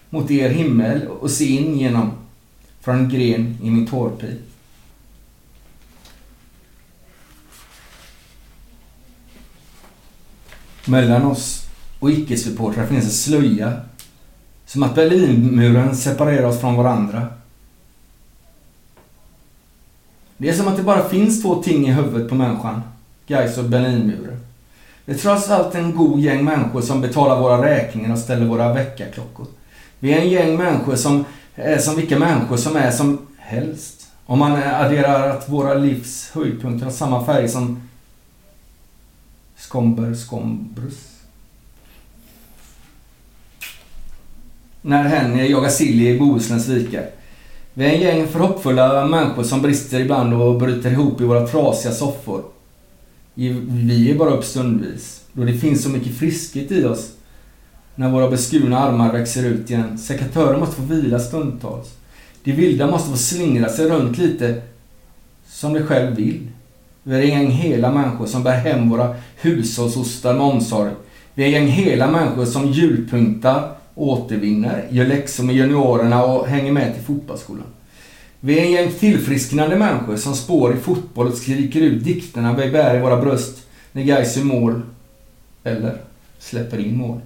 mot 0.10 0.32
er 0.32 0.50
himmel 0.50 1.08
och 1.08 1.32
se 1.32 1.46
in 1.46 1.80
genom 1.80 2.12
från 2.82 2.96
en 2.96 3.10
gren 3.10 3.58
i 3.64 3.70
min 3.70 3.88
tårpil. 3.88 4.38
Mellan 10.86 11.26
oss 11.26 11.68
och 12.00 12.12
icke-supportrar 12.12 12.88
finns 12.88 13.06
en 13.06 13.12
slöja. 13.12 13.89
Som 14.70 14.84
att 14.84 14.96
Berlinmuren 14.96 15.96
separerar 15.96 16.44
oss 16.44 16.60
från 16.60 16.76
varandra. 16.76 17.28
Det 20.38 20.50
är 20.50 20.54
som 20.54 20.68
att 20.68 20.78
det 20.78 20.84
bara 20.84 21.10
finns 21.10 21.42
två 21.42 21.64
ting 21.64 21.88
i 21.88 21.92
huvudet 21.92 22.30
på 22.30 22.36
människan. 22.36 22.82
Gais 23.28 23.58
och 23.58 23.64
Berlinmuren. 23.64 24.40
Det 25.06 25.12
är 25.12 25.18
trots 25.18 25.50
allt 25.50 25.76
en 25.76 25.96
god 25.96 26.20
gäng 26.20 26.46
människor 26.46 26.82
som 26.82 27.02
betalar 27.02 27.40
våra 27.40 27.66
räkningar 27.66 28.14
och 28.14 28.20
ställer 28.20 28.46
våra 28.46 28.74
väckarklockor. 28.74 29.46
Vi 30.00 30.14
är 30.14 30.22
en 30.22 30.30
gäng 30.30 30.58
människor 30.58 30.96
som 30.96 31.26
är 31.56 31.78
som 31.78 31.96
vilka 31.96 32.20
människor 32.20 32.58
som 32.58 32.76
är 32.76 32.92
som 32.92 33.28
helst. 33.38 34.08
Om 34.26 34.40
man 34.40 34.52
adderar 34.52 35.30
att 35.30 35.50
våra 35.50 35.74
livs 35.74 36.32
höjdpunkter 36.34 36.86
har 36.86 36.94
samma 36.94 37.26
färg 37.26 37.50
som 37.50 37.90
Skomber 39.58 40.14
Skombrus. 40.14 41.19
När 44.82 45.04
hen 45.04 45.50
jagar 45.50 45.70
sill 45.70 46.02
i 46.02 46.20
Bohusläns 46.20 46.68
vikar. 46.68 47.06
Vi 47.74 47.86
är 47.86 47.90
en 47.90 48.02
gäng 48.02 48.28
förhoppfulla 48.28 49.06
människor 49.06 49.44
som 49.44 49.62
brister 49.62 50.00
ibland 50.00 50.34
och 50.34 50.60
bryter 50.60 50.92
ihop 50.92 51.22
i 51.22 51.24
våra 51.24 51.48
trasiga 51.48 51.94
soffor. 51.94 52.44
Vi 53.34 54.06
ger 54.06 54.16
bara 54.16 54.30
upp 54.30 54.44
stundvis. 54.44 55.22
Då 55.34 55.44
det 55.44 55.54
finns 55.54 55.84
så 55.84 55.90
mycket 55.90 56.18
friskhet 56.18 56.72
i 56.72 56.86
oss. 56.86 57.12
När 57.96 58.10
våra 58.10 58.30
beskurna 58.30 58.80
armar 58.80 59.14
växer 59.14 59.46
ut 59.46 59.70
igen. 59.70 59.98
Sekatören 59.98 60.60
måste 60.60 60.76
få 60.76 60.82
vila 60.82 61.20
stundtals. 61.20 61.88
Det 62.44 62.52
vilda 62.52 62.88
måste 62.88 63.10
få 63.10 63.18
slingra 63.18 63.70
sig 63.70 63.90
runt 63.90 64.18
lite 64.18 64.62
som 65.48 65.74
det 65.74 65.84
själv 65.84 66.16
vill. 66.16 66.48
Vi 67.04 67.16
är 67.16 67.22
en 67.22 67.28
gäng 67.28 67.52
hela 67.52 67.92
människor 67.92 68.26
som 68.26 68.44
bär 68.44 68.58
hem 68.58 68.90
våra 68.90 69.16
hushållsostar 69.36 70.34
med 70.34 70.42
omsorg. 70.42 70.92
Vi 71.34 71.44
är 71.44 71.48
en 71.48 71.54
gäng 71.54 71.68
hela 71.68 72.12
människor 72.12 72.46
som 72.46 72.72
julpunktar 72.72 73.79
återvinner, 73.96 74.88
gör 74.90 75.06
läxor 75.06 75.44
med 75.44 75.56
juniorerna 75.56 76.24
och 76.24 76.48
hänger 76.48 76.72
med 76.72 76.94
till 76.94 77.04
fotbollsskolan. 77.04 77.66
Vi 78.40 78.60
är 78.60 78.64
en 78.64 78.72
gäng 78.72 78.92
tillfrisknande 78.92 79.76
människor 79.76 80.16
som 80.16 80.36
spår 80.36 80.74
i 80.74 80.78
fotboll 80.78 81.28
och 81.28 81.34
skriker 81.34 81.82
ut 81.82 82.04
dikterna 82.04 82.54
vi 82.54 82.72
bär 82.72 82.98
i 82.98 83.02
våra 83.02 83.22
bröst 83.22 83.58
när 83.92 84.04
Gais 84.04 84.38
gör 84.38 84.44
mål. 84.44 84.82
Eller 85.64 85.98
släpper 86.40 86.80
in 86.80 86.98
mål. 86.98 87.20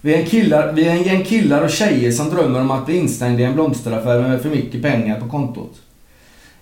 Vi 0.00 0.14
är, 0.14 0.18
en 0.18 0.26
killar, 0.26 0.72
vi 0.72 0.84
är 0.84 0.90
en 0.90 1.02
gäng 1.02 1.24
killar 1.24 1.62
och 1.62 1.70
tjejer 1.70 2.12
som 2.12 2.30
drömmer 2.30 2.60
om 2.60 2.70
att 2.70 2.86
bli 2.86 2.96
instängda 2.96 3.42
i 3.42 3.44
en 3.44 3.54
blomsteraffär 3.54 4.20
med 4.22 4.42
för 4.42 4.50
mycket 4.50 4.82
pengar 4.82 5.20
på 5.20 5.28
kontot. 5.28 5.74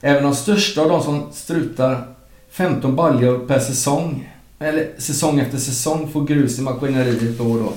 Även 0.00 0.22
de 0.22 0.34
största 0.34 0.80
av 0.82 0.88
de 0.88 1.02
som 1.02 1.22
strutar 1.32 2.04
15 2.50 2.96
baljor 2.96 3.46
per 3.46 3.58
säsong, 3.58 4.32
eller 4.58 4.88
säsong 4.98 5.40
efter 5.40 5.58
säsong, 5.58 6.10
får 6.12 6.24
grus 6.24 6.58
i 6.58 6.62
maskineriet 6.62 7.38
då 7.38 7.44
och 7.44 7.58
då. 7.58 7.72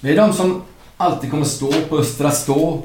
Det 0.00 0.12
är 0.12 0.16
de 0.16 0.32
som 0.32 0.62
alltid 0.96 1.30
kommer 1.30 1.44
stå 1.44 1.72
på 1.88 1.98
Östra 1.98 2.30
Stå 2.30 2.82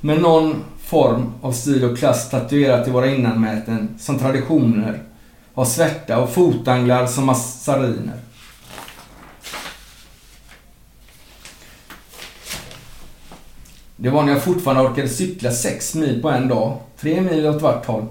med 0.00 0.20
någon 0.20 0.64
form 0.80 1.32
av 1.42 1.52
stil 1.52 1.84
och 1.84 1.98
klass 1.98 2.30
tatuerat 2.30 2.88
i 2.88 2.90
våra 2.90 3.06
innanmäten 3.06 3.98
som 3.98 4.18
traditioner 4.18 5.02
av 5.54 5.64
svärta 5.64 6.18
och 6.18 6.30
fotanglar 6.30 7.06
som 7.06 7.26
massariner. 7.26 8.20
Det 13.96 14.10
var 14.10 14.22
när 14.22 14.32
jag 14.32 14.42
fortfarande 14.42 14.82
orkade 14.82 15.08
cykla 15.08 15.50
sex 15.50 15.94
mil 15.94 16.22
på 16.22 16.30
en 16.30 16.48
dag, 16.48 16.78
tre 17.00 17.20
mil 17.20 17.46
åt 17.46 17.62
vart 17.62 17.86
håll. 17.86 18.06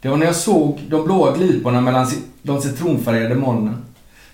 Det 0.00 0.08
var 0.08 0.16
när 0.16 0.26
jag 0.26 0.36
såg 0.36 0.80
de 0.88 1.04
blåa 1.04 1.36
gliporna 1.36 1.80
mellan 1.80 2.10
de 2.42 2.62
citronfärgade 2.62 3.34
molnen. 3.34 3.84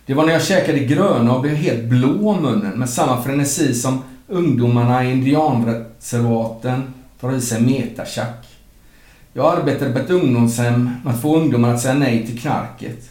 Det 0.07 0.15
var 0.15 0.27
när 0.27 0.33
jag 0.33 0.45
käkade 0.45 0.79
gröna 0.79 1.35
och 1.35 1.43
blev 1.43 1.55
helt 1.55 1.85
blå 1.85 2.31
om 2.31 2.43
munnen 2.43 2.79
med 2.79 2.91
samma 2.91 3.23
frenesi 3.23 3.75
som 3.75 4.03
ungdomarna 4.29 5.05
i 5.05 5.13
indianreservaten 5.13 6.95
tar 7.21 7.33
i 7.33 7.41
sig 7.41 7.63
metatjack. 7.63 8.47
Jag 9.33 9.59
arbetade 9.59 9.93
på 9.93 9.99
ett 9.99 10.11
ungdomshem 10.11 10.91
med 11.05 11.15
att 11.15 11.23
få 11.23 11.37
ungdomar 11.37 11.75
att 11.75 11.81
säga 11.81 11.95
nej 11.95 12.27
till 12.27 12.41
knarket. 12.41 13.11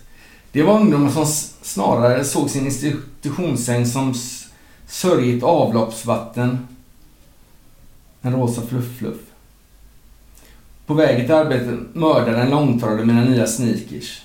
Det 0.52 0.64
var 0.64 0.80
ungdomar 0.80 1.12
som 1.12 1.26
snarare 1.62 2.24
såg 2.24 2.50
sin 2.50 2.66
institutionssäng 2.66 3.86
som 3.86 4.14
sörjigt 4.88 5.44
avloppsvatten 5.44 6.68
en 8.22 8.34
rosa 8.34 8.62
fluff-fluff. 8.62 9.18
På 10.86 10.94
vägen 10.94 11.26
till 11.26 11.36
arbetet 11.36 11.80
mördade 11.94 12.42
en 12.42 12.50
långtradare 12.50 13.06
mina 13.06 13.24
nya 13.24 13.48
sneakers. 13.48 14.22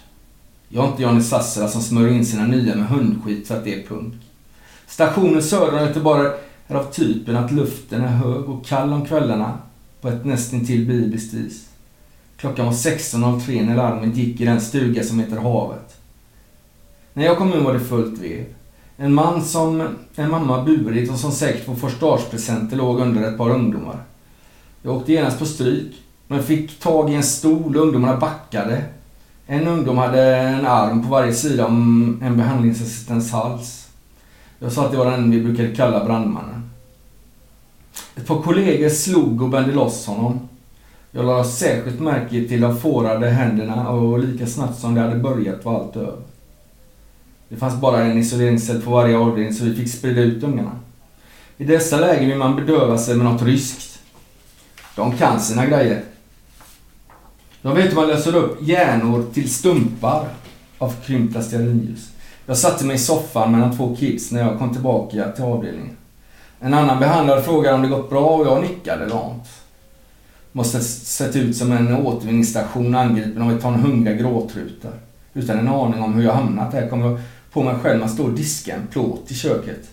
Jag 0.73 0.85
är 0.85 0.89
inte 0.89 1.03
Johnny 1.03 1.23
Sassela 1.23 1.69
som 1.69 1.83
smörjer 1.83 2.15
in 2.15 2.27
sina 2.27 2.47
nya 2.47 2.75
med 2.75 2.89
hundskit 2.89 3.49
för 3.49 3.57
att 3.57 3.65
det 3.65 3.75
är 3.75 3.87
punk. 3.87 4.15
Stationen 4.87 5.43
söder 5.43 5.79
om 5.79 5.87
Göteborg 5.87 6.29
är 6.67 6.75
av 6.75 6.93
typen 6.93 7.37
att 7.37 7.53
luften 7.53 8.03
är 8.03 8.09
hög 8.09 8.49
och 8.49 8.67
kall 8.67 8.93
om 8.93 9.07
kvällarna 9.07 9.59
på 10.01 10.09
ett 10.09 10.25
nästintill 10.25 10.87
bibliskt 10.87 11.35
vis. 11.35 11.69
Klockan 12.37 12.67
var 12.67 12.73
16.03 12.73 13.67
när 13.67 13.77
larmet 13.77 14.17
gick 14.17 14.41
i 14.41 14.45
den 14.45 14.61
stuga 14.61 15.05
som 15.05 15.21
heter 15.21 15.37
Havet. 15.37 15.97
När 17.13 17.25
jag 17.25 17.39
kom 17.39 17.53
in 17.53 17.65
var 17.65 17.73
det 17.73 17.81
fullt 17.81 18.21
vev. 18.21 18.45
En 18.97 19.15
man 19.15 19.45
som 19.45 19.89
en 20.15 20.31
mamma 20.31 20.63
burit 20.63 21.11
och 21.11 21.19
som 21.19 21.33
säkert 21.33 21.67
på 21.67 21.77
förstagspresenter 21.77 22.77
låg 22.77 23.01
under 23.01 23.23
ett 23.23 23.39
par 23.39 23.51
ungdomar. 23.51 24.03
Jag 24.83 24.97
åkte 24.97 25.13
genast 25.13 25.39
på 25.39 25.47
stryk, 25.47 25.95
men 26.27 26.43
fick 26.43 26.81
tag 26.81 27.11
i 27.11 27.15
en 27.15 27.23
stol 27.23 27.77
och 27.77 27.83
ungdomarna 27.83 28.17
backade. 28.17 28.85
En 29.53 29.67
ungdom 29.67 29.99
hade 29.99 30.37
en 30.37 30.67
arm 30.67 31.03
på 31.03 31.09
varje 31.09 31.33
sida 31.33 31.67
om 31.67 32.19
en 32.23 32.37
behandlingsassistents 32.37 33.33
hals. 33.33 33.89
Jag 34.59 34.73
sa 34.73 34.85
att 34.85 34.91
det 34.91 34.99
var 34.99 35.11
den 35.11 35.31
vi 35.31 35.41
brukade 35.41 35.75
kalla 35.75 36.05
brandmannen. 36.05 36.71
Ett 38.17 38.27
par 38.27 38.43
kollegor 38.43 38.89
slog 38.89 39.43
och 39.43 39.49
bände 39.49 39.73
loss 39.73 40.07
honom. 40.07 40.49
Jag 41.11 41.25
lade 41.25 41.45
särskilt 41.45 42.01
märke 42.01 42.49
till 42.49 42.61
de 42.61 42.79
fårade 42.79 43.31
händerna 43.31 43.89
och 43.89 44.19
lika 44.19 44.47
snabbt 44.47 44.81
som 44.81 44.95
det 44.95 45.01
hade 45.01 45.17
börjat 45.17 45.65
var 45.65 45.75
allt 45.75 45.97
över. 45.97 46.23
Det 47.49 47.57
fanns 47.57 47.81
bara 47.81 48.05
en 48.05 48.19
isoleringscell 48.19 48.83
på 48.83 48.91
varje 48.91 49.19
avdelning 49.19 49.55
så 49.55 49.65
vi 49.65 49.75
fick 49.75 49.93
sprida 49.93 50.21
ut 50.21 50.43
ungarna. 50.43 50.73
I 51.57 51.65
dessa 51.65 52.01
lägen 52.01 52.29
vill 52.29 52.39
man 52.39 52.57
bedöva 52.57 52.99
sig 52.99 53.17
med 53.17 53.27
något 53.27 53.43
ryskt. 53.43 53.99
De 54.97 55.17
kan 55.17 55.41
sina 55.41 55.67
grejer. 55.67 56.03
Jag 57.63 57.75
vet 57.75 57.91
hur 57.91 57.97
man 57.97 58.09
löser 58.09 58.37
upp 58.37 58.59
hjärnor 58.63 59.25
till 59.35 59.51
stumpar 59.51 60.29
av 60.79 60.95
krympta 61.07 61.43
stearinljus. 61.43 62.11
Jag 62.47 62.57
satte 62.57 62.85
mig 62.85 62.97
i 62.97 62.99
soffan 62.99 63.53
mellan 63.53 63.77
två 63.77 63.97
kids 63.97 64.31
när 64.31 64.41
jag 64.41 64.59
kom 64.59 64.73
tillbaka 64.73 65.33
till 65.33 65.45
avdelningen. 65.45 65.97
En 66.61 66.75
annan 66.75 67.01
behandlare 67.01 67.43
frågade 67.43 67.75
om 67.75 67.83
det 67.83 67.89
gått 67.89 68.11
bra 68.11 68.27
och 68.27 68.47
jag 68.47 68.63
nickade 68.63 69.07
lamt. 69.07 69.49
Måste 70.53 70.81
sett 70.81 71.37
ut 71.37 71.57
som 71.57 71.73
en 71.73 71.97
återvinningsstation 71.97 72.95
angripen 72.95 73.43
av 73.43 73.53
ett 73.53 73.63
ton 73.63 73.75
hungriga 73.75 74.15
gråtrutar. 74.17 74.93
Utan 75.35 75.59
en 75.59 75.69
aning 75.69 76.03
om 76.03 76.15
hur 76.15 76.25
jag 76.25 76.33
hamnat 76.33 76.73
där 76.73 76.89
kom 76.89 77.01
jag 77.01 77.21
på 77.53 77.63
mig 77.63 77.75
själv 77.83 77.99
med 77.99 78.07
att 78.07 78.15
stå 78.15 78.25
och 78.25 78.33
diska 78.33 78.75
en 78.75 78.87
plåt 78.87 79.31
i 79.31 79.35
köket. 79.35 79.89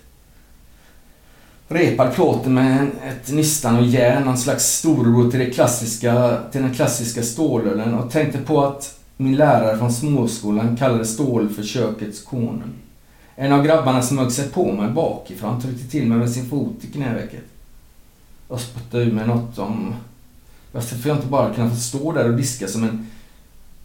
Repad 1.69 2.13
plåten 2.13 2.53
med 2.53 2.88
ett 3.03 3.32
nistan 3.32 3.75
och 3.75 3.86
järn, 3.86 4.23
någon 4.23 4.38
slags 4.38 4.65
storebror 4.65 5.32
till, 5.32 5.39
det 5.39 5.49
klassiska, 5.49 6.38
till 6.51 6.62
den 6.62 6.73
klassiska 6.73 7.23
stålölen 7.23 7.93
och 7.93 8.12
tänkte 8.12 8.38
på 8.38 8.65
att 8.65 8.99
min 9.17 9.36
lärare 9.36 9.77
från 9.77 9.93
småskolan 9.93 10.77
kallade 10.77 11.06
stål 11.06 11.49
för 11.49 11.63
kökets 11.63 12.23
konung. 12.23 12.73
En 13.36 13.53
av 13.53 13.65
grabbarna 13.65 14.01
smög 14.01 14.32
sig 14.32 14.49
på 14.49 14.71
mig 14.71 14.89
bakifrån 14.89 15.62
tryckte 15.62 15.91
till 15.91 16.08
mig 16.08 16.17
med 16.17 16.32
sin 16.32 16.49
fot 16.49 16.75
i 16.82 16.88
knävecket. 16.88 17.43
Jag 18.49 18.60
spottade 18.60 19.03
ur 19.03 19.12
mig 19.12 19.27
något 19.27 19.58
om 19.58 19.95
varför 20.71 21.10
jag 21.10 21.17
inte 21.17 21.27
bara 21.27 21.53
kunna 21.53 21.69
få 21.69 21.75
stå 21.75 22.12
där 22.12 22.30
och 22.30 22.38
diska 22.38 22.67
som 22.67 22.84
en 22.84 23.08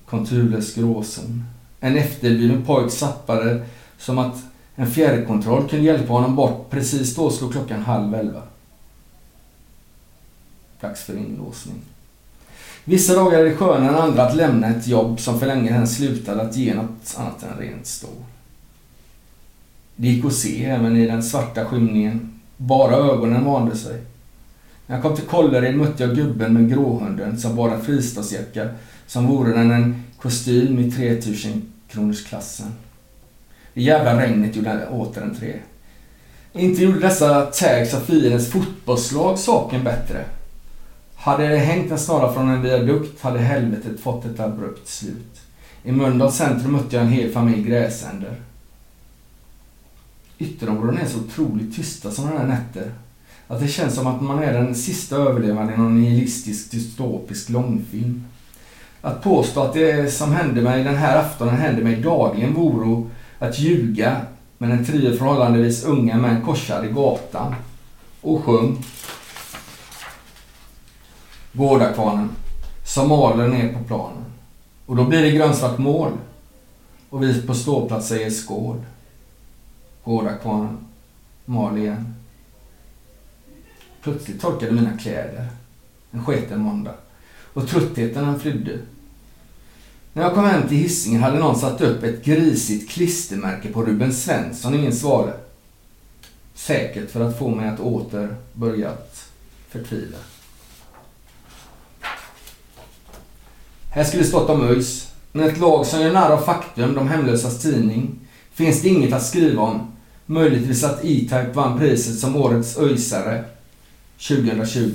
konturlös 0.06 0.74
gråzon. 0.74 1.44
En 1.80 1.96
efterbliven 1.96 2.64
pojk 2.64 2.92
zappade 2.92 3.62
som 3.98 4.18
att 4.18 4.36
en 4.74 4.90
fjärrkontroll 4.90 5.68
kunde 5.68 5.84
hjälpa 5.84 6.12
honom 6.12 6.36
bort. 6.36 6.70
Precis 6.70 7.14
då 7.14 7.30
slog 7.30 7.52
klockan 7.52 7.82
halv 7.82 8.14
elva. 8.14 8.42
Dags 10.80 11.02
för 11.02 11.16
inlåsning. 11.16 11.76
Vissa 12.84 13.14
dagar 13.14 13.38
är 13.38 13.44
det 13.44 13.56
skönare 13.56 13.88
än 13.88 13.94
andra 13.94 14.22
att 14.22 14.36
lämna 14.36 14.68
ett 14.68 14.86
jobb 14.86 15.20
som 15.20 15.40
för 15.40 15.46
länge 15.46 15.68
sedan 15.68 15.88
slutade 15.88 16.42
att 16.42 16.56
ge 16.56 16.74
något 16.74 17.16
annat 17.16 17.42
än 17.42 17.58
rent 17.58 17.86
stål. 17.86 18.10
Det 19.96 20.08
gick 20.08 20.24
att 20.24 20.32
se 20.32 20.64
även 20.64 20.96
i 20.96 21.06
den 21.06 21.22
svarta 21.22 21.64
skymningen. 21.64 22.40
Bara 22.56 22.96
ögonen 22.96 23.44
vande 23.44 23.76
sig. 23.76 24.00
När 24.86 24.96
jag 24.96 25.02
kom 25.02 25.16
till 25.16 25.26
Kållered 25.26 25.76
mötte 25.76 26.02
jag 26.02 26.16
gubben 26.16 26.52
med 26.52 26.70
gråhunden 26.70 27.38
som 27.38 27.56
bar 27.56 27.70
en 27.70 27.84
fristadsjacka 27.84 28.68
som 29.06 29.26
vore 29.26 29.52
den 29.52 29.70
en 29.70 30.02
kostym 30.18 30.78
i 30.78 30.90
3000 30.90 31.62
kronors 31.88 32.24
klassen. 32.24 32.72
Det 33.74 33.82
jävla 33.82 34.22
regnet 34.22 34.56
gjorde 34.56 34.88
återentré. 34.88 35.54
Inte 36.52 36.82
gjorde 36.82 37.00
dessa 37.00 37.46
tags 37.46 37.94
av 37.94 38.00
fiendens 38.00 38.50
fotbollslag 38.50 39.38
saken 39.38 39.84
bättre. 39.84 40.24
Hade 41.14 41.48
det 41.48 41.56
hängt 41.56 41.90
en 41.90 41.98
snara 41.98 42.32
från 42.32 42.48
en 42.48 42.62
viadukt 42.62 43.22
hade 43.22 43.38
helvetet 43.38 44.00
fått 44.00 44.24
ett 44.24 44.40
abrupt 44.40 44.88
slut. 44.88 45.40
I 45.84 45.92
Mölndals 45.92 46.36
centrum 46.36 46.72
mötte 46.72 46.96
jag 46.96 47.04
en 47.04 47.12
hel 47.12 47.32
familj 47.32 47.62
gräsänder. 47.62 48.36
Ytterområdena 50.38 51.00
är 51.00 51.06
så 51.06 51.18
otroligt 51.18 51.76
tysta 51.76 52.10
sådana 52.10 52.38
här 52.38 52.46
nätter. 52.46 52.92
Att 53.48 53.60
det 53.60 53.68
känns 53.68 53.94
som 53.94 54.06
att 54.06 54.22
man 54.22 54.42
är 54.42 54.52
den 54.52 54.74
sista 54.74 55.16
överlevande 55.16 55.74
i 55.74 55.76
någon 55.76 56.00
nihilistisk 56.00 56.70
dystopisk 56.70 57.48
långfilm. 57.48 58.24
Att 59.00 59.22
påstå 59.22 59.62
att 59.62 59.74
det 59.74 60.12
som 60.12 60.32
hände 60.32 60.62
mig 60.62 60.84
den 60.84 60.96
här 60.96 61.18
aftonen 61.18 61.56
hände 61.56 61.84
mig 61.84 61.96
dagligen 61.96 62.54
vore 62.54 63.08
att 63.42 63.58
ljuga 63.58 64.26
med 64.58 64.70
en 64.70 64.84
trio 64.84 65.16
förhållandevis 65.16 65.84
unga 65.84 66.16
män 66.16 66.42
korsade 66.42 66.88
gatan 66.88 67.54
och 68.20 68.44
sjöng. 68.44 68.84
Gårdakvarnen 71.52 72.30
som 72.84 73.08
maler 73.08 73.48
ner 73.48 73.72
på 73.72 73.84
planen. 73.84 74.24
Och 74.86 74.96
då 74.96 75.04
blir 75.04 75.22
det 75.22 75.30
grönsvart 75.30 75.78
mål. 75.78 76.12
Och 77.10 77.22
vi 77.22 77.42
på 77.42 77.54
ståplats 77.54 78.08
säger 78.08 78.30
skål. 78.30 78.80
Gårdakvarnen 80.04 80.78
mal 81.44 81.78
igen. 81.78 82.14
Plötsligt 84.02 84.40
torkade 84.40 84.72
mina 84.72 84.98
kläder. 84.98 85.48
En 86.10 86.24
sketen 86.24 86.60
måndag. 86.60 86.94
Och 87.52 87.68
tröttheten 87.68 88.26
den 88.26 88.40
flydde. 88.40 88.78
När 90.12 90.22
jag 90.22 90.34
kom 90.34 90.44
hem 90.44 90.68
till 90.68 90.76
Hisingen 90.76 91.22
hade 91.22 91.38
någon 91.38 91.58
satt 91.58 91.80
upp 91.80 92.02
ett 92.02 92.24
grisigt 92.24 92.90
klistermärke 92.90 93.68
på 93.68 93.82
Ruben 93.82 94.12
Svensson 94.12 94.74
ingen 94.74 94.92
svarade. 94.92 95.36
Säkert 96.54 97.10
för 97.10 97.20
att 97.20 97.38
få 97.38 97.48
mig 97.48 97.68
att 97.68 97.80
åter 97.80 98.36
börja 98.52 98.92
förtvivla. 99.68 100.16
Här 103.90 104.04
skulle 104.04 104.24
stått 104.24 104.50
om 104.50 104.68
ÖIS, 104.68 105.12
men 105.32 105.48
ett 105.48 105.58
lag 105.58 105.86
som 105.86 106.00
gör 106.00 106.12
narr 106.12 106.30
av 106.30 106.42
faktum, 106.42 106.94
de 106.94 107.08
hemlösas 107.08 107.62
tidning, 107.62 108.20
finns 108.52 108.82
det 108.82 108.88
inget 108.88 109.12
att 109.12 109.26
skriva 109.26 109.62
om. 109.62 109.92
Möjligtvis 110.26 110.84
att 110.84 111.04
E-Type 111.04 111.50
vann 111.54 111.78
priset 111.78 112.18
som 112.18 112.36
årets 112.36 112.78
ÖISare 112.78 113.44
2020. 114.28 114.90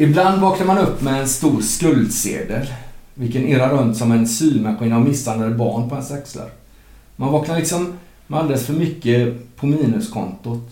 Ibland 0.00 0.40
vaknar 0.40 0.66
man 0.66 0.78
upp 0.78 1.02
med 1.02 1.20
en 1.20 1.28
stor 1.28 1.60
skuldsedel, 1.60 2.66
vilken 3.14 3.48
irrar 3.48 3.70
runt 3.70 3.96
som 3.96 4.12
en 4.12 4.28
symaskin 4.28 4.92
av 4.92 5.00
misshandlade 5.00 5.54
barn 5.54 5.88
på 5.88 5.94
ens 5.94 6.10
axlar. 6.10 6.50
Man 7.16 7.32
vaknar 7.32 7.56
liksom 7.56 7.92
med 8.26 8.40
alldeles 8.40 8.66
för 8.66 8.72
mycket 8.72 9.56
på 9.56 9.66
minuskontot 9.66 10.70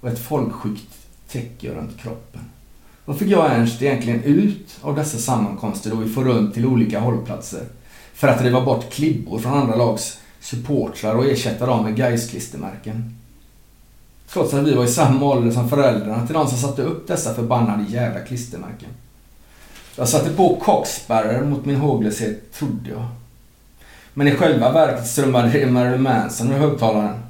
och 0.00 0.08
ett 0.08 0.18
folksjukt 0.18 0.88
täcke 1.28 1.74
runt 1.74 1.98
kroppen. 1.98 2.40
Vad 3.04 3.18
fick 3.18 3.28
jag 3.28 3.44
och 3.44 3.50
Ernst 3.50 3.82
egentligen 3.82 4.22
ut 4.22 4.78
av 4.80 4.96
dessa 4.96 5.18
sammankomster 5.18 5.90
då 5.90 5.96
vi 5.96 6.08
får 6.08 6.24
runt 6.24 6.54
till 6.54 6.66
olika 6.66 7.00
hållplatser? 7.00 7.62
För 8.14 8.28
att 8.28 8.42
riva 8.42 8.64
bort 8.64 8.92
klibbor 8.92 9.38
från 9.38 9.54
andra 9.54 9.76
lags 9.76 10.18
supportrar 10.40 11.14
och 11.14 11.26
ersätta 11.26 11.66
dem 11.66 11.84
med 11.84 11.96
Gais-klistermärken. 11.96 13.14
Trots 14.34 14.54
att 14.54 14.66
vi 14.66 14.74
var 14.74 14.84
i 14.84 14.88
samma 14.88 15.26
ålder 15.26 15.50
som 15.50 15.68
föräldrarna 15.68 16.26
till 16.26 16.34
de 16.34 16.48
som 16.48 16.58
satte 16.58 16.82
upp 16.82 17.08
dessa 17.08 17.34
förbannade 17.34 17.84
jävla 17.88 18.20
klistermärken. 18.20 18.88
Jag 19.96 20.08
satte 20.08 20.30
på 20.30 20.56
kockspärrar 20.56 21.44
mot 21.44 21.64
min 21.64 21.76
håglöshet, 21.76 22.52
trodde 22.52 22.90
jag. 22.90 23.06
Men 24.14 24.28
i 24.28 24.34
själva 24.34 24.72
verket 24.72 25.06
strömmade 25.06 25.48
det 25.48 25.66
Marilyn 25.66 26.02
Manson 26.02 26.52
ur 26.52 26.58
högtalaren. 26.58 27.22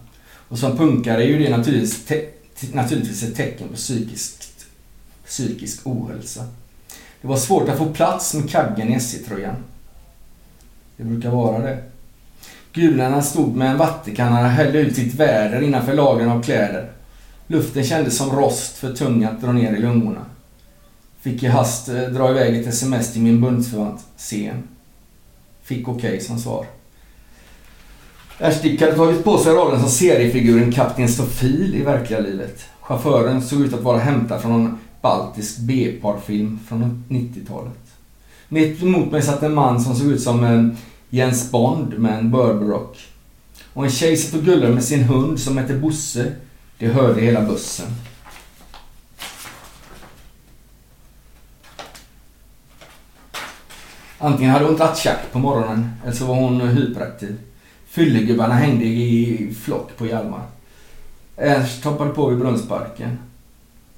Och 0.49 0.59
som 0.59 0.77
punkare 0.77 1.25
är 1.25 1.27
ju 1.27 1.39
det 1.39 1.57
naturligtvis, 1.57 2.05
te- 2.05 2.29
naturligtvis 2.73 3.23
ett 3.23 3.37
tecken 3.37 3.69
på 3.69 3.75
psykiskt, 3.75 4.67
psykisk 5.27 5.81
ohälsa. 5.85 6.45
Det 7.21 7.29
var 7.29 7.37
svårt 7.37 7.69
att 7.69 7.79
få 7.79 7.87
plats 7.87 8.35
med 8.35 8.51
kaggen 8.51 8.89
i 8.93 8.95
SJ-tröjan. 8.95 9.57
Det 10.97 11.05
brukar 11.05 11.31
vara 11.31 11.59
det. 11.59 11.83
Gularna 12.73 13.23
stod 13.23 13.57
med 13.57 13.71
en 13.71 13.79
vattenkanna 13.79 14.41
och 14.41 14.47
hällde 14.47 14.79
ut 14.79 14.97
sitt 14.97 15.15
väder 15.15 15.61
innanför 15.63 15.95
lagren 15.95 16.29
av 16.29 16.43
kläder. 16.43 16.94
Luften 17.47 17.85
kändes 17.85 18.17
som 18.17 18.31
rost 18.31 18.77
för 18.77 18.93
tung 18.93 19.25
att 19.25 19.41
dra 19.41 19.53
ner 19.53 19.77
i 19.77 19.81
lungorna. 19.81 20.27
Fick 21.21 21.43
i 21.43 21.47
hast 21.47 21.89
eh, 21.89 22.03
dra 22.03 22.31
iväg 22.31 22.61
ett 22.61 22.67
sms 22.67 23.13
till 23.13 23.23
min 23.23 23.41
bundsförvant, 23.41 24.01
Sen. 24.17 24.63
Fick 25.63 25.89
okej 25.89 26.09
okay 26.11 26.21
som 26.21 26.39
svar. 26.39 26.67
Erstick 28.39 28.81
hade 28.81 28.97
tagit 28.97 29.25
på 29.25 29.39
sig 29.39 29.53
rollen 29.53 29.81
som 29.81 29.91
seriefiguren 29.91 30.73
Kapten 30.73 31.09
Stofil 31.09 31.75
i 31.75 31.83
verkliga 31.83 32.21
livet. 32.21 32.65
Chauffören 32.81 33.43
såg 33.43 33.61
ut 33.61 33.75
att 33.75 33.83
vara 33.83 33.99
hämtad 33.99 34.41
från 34.41 34.53
någon 34.53 34.79
baltisk 35.01 35.59
B-parfilm 35.59 36.59
från 36.69 37.05
90-talet. 37.09 37.81
Mitt 38.49 38.83
emot 38.83 39.13
mig 39.13 39.23
satt 39.23 39.43
en 39.43 39.55
man 39.55 39.81
som 39.81 39.95
såg 39.97 40.07
ut 40.07 40.23
som 40.23 40.45
en 40.45 40.77
Jens 41.11 41.51
Bond 41.51 41.99
med 41.99 42.19
en 42.19 42.31
Burberrock. 42.31 42.99
Och 43.73 43.85
en 43.85 43.91
tjej 43.91 44.17
satt 44.17 44.41
och 44.41 44.45
gullade 44.45 44.75
med 44.75 44.85
sin 44.85 45.03
hund 45.03 45.41
som 45.41 45.59
hette 45.59 45.75
Bosse. 45.75 46.33
Det 46.79 46.87
hörde 46.87 47.21
hela 47.21 47.43
bussen. 47.43 47.87
Antingen 54.19 54.53
hade 54.53 54.65
hon 54.65 54.77
tagit 54.77 54.99
tjack 54.99 55.33
på 55.33 55.39
morgonen 55.39 55.91
eller 56.03 56.13
så 56.13 56.27
var 56.27 56.35
hon 56.35 56.61
hyperaktiv. 56.61 57.39
Fyllegubbarna 57.87 58.55
hängde 58.55 58.85
i 58.85 59.55
flock 59.61 59.97
på 59.97 60.07
Hjalmar. 60.07 60.47
Ernst 61.37 61.85
hoppade 61.85 62.11
på 62.11 62.29
vid 62.29 62.39
Brunnsparken. 62.39 63.19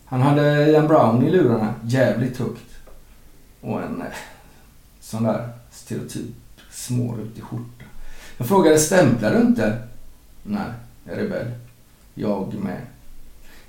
Han 0.04 0.22
hade 0.22 0.70
Ian 0.70 0.88
Brown 0.88 1.26
i 1.26 1.30
lurarna, 1.30 1.74
jävligt 1.84 2.38
högt. 2.38 2.76
Och 3.60 3.82
en 3.82 4.00
eh, 4.00 4.06
sån 5.00 5.22
där 5.22 5.48
stereotyp 5.70 6.34
smårutig 6.70 7.42
skjorta. 7.42 7.84
Jag 8.36 8.48
frågade, 8.48 8.78
stämplar 8.78 9.30
du 9.30 9.40
inte? 9.40 9.78
Nej, 10.42 10.72
jag 11.04 11.14
är 11.14 11.22
rebell. 11.22 11.50
Jag 12.18 12.54
med. 12.54 12.80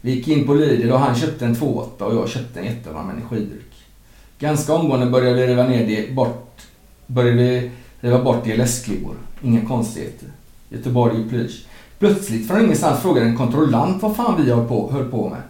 Vi 0.01 0.11
gick 0.11 0.27
in 0.27 0.47
på 0.47 0.53
Lidl 0.53 0.91
och 0.91 0.99
han 0.99 1.15
köpte 1.15 1.45
en 1.45 1.55
2,8 1.55 2.01
och 2.01 2.15
jag 2.15 2.29
köpte 2.29 2.59
en 2.59 2.65
jättevarm 2.65 3.09
energidryck. 3.09 3.73
Ganska 4.39 4.73
omgående 4.73 5.05
började 5.05 5.35
vi 5.35 5.47
riva 5.47 5.67
ner 5.67 5.87
det 5.87 6.15
bort, 6.15 6.61
började 7.07 7.37
vi 7.37 7.71
riva 7.99 8.23
bort 8.23 8.45
DLS-klibbor. 8.45 9.15
Inga 9.41 9.65
konstigheter. 9.65 10.29
Göteborg 10.69 11.21
i 11.21 11.29
plysch. 11.29 11.65
Plötsligt 11.99 12.47
från 12.47 12.63
ingenstans 12.63 13.01
frågade 13.01 13.27
en 13.27 13.37
kontrollant 13.37 14.01
vad 14.01 14.15
fan 14.15 14.43
vi 14.43 14.51
höll 14.51 14.67
på, 14.67 14.91
höll 14.91 15.11
på 15.11 15.29
med. 15.29 15.41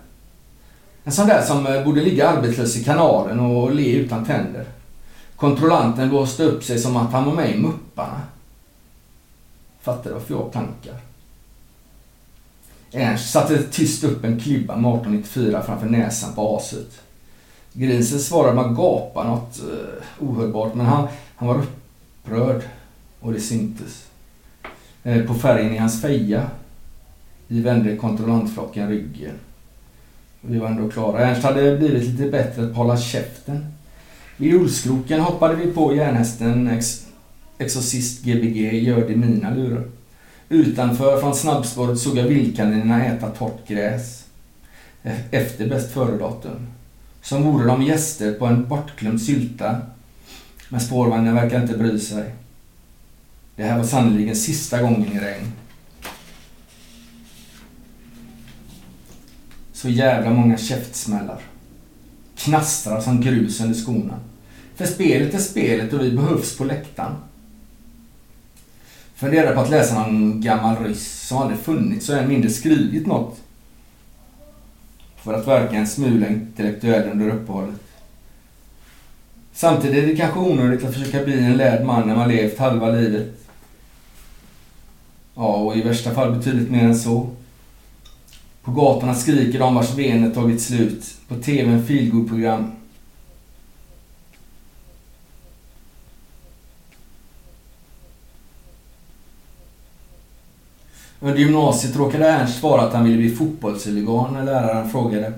En 1.03 1.11
sån 1.11 1.27
där 1.27 1.41
som 1.41 1.67
eh, 1.67 1.83
borde 1.83 2.01
ligga 2.01 2.29
arbetslös 2.29 2.77
i 2.77 2.83
kanalen 2.83 3.39
och 3.39 3.75
le 3.75 3.95
utan 3.95 4.25
tänder. 4.25 4.65
Kontrollanten 5.35 6.09
blåste 6.09 6.43
upp 6.43 6.63
sig 6.63 6.79
som 6.79 6.97
att 6.97 7.11
han 7.11 7.25
var 7.25 7.33
med 7.33 7.55
i 7.55 7.57
Mupparna. 7.57 8.21
Fattar 9.81 10.11
varför 10.11 10.33
jag 10.33 10.51
plankar. 10.51 11.06
Ernst 12.91 13.31
satte 13.31 13.63
tyst 13.63 14.03
upp 14.03 14.25
en 14.25 14.39
klibba 14.39 14.75
med 14.75 14.93
1894 14.93 15.61
framför 15.61 15.87
näsan 15.87 16.33
på 16.35 16.57
aset. 16.57 17.01
Grisen 17.73 18.19
svarade 18.19 18.55
med 18.55 18.65
att 18.65 18.77
gapa 18.77 19.23
något 19.23 19.59
eh, 19.59 20.27
ohörbart 20.27 20.73
men 20.75 20.85
han, 20.85 21.07
han 21.35 21.47
var 21.47 21.55
upprörd 21.55 22.61
och 23.19 23.33
det 23.33 23.39
syntes. 23.39 24.07
Eh, 25.03 25.25
på 25.25 25.33
färgen 25.33 25.73
i 25.73 25.77
hans 25.77 26.01
feja. 26.01 26.49
Vi 27.47 27.61
vände 27.61 27.95
kontrollantflocken 27.95 28.89
ryggen. 28.89 29.35
Vi 30.41 30.59
var 30.59 30.67
ändå 30.67 30.89
klara. 30.89 31.19
Ernst 31.19 31.43
hade 31.43 31.77
blivit 31.77 32.03
lite 32.03 32.29
bättre 32.29 32.61
på 32.61 32.69
att 32.69 32.75
hålla 32.77 32.97
käften. 32.97 33.65
Vid 34.37 34.55
Olskroken 34.55 35.19
hoppade 35.19 35.55
vi 35.55 35.73
på 35.73 35.95
järnhästen 35.95 36.67
ex 36.67 37.07
Exorcist 37.57 38.23
Gbg 38.23 38.83
gör 38.83 39.07
det 39.07 39.15
mina 39.15 39.55
lurar. 39.55 39.83
Utanför 40.49 41.21
från 41.21 41.35
snabbspåret 41.35 41.99
såg 41.99 42.17
jag 42.17 42.23
vildkaninerna 42.23 43.05
äta 43.05 43.29
torrt 43.29 43.67
gräs. 43.67 44.25
Efter 45.31 45.69
bäst 45.69 45.93
före-datum. 45.93 46.67
Som 47.21 47.43
vore 47.43 47.65
de 47.65 47.83
gäster 47.83 48.33
på 48.33 48.45
en 48.45 48.67
bortglömd 48.67 49.21
sylta. 49.21 49.81
Men 50.69 50.79
spårvagnen 50.79 51.35
verkar 51.35 51.61
inte 51.61 51.77
bry 51.77 51.99
sig. 51.99 52.35
Det 53.55 53.63
här 53.63 53.77
var 53.77 53.85
sannerligen 53.85 54.35
sista 54.35 54.81
gången 54.81 55.11
i 55.13 55.19
regn. 55.19 55.51
Så 59.73 59.89
jävla 59.89 60.29
många 60.29 60.57
käftsmällar. 60.57 61.41
Knastrar 62.35 63.01
som 63.01 63.21
grus 63.21 63.61
under 63.61 63.75
skorna. 63.75 64.19
För 64.75 64.85
spelet 64.85 65.33
är 65.33 65.39
spelet 65.39 65.93
och 65.93 66.01
vi 66.01 66.11
behövs 66.11 66.57
på 66.57 66.63
läktaren. 66.63 67.15
Funderar 69.17 69.53
på 69.53 69.59
att 69.59 69.69
läsa 69.69 69.99
någon 69.99 70.41
gammal 70.41 70.83
ryss 70.83 71.27
som 71.27 71.37
aldrig 71.37 71.59
funnits 71.59 72.09
och 72.09 72.17
än 72.17 72.27
mindre 72.27 72.49
skrivit 72.49 73.07
något. 73.07 73.41
För 75.15 75.33
att 75.33 75.47
verka 75.47 75.75
en 75.75 75.87
smula 75.87 76.27
intellektuell 76.27 77.09
under 77.09 77.29
uppehållet. 77.29 77.81
Samtidigt 79.53 80.03
är 80.03 80.07
det 80.07 80.15
kanske 80.15 80.39
onödigt 80.39 80.85
att 80.85 80.93
försöka 80.93 81.23
bli 81.23 81.39
en 81.39 81.57
lärd 81.57 81.85
man 81.85 82.07
när 82.07 82.15
man 82.15 82.29
levt 82.29 82.59
halva 82.59 82.89
livet. 82.89 83.47
Ja, 85.35 85.55
och 85.55 85.77
i 85.77 85.81
värsta 85.81 86.13
fall 86.13 86.35
betydligt 86.35 86.71
mer 86.71 86.83
än 86.83 86.99
så. 86.99 87.29
På 88.63 88.71
gatorna 88.71 89.15
skriker 89.15 89.59
de 89.59 89.75
vars 89.75 89.93
vener 89.93 90.31
tagit 90.31 90.61
slut. 90.61 91.15
På 91.27 91.35
TVn 91.35 91.85
feelgood-program. 91.85 92.71
Under 101.19 101.39
gymnasiet 101.39 101.95
råkade 101.95 102.27
Ernst 102.27 102.59
svara 102.59 102.81
att 102.81 102.93
han 102.93 103.03
ville 103.03 103.17
bli 103.17 103.35
fotbollshuligan 103.35 104.33
när 104.33 104.43
läraren 104.43 104.89
frågade 104.89 105.33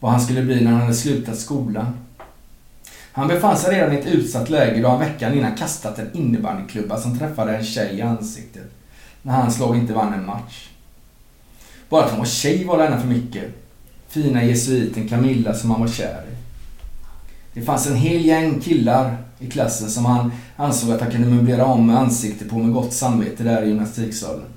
vad 0.00 0.10
han 0.12 0.20
skulle 0.20 0.42
bli 0.42 0.64
när 0.64 0.70
han 0.70 0.80
hade 0.80 0.94
slutat 0.94 1.38
skolan. 1.38 1.86
Han 3.12 3.28
befann 3.28 3.56
sig 3.56 3.74
redan 3.74 3.92
i 3.92 3.98
ett 3.98 4.06
utsatt 4.06 4.50
läge 4.50 4.82
då 4.82 4.88
han 4.88 4.98
veckan 4.98 5.34
innan 5.34 5.56
kastat 5.56 5.98
en 5.98 6.16
innebandyklubba 6.16 7.00
som 7.00 7.18
träffade 7.18 7.56
en 7.56 7.64
tjej 7.64 7.98
i 7.98 8.02
ansiktet 8.02 8.70
när 9.22 9.32
hans 9.32 9.58
lag 9.58 9.76
inte 9.76 9.92
vann 9.92 10.14
en 10.14 10.26
match. 10.26 10.68
Bara 11.88 12.04
att 12.04 12.10
han 12.10 12.18
var 12.18 12.26
tjej 12.26 12.64
var 12.64 12.78
denna 12.78 13.00
för 13.00 13.08
mycket. 13.08 13.44
Fina 14.08 14.44
jesuiten 14.44 15.08
Camilla 15.08 15.54
som 15.54 15.70
han 15.70 15.80
var 15.80 15.88
kär 15.88 16.24
i. 16.32 16.36
Det 17.52 17.62
fanns 17.62 17.86
en 17.86 17.96
hel 17.96 18.24
gäng 18.24 18.60
killar 18.60 19.16
i 19.38 19.50
klassen 19.50 19.90
som 19.90 20.04
han 20.04 20.32
ansåg 20.56 20.90
att 20.90 21.00
han 21.00 21.10
kunde 21.10 21.28
möblera 21.28 21.64
om 21.64 21.86
med 21.86 21.98
ansikte 21.98 22.44
på 22.44 22.58
med 22.58 22.72
gott 22.72 22.92
samvete 22.92 23.42
där 23.42 23.62
i 23.62 23.68
gymnastiksalen. 23.68 24.55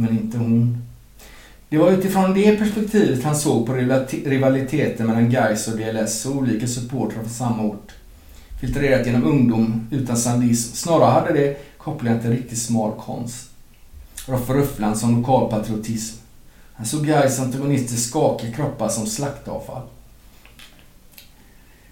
Men 0.00 0.18
inte 0.18 0.38
hon. 0.38 0.82
Det 1.68 1.78
var 1.78 1.90
utifrån 1.90 2.34
det 2.34 2.58
perspektivet 2.58 3.24
han 3.24 3.36
såg 3.36 3.66
på 3.66 3.74
rivaliteten 4.24 5.06
mellan 5.06 5.30
Gais 5.30 5.68
och 5.68 5.76
DLS 5.76 6.26
och 6.26 6.36
olika 6.36 6.66
supportrar 6.66 7.20
från 7.20 7.30
samma 7.30 7.62
ort. 7.62 7.92
Filtrerat 8.60 9.06
genom 9.06 9.24
ungdom 9.24 9.88
utan 9.90 10.16
sandism. 10.16 10.76
Snarare 10.76 11.10
hade 11.10 11.32
det 11.32 11.56
kopplingar 11.78 12.18
till 12.18 12.30
riktigt 12.30 12.58
smal 12.58 12.92
konst. 13.00 13.50
Roffe 14.26 14.52
Ruffland 14.52 14.98
som 14.98 15.16
lokalpatriotism. 15.16 16.16
Han 16.72 16.86
såg 16.86 17.06
Gais 17.06 17.40
antagonister 17.40 17.96
skaka 17.96 18.50
kroppar 18.50 18.88
som 18.88 19.06
slaktavfall. 19.06 19.82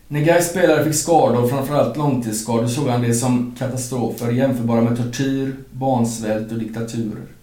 När 0.08 0.20
Gais 0.20 0.50
spelare 0.50 0.84
fick 0.84 0.94
skador, 0.94 1.48
framförallt 1.48 1.96
långtidsskador, 1.96 2.66
såg 2.66 2.88
han 2.88 3.02
det 3.02 3.14
som 3.14 3.54
katastrofer 3.58 4.32
jämförbara 4.32 4.80
med 4.80 4.96
tortyr, 4.96 5.56
barnsvält 5.70 6.52
och 6.52 6.58
diktaturer. 6.58 7.37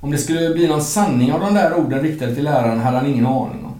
Om 0.00 0.10
det 0.10 0.18
skulle 0.18 0.54
bli 0.54 0.68
någon 0.68 0.82
sanning 0.82 1.32
av 1.32 1.40
de 1.40 1.54
där 1.54 1.74
orden 1.74 2.00
riktade 2.00 2.34
till 2.34 2.44
läraren 2.44 2.80
hade 2.80 2.96
han 2.96 3.06
ingen 3.06 3.26
aning 3.26 3.64
om. 3.64 3.74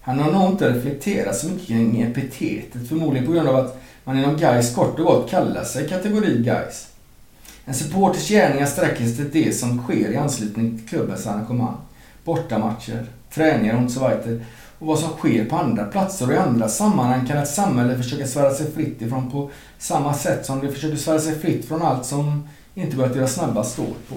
Han 0.00 0.18
har 0.18 0.32
nog 0.32 0.50
inte 0.50 0.70
reflekterat 0.70 1.36
så 1.36 1.48
mycket 1.48 1.66
kring 1.66 2.02
epitetet, 2.02 2.88
förmodligen 2.88 3.26
på 3.26 3.32
grund 3.32 3.48
av 3.48 3.56
att 3.56 3.80
man 4.04 4.18
inom 4.18 4.36
Gais 4.36 4.74
kort 4.74 4.98
och 4.98 5.04
gott 5.04 5.30
kallar 5.30 5.64
sig 5.64 5.88
kategori 5.88 6.42
Gais. 6.42 6.88
En 7.64 7.74
supporters 7.74 8.28
gärningar 8.28 8.66
sträcker 8.66 9.04
sig 9.04 9.16
till 9.16 9.30
det 9.30 9.52
som 9.52 9.82
sker 9.82 10.12
i 10.12 10.16
anslutning 10.16 10.78
till 10.78 10.88
klubbens 10.88 11.26
arrangemang. 11.26 11.76
Bortamatcher, 12.24 13.06
träningar 13.34 13.84
och 13.84 13.90
så 13.90 14.00
vidare. 14.00 14.40
Och 14.78 14.86
vad 14.86 14.98
som 14.98 15.08
sker 15.08 15.44
på 15.44 15.56
andra 15.56 15.84
platser 15.84 16.26
och 16.26 16.32
i 16.32 16.36
andra 16.36 16.68
sammanhang 16.68 17.26
kan 17.26 17.38
ett 17.38 17.48
samhälle 17.48 17.96
försöka 17.96 18.26
svära 18.26 18.54
sig 18.54 18.72
fritt 18.72 19.02
ifrån 19.02 19.30
på 19.30 19.50
samma 19.78 20.14
sätt 20.14 20.46
som 20.46 20.60
det 20.60 20.72
försöker 20.72 20.96
svära 20.96 21.18
sig 21.18 21.38
fritt 21.38 21.68
från 21.68 21.82
allt 21.82 22.06
som 22.06 22.48
inte 22.74 22.96
går 22.96 23.04
att 23.04 23.16
göra 23.16 23.28
snabba 23.28 23.64
stål 23.64 23.94
på. 24.08 24.14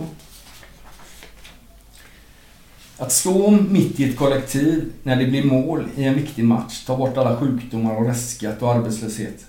Att 2.98 3.12
stå 3.12 3.52
mitt 3.52 4.00
i 4.00 4.10
ett 4.10 4.18
kollektiv 4.18 4.92
när 5.04 5.16
det 5.16 5.26
blir 5.26 5.44
mål 5.44 5.88
i 5.96 6.04
en 6.04 6.16
viktig 6.16 6.44
match 6.44 6.86
tar 6.86 6.98
bort 6.98 7.18
alla 7.18 7.38
sjukdomar 7.38 7.96
och 7.96 8.06
restskatt 8.06 8.62
och 8.62 8.72
arbetslöshet. 8.72 9.46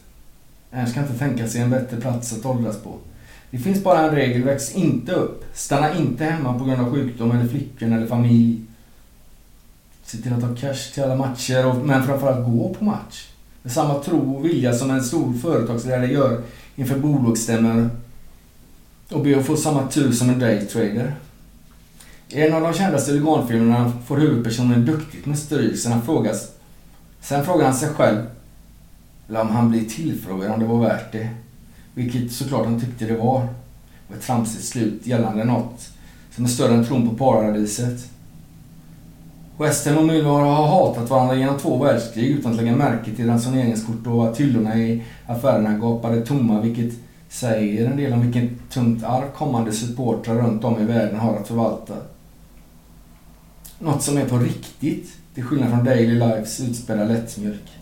Ernst 0.71 0.95
kan 0.95 1.03
inte 1.03 1.19
tänka 1.19 1.49
sig 1.49 1.61
en 1.61 1.71
bättre 1.71 2.01
plats 2.01 2.33
att 2.33 2.47
åldras 2.47 2.83
på. 2.83 2.99
Det 3.51 3.59
finns 3.59 3.85
bara 3.85 4.01
en 4.01 4.15
regel, 4.15 4.43
väx 4.43 4.75
inte 4.75 5.13
upp. 5.13 5.45
Stanna 5.55 5.97
inte 5.97 6.25
hemma 6.25 6.59
på 6.59 6.65
grund 6.65 6.81
av 6.81 6.93
sjukdom 6.93 7.31
eller 7.31 7.49
flickvän 7.49 7.93
eller 7.93 8.07
familj. 8.07 8.61
Se 10.05 10.19
till 10.19 10.33
att 10.33 10.43
ha 10.43 10.57
cash 10.57 10.93
till 10.95 11.03
alla 11.03 11.17
matcher, 11.17 11.67
och, 11.67 11.77
men 11.77 12.07
framförallt 12.07 12.47
gå 12.47 12.75
på 12.79 12.85
match. 12.85 13.29
Med 13.63 13.73
samma 13.73 13.95
tro 13.95 14.37
och 14.37 14.45
vilja 14.45 14.75
som 14.75 14.91
en 14.91 15.05
stor 15.05 15.33
företagsledare 15.33 16.07
gör 16.07 16.43
inför 16.77 16.99
bolagsstämmor 16.99 17.91
och 19.11 19.25
be 19.25 19.39
att 19.39 19.47
få 19.47 19.57
samma 19.57 19.89
tur 19.89 20.13
som 20.13 20.31
en 20.31 20.39
daytrader. 20.39 21.15
I 22.35 22.43
en 22.43 22.55
av 22.55 22.61
de 22.61 22.73
kändaste 22.73 23.13
huliganfilmerna 23.13 23.93
får 24.07 24.17
huvudpersonen 24.17 24.85
duktigt 24.85 25.27
med 25.27 25.39
stryk 25.39 25.79
sen 25.79 25.93
han 25.93 26.03
frågas 26.03 26.51
Sen 27.21 27.45
frågar 27.45 27.65
han 27.65 27.75
sig 27.75 27.89
själv 27.89 28.19
eller 29.29 29.41
om 29.41 29.49
han 29.49 29.71
blir 29.71 29.85
tillfrågad 29.85 30.53
om 30.53 30.61
det 30.61 30.67
var 30.67 30.81
värt 30.81 31.13
det. 31.13 31.29
Vilket 31.95 32.33
såklart 32.33 32.67
han 32.67 32.81
tyckte 32.81 33.05
det 33.05 33.17
var. 33.17 33.49
Och 34.09 34.15
ett 34.17 34.23
tramsigt 34.23 34.65
slut 34.65 35.07
gällande 35.07 35.45
något 35.45 35.89
som 36.31 36.45
är 36.45 36.49
större 36.49 36.75
än 36.75 36.85
tron 36.85 37.09
på 37.09 37.17
paradiset. 37.17 38.11
Western 39.59 39.99
och 39.99 40.05
Millwall 40.05 40.43
har 40.43 40.67
hatat 40.67 41.11
varandra 41.11 41.37
genom 41.37 41.59
två 41.59 41.83
världskrig 41.85 42.27
utan 42.27 42.53
att 42.53 42.59
lägga 42.59 42.77
märke 42.77 43.11
till 43.11 43.27
ransoneringskort 43.27 44.07
och 44.07 44.29
att 44.29 44.41
hyllorna 44.41 44.79
i 44.79 45.03
affärerna 45.27 45.79
gapade 45.79 46.27
tomma 46.27 46.61
vilket 46.61 46.95
säger 47.29 47.87
en 47.87 47.97
del 47.97 48.13
om 48.13 48.31
vilket 48.31 48.71
tungt 48.71 49.05
arv 49.05 49.31
kommande 49.37 49.73
supportrar 49.73 50.35
runt 50.35 50.65
om 50.65 50.83
i 50.83 50.85
världen 50.85 51.21
har 51.21 51.37
att 51.37 51.49
förvalta. 51.49 51.95
Något 53.85 54.03
som 54.03 54.19
är 54.19 54.25
på 54.25 54.39
riktigt, 54.39 55.13
till 55.35 55.45
skillnad 55.45 55.71
från 55.71 55.85
Daily 55.85 56.15
Lives 56.15 56.61
utspädda 56.61 57.05
lättmjölk. 57.05 57.73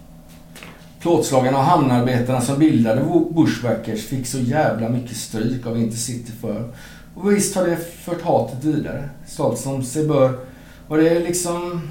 Plåtslagarna 1.00 1.58
och 1.58 1.64
hamnarbetarna 1.64 2.40
som 2.40 2.58
bildade 2.58 3.04
Bushwackers 3.30 4.06
fick 4.06 4.26
så 4.26 4.38
jävla 4.38 4.88
mycket 4.88 5.16
stryk 5.16 5.66
av 5.66 5.78
Intercity 5.78 6.32
för. 6.40 6.72
Och 7.14 7.32
visst 7.32 7.56
har 7.56 7.66
det 7.66 7.76
fört 7.76 8.22
hatet 8.22 8.64
vidare. 8.64 9.08
Stolt 9.26 9.58
som 9.58 9.84
sig 9.84 10.06
bör. 10.06 10.38
Och 10.88 10.96
det 10.96 11.08
är 11.08 11.20
liksom... 11.20 11.90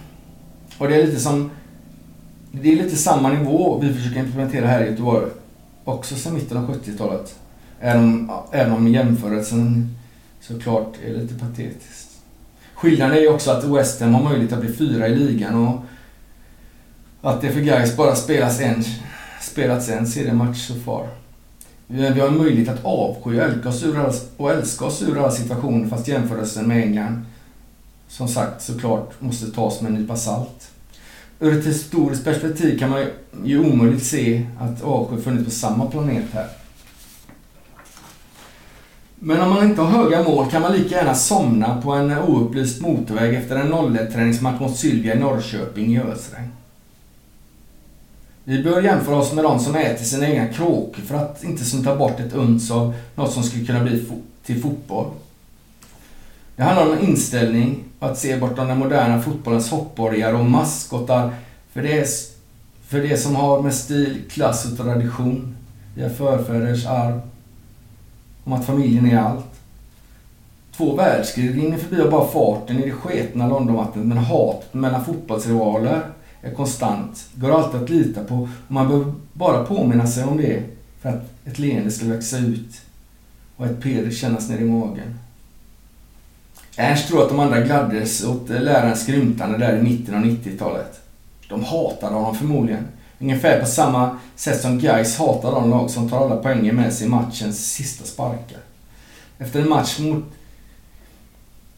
Och 0.78 0.88
det 0.88 0.96
är 0.96 1.08
lite 1.08 1.20
som... 1.20 1.52
Det 2.52 2.72
är 2.72 2.84
lite 2.84 2.96
samma 2.96 3.30
nivå 3.30 3.80
vi 3.80 3.94
försöker 3.94 4.20
implementera 4.20 4.68
här 4.68 4.84
i 4.84 4.90
Göteborg. 4.90 5.26
Också 5.84 6.16
sedan 6.16 6.34
mitten 6.34 6.58
av 6.58 6.74
70-talet. 6.74 7.36
Även, 7.80 8.30
även 8.52 8.74
om 8.74 8.88
jämförelsen 8.88 9.96
såklart 10.42 10.94
är 11.06 11.14
lite 11.14 11.34
patetisk. 11.34 12.01
Skillnaden 12.82 13.18
är 13.18 13.22
ju 13.22 13.28
också 13.28 13.52
att 13.52 13.64
West 13.64 14.02
Ham 14.02 14.14
har 14.14 14.24
möjlighet 14.24 14.54
att 14.54 14.62
bli 14.62 14.74
fyra 14.74 15.08
i 15.08 15.16
ligan 15.16 15.68
och 15.68 15.82
att 17.22 17.42
det 17.42 17.52
för 17.52 17.60
Gais 17.60 17.98
bara 17.98 18.16
spelas 18.16 18.60
en, 18.60 18.84
spelats 19.42 19.90
en 19.90 20.08
seriematch 20.08 20.68
så 20.68 20.76
far. 20.76 21.08
Vi 21.88 22.20
har 22.20 22.28
en 22.28 22.38
möjlighet 22.38 22.70
att 22.70 22.86
avsky 22.86 23.30
och 23.30 24.52
älska 24.52 24.86
oss 24.86 25.04
ur 25.04 25.18
alla 25.18 25.32
situationer 25.32 25.90
fast 25.90 26.08
jämförelsen 26.08 26.68
med 26.68 26.84
England 26.84 27.26
som 28.08 28.28
sagt 28.28 28.62
såklart 28.62 29.22
måste 29.22 29.52
tas 29.52 29.82
med 29.82 29.92
en 29.92 29.98
nypa 29.98 30.16
salt. 30.16 30.72
Ur 31.40 31.60
ett 31.60 31.66
historiskt 31.66 32.24
perspektiv 32.24 32.80
kan 32.80 32.90
man 32.90 33.06
ju 33.44 33.60
omöjligt 33.60 34.06
se 34.06 34.46
att 34.60 34.84
avsky 34.84 35.22
funnits 35.22 35.46
på 35.46 35.52
samma 35.52 35.86
planet 35.86 36.26
här. 36.34 36.61
Men 39.24 39.42
om 39.42 39.50
man 39.50 39.70
inte 39.70 39.82
har 39.82 40.04
höga 40.04 40.24
mål 40.24 40.52
kan 40.52 40.62
man 40.62 40.74
lika 40.74 40.96
gärna 40.96 41.16
somna 41.16 41.82
på 41.82 41.92
en 41.92 42.18
oupplyst 42.18 42.82
motorväg 42.82 43.36
efter 43.36 43.56
en 43.56 43.74
01-träningsmatch 43.74 44.60
mot 44.60 44.78
Sylvia 44.78 45.16
i 45.16 45.20
Norrköping 45.20 45.96
i 45.96 46.00
ösregn. 46.00 46.52
Vi 48.44 48.64
bör 48.64 48.82
jämföra 48.82 49.16
oss 49.16 49.34
med 49.34 49.44
de 49.44 49.60
som 49.60 49.76
äter 49.76 50.06
sina 50.06 50.28
egna 50.28 50.48
kråkor 50.48 51.02
för 51.02 51.16
att 51.16 51.44
inte 51.44 51.84
ta 51.84 51.96
bort 51.96 52.20
ett 52.20 52.34
uns 52.34 52.72
av 52.72 52.94
något 53.16 53.32
som 53.32 53.44
skulle 53.44 53.66
kunna 53.66 53.84
bli 53.84 54.06
fo 54.06 54.16
till 54.46 54.62
fotboll. 54.62 55.08
Det 56.56 56.64
handlar 56.64 56.86
om 56.86 56.94
en 56.94 57.10
inställning 57.10 57.84
att 58.00 58.18
se 58.18 58.38
bortom 58.38 58.68
den 58.68 58.80
moderna 58.80 59.22
fotbollens 59.22 59.70
hoppborgar 59.70 60.34
och 60.34 60.46
maskottar 60.46 61.34
för 61.74 61.82
det, 61.82 62.10
för 62.88 63.00
det 63.00 63.18
som 63.18 63.36
har 63.36 63.62
med 63.62 63.74
stil, 63.74 64.22
klass 64.30 64.66
och 64.66 64.78
tradition, 64.78 65.56
via 65.96 66.10
förfäders 66.10 66.86
arv, 66.86 67.22
om 68.44 68.54
att 68.54 68.66
familjen 68.66 69.06
är 69.06 69.18
allt. 69.18 69.46
Två 70.78 70.96
världskrig 70.96 71.58
rinner 71.58 71.78
förbi 71.78 72.02
av 72.02 72.12
bara 72.12 72.28
farten 72.28 72.80
i 72.80 72.86
det 72.86 72.92
sketna 72.92 73.48
Londonvattnet 73.48 74.06
men 74.06 74.18
hatet 74.18 74.74
mellan 74.74 75.06
fotbollsrivaler 75.06 76.02
är 76.42 76.54
konstant. 76.54 77.30
Går 77.36 77.52
alltid 77.52 77.82
att 77.82 77.90
lita 77.90 78.24
på 78.24 78.36
och 78.36 78.48
man 78.68 78.88
behöver 78.88 79.14
bara 79.34 79.66
påminna 79.66 80.08
sig 80.08 80.24
om 80.24 80.38
det 80.38 80.64
för 81.02 81.10
att 81.10 81.30
ett 81.46 81.60
leende 81.60 81.92
ska 81.92 82.06
växa 82.06 82.38
ut 82.38 82.82
och 83.56 83.66
ett 83.66 83.82
peder 83.82 84.12
kännas 84.12 84.50
ner 84.50 84.58
i 84.58 84.66
magen. 84.66 85.20
Ernst 86.76 87.08
tror 87.08 87.24
att 87.24 87.30
de 87.30 87.40
andra 87.40 87.62
gladdes 87.62 88.24
åt 88.26 88.50
lärarens 88.50 89.04
skrymtande 89.04 89.58
där 89.58 89.78
i 89.78 89.82
mitten 89.82 90.16
av 90.16 90.22
90-talet. 90.22 91.02
De 91.50 91.64
hatade 91.64 92.16
honom 92.16 92.36
förmodligen. 92.36 92.88
Ungefär 93.22 93.60
på 93.60 93.66
samma 93.66 94.18
sätt 94.36 94.62
som 94.62 94.80
Gais 94.80 95.18
hatar 95.18 95.52
de 95.52 95.70
lag 95.70 95.90
som 95.90 96.10
tar 96.10 96.26
alla 96.26 96.36
poängen 96.36 96.76
med 96.76 96.94
sig 96.94 97.08
i 97.08 97.10
matchens 97.10 97.74
sista 97.74 98.06
sparkar. 98.06 98.60
Efter 99.38 99.62
en 99.62 99.70
match 99.70 100.00
mot 100.00 100.24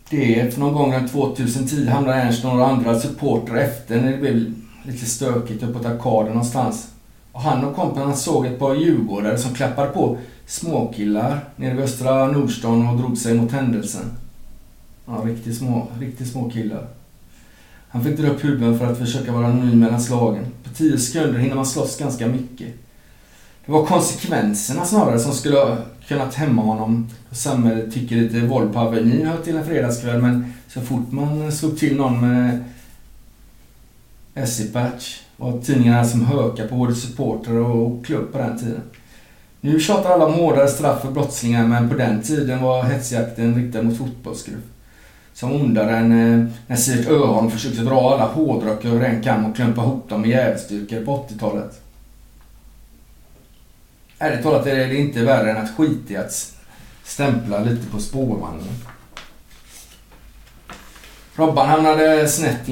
det, 0.10 0.54
för 0.54 0.60
någon 0.60 0.74
gång 0.74 0.94
runt 0.94 1.12
2010 1.12 1.88
hamnade 1.90 2.18
Ernst 2.18 2.46
och 2.46 2.52
några 2.52 2.68
andra 2.68 3.00
supportrar 3.00 3.58
efter 3.58 4.02
när 4.02 4.12
det 4.12 4.18
blev 4.18 4.54
lite 4.84 5.06
stökigt 5.06 5.64
uppåt 5.64 5.86
arkaden 5.86 6.34
någonstans. 6.34 6.88
Och 7.32 7.42
han 7.42 7.66
och 7.66 7.76
kompisarna 7.76 8.16
såg 8.16 8.46
ett 8.46 8.60
par 8.60 8.76
djurgårdare 8.76 9.38
som 9.38 9.56
klappade 9.56 9.90
på 9.90 10.18
småkillar 10.46 11.40
nere 11.56 11.74
vid 11.74 11.84
Östra 11.84 12.28
Nordstan 12.28 12.88
och 12.88 12.98
drog 12.98 13.18
sig 13.18 13.34
mot 13.34 13.52
händelsen. 13.52 14.12
Ja, 15.06 15.22
riktigt 15.26 15.58
små, 15.58 15.88
riktigt 16.00 16.32
små 16.32 16.50
killar. 16.50 16.88
Han 17.94 18.04
fick 18.04 18.18
dra 18.18 18.28
upp 18.28 18.44
huvudet 18.44 18.80
för 18.80 18.92
att 18.92 18.98
försöka 18.98 19.32
vara 19.32 19.48
anonym 19.48 19.80
mellan 19.80 20.02
slagen. 20.02 20.46
På 20.64 20.70
tio 20.70 20.98
sekunder 20.98 21.40
hinner 21.40 21.56
man 21.56 21.66
slåss 21.66 21.98
ganska 21.98 22.28
mycket. 22.28 22.68
Det 23.66 23.72
var 23.72 23.86
konsekvenserna 23.86 24.86
snarare 24.86 25.20
som 25.20 25.34
skulle 25.34 25.58
ha 25.58 25.78
kunnat 26.08 26.34
hämma 26.34 26.62
honom. 26.62 27.10
samhället 27.32 27.94
tycker 27.94 28.16
lite 28.16 28.40
våld 28.40 28.74
på 28.74 28.80
Avenyn 28.80 29.28
hör 29.28 29.38
till 29.38 29.58
en 29.58 29.66
fredagskväll 29.66 30.22
men 30.22 30.54
så 30.68 30.82
fort 30.82 31.12
man 31.12 31.52
slog 31.52 31.80
till 31.80 31.98
någon 31.98 32.22
med 32.22 32.64
Essipatch 34.36 35.20
var 35.38 35.62
tidningarna 35.62 36.06
som 36.06 36.26
hökar 36.26 36.68
på 36.68 36.76
både 36.76 36.96
supporter 36.96 37.56
och 37.56 38.06
klubb 38.06 38.32
på 38.32 38.38
den 38.38 38.60
tiden. 38.60 38.82
Nu 39.62 39.80
tjatar 39.80 40.10
alla 40.10 40.26
om 40.26 40.34
hårdare 40.34 40.68
straff 40.68 41.02
för 41.02 41.12
brottslingar 41.12 41.68
men 41.68 41.90
på 41.90 41.96
den 41.96 42.22
tiden 42.22 42.62
var 42.62 42.84
hetsjakten 42.84 43.56
riktad 43.56 43.82
mot 43.82 43.98
fotbollsgrupp 43.98 44.73
som 45.34 45.52
ondare 45.52 45.98
än 45.98 46.12
eh, 46.12 46.48
när 46.68 46.76
Sivert 46.76 47.08
Öholm 47.08 47.52
försökte 47.52 47.82
dra 47.82 48.14
alla 48.14 48.26
hårdrockare 48.26 48.92
över 48.92 49.06
en 49.06 49.24
kam 49.24 49.46
och 49.46 49.56
klumpa 49.56 49.82
ihop 49.82 50.10
dem 50.10 50.22
med 50.22 50.30
jävelstyrkor 50.30 51.06
på 51.06 51.28
80-talet. 51.30 51.82
Ärligt 54.20 54.44
talat 54.44 54.68
är 54.68 54.76
det 54.76 54.96
inte 54.98 55.24
värre 55.24 55.52
än 55.52 55.58
att 55.58 55.76
skita 55.78 56.14
i 56.14 56.18
att 56.18 56.54
stämpla 57.04 57.60
lite 57.60 57.88
på 57.92 58.00
spårvagnen. 58.00 58.74
Robban 61.36 61.70
hamnade 61.70 62.28
snett 62.28 62.70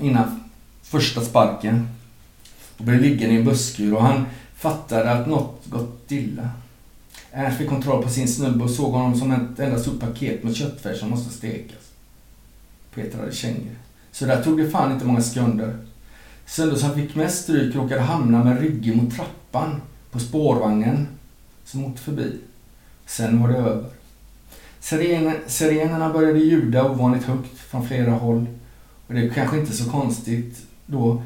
innan 0.00 0.44
första 0.82 1.20
sparken 1.20 1.88
och 2.76 2.84
blev 2.84 3.00
liggande 3.00 3.34
i 3.34 3.38
en 3.38 3.44
busskur 3.44 3.94
och 3.94 4.02
han 4.02 4.26
fattade 4.56 5.10
att 5.10 5.26
något 5.26 5.66
gått 5.66 6.12
illa. 6.12 6.48
Ernst 7.32 7.58
fick 7.58 7.68
kontroll 7.68 8.02
på 8.02 8.10
sin 8.10 8.28
snubbe 8.28 8.64
och 8.64 8.70
såg 8.70 8.92
honom 8.92 9.14
som 9.14 9.32
ett 9.32 9.60
enda 9.60 9.78
stort 9.78 10.00
paket 10.00 10.42
med 10.42 10.56
köttfärs 10.56 11.00
som 11.00 11.10
måste 11.10 11.34
stekas. 11.34 11.91
Petra 12.94 13.32
kängor. 13.32 13.76
Så 14.12 14.26
där 14.26 14.42
tog 14.42 14.58
det 14.58 14.70
fan 14.70 14.92
inte 14.92 15.04
många 15.04 15.20
sekunder. 15.20 15.76
Sen 16.46 16.78
som 16.78 16.94
fick 16.94 17.14
mest 17.14 17.42
stryk 17.42 17.74
råkade 17.74 18.00
hamna 18.00 18.44
med 18.44 18.60
ryggen 18.60 18.96
mot 18.96 19.16
trappan 19.16 19.80
på 20.10 20.18
spårvagnen 20.18 21.06
som 21.64 21.84
åkte 21.84 22.02
förbi. 22.02 22.38
Sen 23.06 23.42
var 23.42 23.48
det 23.48 23.56
över. 23.56 23.84
Sirenerna 25.46 26.12
började 26.12 26.38
ljuda 26.38 26.90
ovanligt 26.90 27.24
högt 27.24 27.58
från 27.58 27.86
flera 27.86 28.10
håll. 28.10 28.46
Och 29.06 29.14
det 29.14 29.20
är 29.20 29.28
kanske 29.28 29.58
inte 29.58 29.72
så 29.72 29.90
konstigt 29.90 30.66
då 30.86 31.22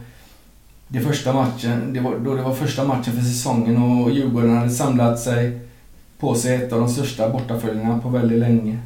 det 0.89 1.01
första 1.01 1.33
matchen, 1.33 1.93
det 1.93 2.01
var, 2.01 2.19
då 2.19 2.35
det 2.35 2.43
var 2.43 2.55
första 2.55 2.85
matchen 2.85 3.13
för 3.13 3.23
säsongen 3.23 3.83
och 3.83 4.11
Djurgården 4.11 4.57
hade 4.57 4.71
samlat 4.71 5.21
sig 5.21 5.61
på 6.19 6.35
sig 6.35 6.55
ett 6.55 6.73
av 6.73 6.81
de 6.81 6.89
största 6.89 7.31
bortaföljarna 7.31 7.99
på 7.99 8.09
väldigt 8.09 8.39
länge. 8.39 8.79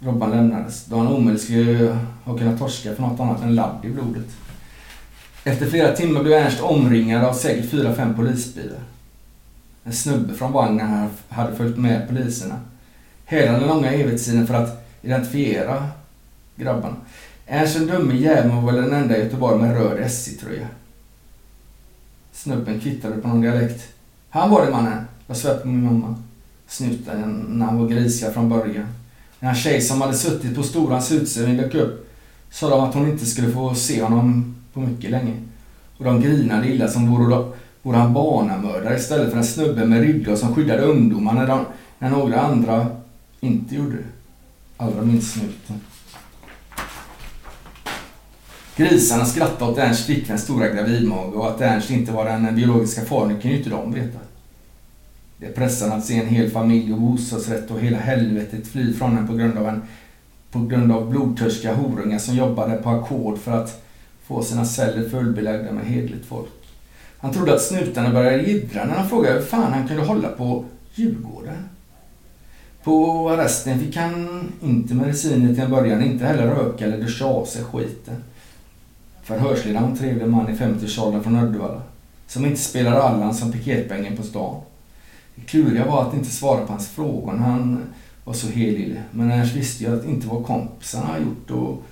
Robban 0.00 0.30
lämnades 0.30 0.84
då 0.84 0.96
han 0.96 1.08
omöjligt 1.08 1.42
skulle 1.42 1.98
ha 2.24 2.38
kunnat 2.38 2.58
torska 2.58 2.94
för 2.94 3.02
något 3.02 3.20
annat 3.20 3.42
än 3.42 3.54
ladd 3.54 3.84
i 3.84 3.88
blodet. 3.88 4.26
Efter 5.44 5.66
flera 5.66 5.96
timmar 5.96 6.22
blev 6.22 6.38
Ernst 6.38 6.60
omringad 6.60 7.24
av 7.24 7.32
säkert 7.32 7.70
fyra, 7.70 7.94
fem 7.94 8.14
polisbilar. 8.14 8.78
En 9.84 9.92
snubbe 9.92 10.34
från 10.34 10.52
vagnen 10.52 11.10
hade 11.28 11.56
följt 11.56 11.76
med 11.76 12.08
poliserna. 12.08 12.60
Hela 13.24 13.52
den 13.52 13.68
långa 13.68 13.92
evighetstiden 13.92 14.46
för 14.46 14.54
att 14.54 14.88
identifiera 15.02 15.88
grabbarna. 16.56 16.96
Ernst 17.46 17.78
den 17.78 17.86
dumme 17.86 18.16
jäveln 18.16 18.56
var 18.56 18.72
väl 18.72 18.82
den 18.82 18.92
enda 18.92 19.16
i 19.16 19.20
Göteborg 19.20 19.62
med 19.62 19.76
röd 19.76 20.10
SC-tröja. 20.10 20.66
Snubben 22.32 22.80
kvittade 22.80 23.16
på 23.16 23.28
någon 23.28 23.40
dialekt. 23.40 23.94
Han 24.30 24.50
var 24.50 24.66
det 24.66 24.72
mannen. 24.72 25.04
Jag 25.26 25.36
svär 25.36 25.58
på 25.58 25.68
min 25.68 25.84
mamma. 25.84 26.14
Snuten 26.66 27.46
när 27.48 27.66
han 27.66 27.78
var 27.78 27.88
grisiga 27.88 28.30
från 28.30 28.48
början. 28.48 28.86
När 29.40 29.48
en 29.48 29.54
tjej 29.54 29.80
som 29.80 30.00
hade 30.00 30.14
suttit 30.14 30.56
på 30.56 30.62
storans 30.62 31.12
utställning 31.12 31.56
dök 31.56 31.74
upp 31.74 32.12
sa 32.50 32.70
de 32.70 32.80
att 32.80 32.94
hon 32.94 33.10
inte 33.10 33.26
skulle 33.26 33.52
få 33.52 33.74
se 33.74 34.02
honom 34.02 34.56
på 34.72 34.80
mycket 34.80 35.10
länge. 35.10 35.34
Och 35.98 36.04
de 36.04 36.20
grinade 36.20 36.68
illa 36.68 36.88
som 36.88 37.10
vore, 37.10 37.44
vore 37.82 37.96
han 37.96 38.12
barnamördare 38.12 38.96
istället 38.96 39.30
för 39.30 39.38
en 39.38 39.44
snubbe 39.44 39.84
med 39.84 40.00
ryggar 40.00 40.36
som 40.36 40.54
skyddade 40.54 40.82
ungdomar 40.82 41.34
när, 41.34 41.46
de, 41.46 41.64
när 41.98 42.10
några 42.10 42.40
andra 42.40 42.86
inte 43.40 43.74
gjorde 43.74 43.96
det. 43.96 44.04
Allra 44.76 45.02
minst 45.02 45.32
snuten. 45.32 45.80
Grisarna 48.76 49.24
skrattade 49.24 49.72
åt 49.72 49.78
Ernsts 49.78 50.06
flickväns 50.06 50.42
stora 50.42 50.68
gravidmage 50.68 51.34
och 51.34 51.48
att 51.48 51.60
Ernst 51.60 51.90
inte 51.90 52.12
var 52.12 52.24
den 52.24 52.56
biologiska 52.56 53.04
fadern 53.04 53.40
kunde 53.40 53.48
ju 53.48 53.58
inte 53.58 53.70
de 53.70 53.92
veta. 53.92 54.18
Det 55.38 55.46
är 55.46 55.52
pressande 55.52 55.96
att 55.96 56.04
se 56.04 56.20
en 56.20 56.26
hel 56.26 56.50
familj 56.50 56.92
och 56.92 57.00
bostadsrätt 57.00 57.70
och 57.70 57.80
hela 57.80 57.98
helvetet 57.98 58.66
fly 58.66 58.92
från 58.94 59.18
en 59.18 59.26
på 59.26 59.34
grund 59.34 59.58
av 59.58 59.68
en 59.68 59.82
på 60.50 60.66
grund 60.66 60.92
av 60.92 61.10
blodtörstiga 61.10 61.74
horungar 61.74 62.18
som 62.18 62.36
jobbade 62.36 62.76
på 62.76 62.90
ackord 62.90 63.38
för 63.38 63.52
att 63.52 63.82
få 64.26 64.42
sina 64.42 64.64
celler 64.64 65.08
fullbelagda 65.08 65.72
med 65.72 65.86
hedligt 65.86 66.26
folk. 66.26 66.50
Han 67.18 67.32
trodde 67.32 67.54
att 67.54 67.62
snutarna 67.62 68.10
började 68.10 68.42
jiddra 68.42 68.84
när 68.84 68.94
han 68.94 69.08
frågade 69.08 69.34
hur 69.34 69.46
fan 69.46 69.72
han 69.72 69.88
kunde 69.88 70.04
hålla 70.04 70.28
på 70.28 70.64
Djurgården. 70.94 71.68
På 72.84 73.30
arresten 73.30 73.80
fick 73.80 73.96
han 73.96 74.40
inte 74.62 74.94
mediciner 74.94 75.54
till 75.54 75.62
en 75.62 75.70
början, 75.70 76.02
inte 76.02 76.24
heller 76.24 76.46
röka 76.46 76.84
eller 76.84 76.98
duscha 76.98 77.24
av 77.24 77.44
sig 77.44 77.64
skiten. 77.64 78.24
Förhörsledaren 79.22 79.82
var 79.82 79.90
en 79.90 79.98
trevlig 79.98 80.28
man 80.28 80.48
i 80.48 80.52
50-årsåldern 80.52 81.22
från 81.22 81.36
Uddevalla. 81.36 81.82
Som 82.26 82.46
inte 82.46 82.60
spelade 82.60 83.02
Allan 83.02 83.34
som 83.34 83.52
piketbängen 83.52 84.16
på 84.16 84.22
stan. 84.22 84.60
Det 85.36 85.46
kluriga 85.46 85.86
var 85.86 86.08
att 86.08 86.14
inte 86.14 86.30
svara 86.30 86.66
på 86.66 86.72
hans 86.72 86.88
frågor 86.88 87.32
när 87.32 87.42
han 87.42 87.82
var 88.24 88.34
så 88.34 88.48
helylle. 88.48 89.02
Men 89.10 89.30
Ernst 89.30 89.56
visste 89.56 89.84
ju 89.84 89.98
att 89.98 90.04
inte 90.04 90.26
vad 90.26 90.46
kompisarna 90.46 91.06
har 91.06 91.18
gjort 91.18 91.50
och 91.50 91.82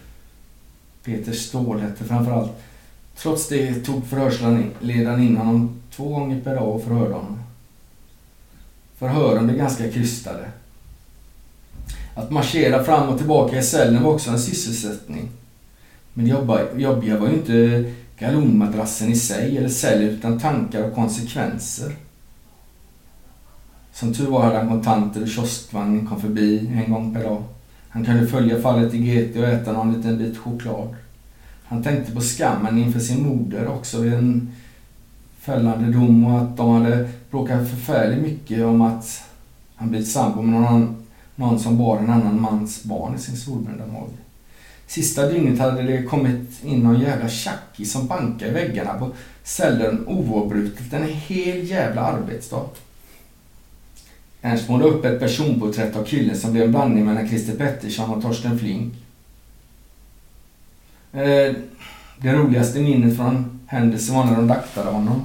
Peter 1.05 1.33
Ståhl 1.33 1.81
hette 1.81 2.05
framförallt. 2.05 2.51
Trots 3.17 3.49
det 3.49 3.75
tog 3.75 4.07
förhörsledaren 4.07 5.23
in 5.23 5.37
honom 5.37 5.81
två 5.91 6.09
gånger 6.09 6.41
per 6.41 6.55
dag 6.55 6.69
och 6.69 6.83
förhörde 6.85 7.15
honom. 7.15 7.39
Förhören 8.97 9.47
blev 9.47 9.59
ganska 9.59 9.91
krystade. 9.91 10.51
Att 12.15 12.31
marschera 12.31 12.85
fram 12.85 13.09
och 13.09 13.19
tillbaka 13.19 13.59
i 13.59 13.63
cellen 13.63 14.03
var 14.03 14.11
också 14.13 14.31
en 14.31 14.39
sysselsättning. 14.39 15.29
Men 16.13 16.25
det 16.25 16.31
jobbiga 16.77 17.19
var 17.19 17.29
ju 17.29 17.35
inte 17.35 17.85
galonmadrassen 18.19 19.13
i 19.13 19.17
sig 19.17 19.59
eller 19.59 19.69
cellen 19.69 20.09
utan 20.09 20.41
tankar 20.41 20.83
och 20.83 20.95
konsekvenser. 20.95 21.93
Som 23.95 24.15
tur 24.15 24.27
var 24.27 24.43
hade 24.43 24.59
han 24.59 24.69
kontanter 24.69 25.23
och 25.23 25.29
kioskvagn 25.29 26.07
kom 26.07 26.21
förbi 26.21 26.71
en 26.75 26.93
gång 26.93 27.15
per 27.15 27.23
dag. 27.23 27.43
Han 27.89 28.05
kunde 28.05 28.27
följa 28.27 28.63
fallet 28.63 28.95
i 28.95 28.99
GT 28.99 29.37
och 29.37 29.49
äta 29.49 29.73
någon 29.73 29.93
liten 29.93 30.19
bit 30.19 30.39
choklad. 30.39 30.95
Han 31.65 31.83
tänkte 31.83 32.13
på 32.13 32.21
skammen 32.21 32.79
inför 32.79 33.01
sin 33.01 33.27
moder 33.27 33.69
också 33.69 34.01
vid 34.01 34.15
en 34.15 34.53
fällande 35.41 35.93
dom 35.93 36.25
och 36.25 36.41
att 36.41 36.57
de 36.57 36.71
hade 36.71 37.09
bråkat 37.31 37.71
förfärligt 37.71 38.23
mycket 38.23 38.65
om 38.65 38.81
att 38.81 39.23
han 39.75 39.91
blivit 39.91 40.09
sambo 40.09 40.43
med 40.43 40.61
någon, 40.61 40.97
någon 41.35 41.59
som 41.59 41.79
bar 41.79 41.99
en 41.99 42.11
annan 42.11 42.41
mans 42.41 42.85
barn 42.85 43.15
i 43.15 43.19
sin 43.19 43.37
solbrända 43.37 43.87
mage. 43.87 44.17
Sista 44.87 45.27
dygnet 45.27 45.59
hade 45.59 45.83
det 45.83 46.03
kommit 46.03 46.65
in 46.65 46.81
någon 46.81 47.01
jävla 47.01 47.29
tjackis 47.29 47.93
som 47.93 48.07
bankade 48.07 48.51
i 48.51 48.55
väggarna 48.55 48.95
på 48.95 49.11
cellen 49.43 50.05
oavbrutet 50.07 50.93
en 50.93 51.09
hel 51.09 51.71
jävla 51.71 52.01
arbetsdag. 52.01 52.67
Ernst 54.47 54.69
målade 54.69 54.91
upp 54.91 55.05
ett 55.05 55.21
personporträtt 55.21 55.97
av 55.97 56.05
killen 56.05 56.37
som 56.37 56.53
blev 56.53 56.65
en 56.65 56.71
blandning 56.71 57.05
mellan 57.05 57.29
Christer 57.29 57.57
Pettersson 57.57 58.11
och 58.11 58.23
Torsten 58.23 58.59
Flink. 58.59 58.95
Eh, 61.13 61.55
det 62.19 62.33
roligaste 62.33 62.81
minnet 62.81 63.17
från 63.17 63.61
händelsen 63.67 64.15
var 64.15 64.25
när 64.25 64.37
de 64.37 64.47
daktade 64.47 64.91
honom. 64.91 65.25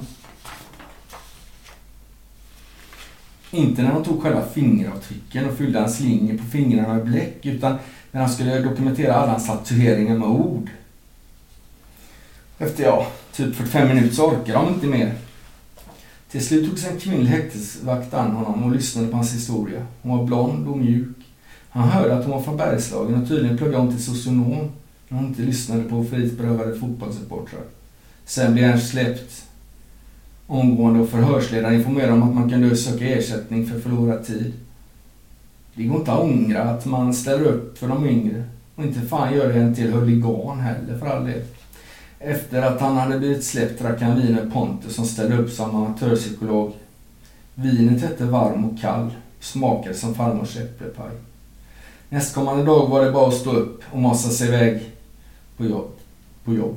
Inte 3.50 3.82
när 3.82 3.92
de 3.92 4.04
tog 4.04 4.22
själva 4.22 4.42
fingeravtrycken 4.54 5.48
och 5.48 5.56
fyllde 5.56 5.80
hans 5.80 6.00
linjer 6.00 6.38
på 6.38 6.44
fingrarna 6.44 6.94
med 6.94 7.04
bläck 7.04 7.46
utan 7.46 7.78
när 8.10 8.20
han 8.20 8.30
skulle 8.30 8.58
dokumentera 8.58 9.14
alla 9.14 9.32
hans 9.32 9.46
tatueringar 9.46 10.18
med 10.18 10.28
ord. 10.28 10.70
Efter, 12.58 12.84
ja, 12.84 13.06
typ 13.32 13.54
45 13.54 13.88
minuter 13.88 14.14
så 14.14 14.26
orkade 14.26 14.52
de 14.52 14.68
inte 14.68 14.86
mer. 14.86 15.14
Till 16.30 16.46
slut 16.46 16.70
togs 16.70 16.86
en 16.86 16.98
kvinnlig 16.98 17.30
häktesvakt 17.30 18.14
an 18.14 18.30
honom 18.30 18.64
och 18.64 18.72
lyssnade 18.72 19.08
på 19.08 19.16
hans 19.16 19.34
historia. 19.34 19.86
Hon 20.02 20.18
var 20.18 20.24
blond 20.24 20.68
och 20.68 20.78
mjuk. 20.78 21.16
Han 21.70 21.88
hörde 21.88 22.16
att 22.16 22.24
hon 22.24 22.32
var 22.32 22.42
från 22.42 22.56
Bergslagen 22.56 23.22
och 23.22 23.28
tydligen 23.28 23.58
pluggade 23.58 23.78
hon 23.78 23.96
till 23.96 24.04
socionom 24.04 24.70
när 25.08 25.18
hon 25.18 25.26
inte 25.26 25.42
lyssnade 25.42 25.82
på 25.82 26.04
frihetsberövade 26.04 26.78
fotbollssupportrar. 26.78 27.60
Sen 28.24 28.52
blev 28.52 28.64
Ernst 28.64 28.90
släppt 28.90 29.44
omgående 30.46 31.00
och 31.00 31.08
förhörsledaren 31.08 31.74
informerade 31.74 32.12
om 32.12 32.22
att 32.22 32.34
man 32.34 32.50
kunde 32.50 32.76
söka 32.76 33.04
ersättning 33.04 33.66
för 33.66 33.80
förlorad 33.80 34.26
tid. 34.26 34.52
Det 35.74 35.84
går 35.84 35.96
inte 35.96 36.12
att 36.12 36.20
ångra 36.20 36.62
att 36.62 36.86
man 36.86 37.14
ställer 37.14 37.44
upp 37.44 37.78
för 37.78 37.88
de 37.88 38.06
yngre. 38.06 38.44
Och 38.74 38.84
inte 38.84 39.00
fan 39.00 39.34
gör 39.34 39.52
det 39.52 39.60
en 39.60 39.74
till 39.74 39.92
huligan 39.92 40.60
heller 40.60 40.98
för 40.98 41.06
all 41.06 41.24
del. 41.24 41.42
Efter 42.22 42.62
att 42.62 42.80
han 42.80 42.96
hade 42.96 43.18
blivit 43.18 43.44
släppt 43.44 43.82
drack 43.82 44.02
han 44.02 44.20
vin 44.20 44.34
med 44.34 44.52
Pontus 44.52 44.94
som 44.94 45.04
ställde 45.04 45.36
upp 45.36 45.50
som 45.50 45.76
amatörpsykolog. 45.76 46.72
Vinet 47.54 48.02
hette 48.02 48.24
Varm 48.24 48.64
och 48.64 48.80
kall. 48.80 49.10
Smakade 49.40 49.94
som 49.94 50.14
farmors 50.14 50.56
äppelpaj. 50.56 51.10
Nästkommande 52.08 52.64
dag 52.64 52.88
var 52.88 53.04
det 53.04 53.12
bara 53.12 53.28
att 53.28 53.34
stå 53.34 53.50
upp 53.50 53.82
och 53.92 53.98
masa 53.98 54.30
sig 54.30 54.48
iväg 54.48 54.90
på 55.56 55.64
jobb. 55.64 55.90
På 56.44 56.54
jobb. 56.54 56.76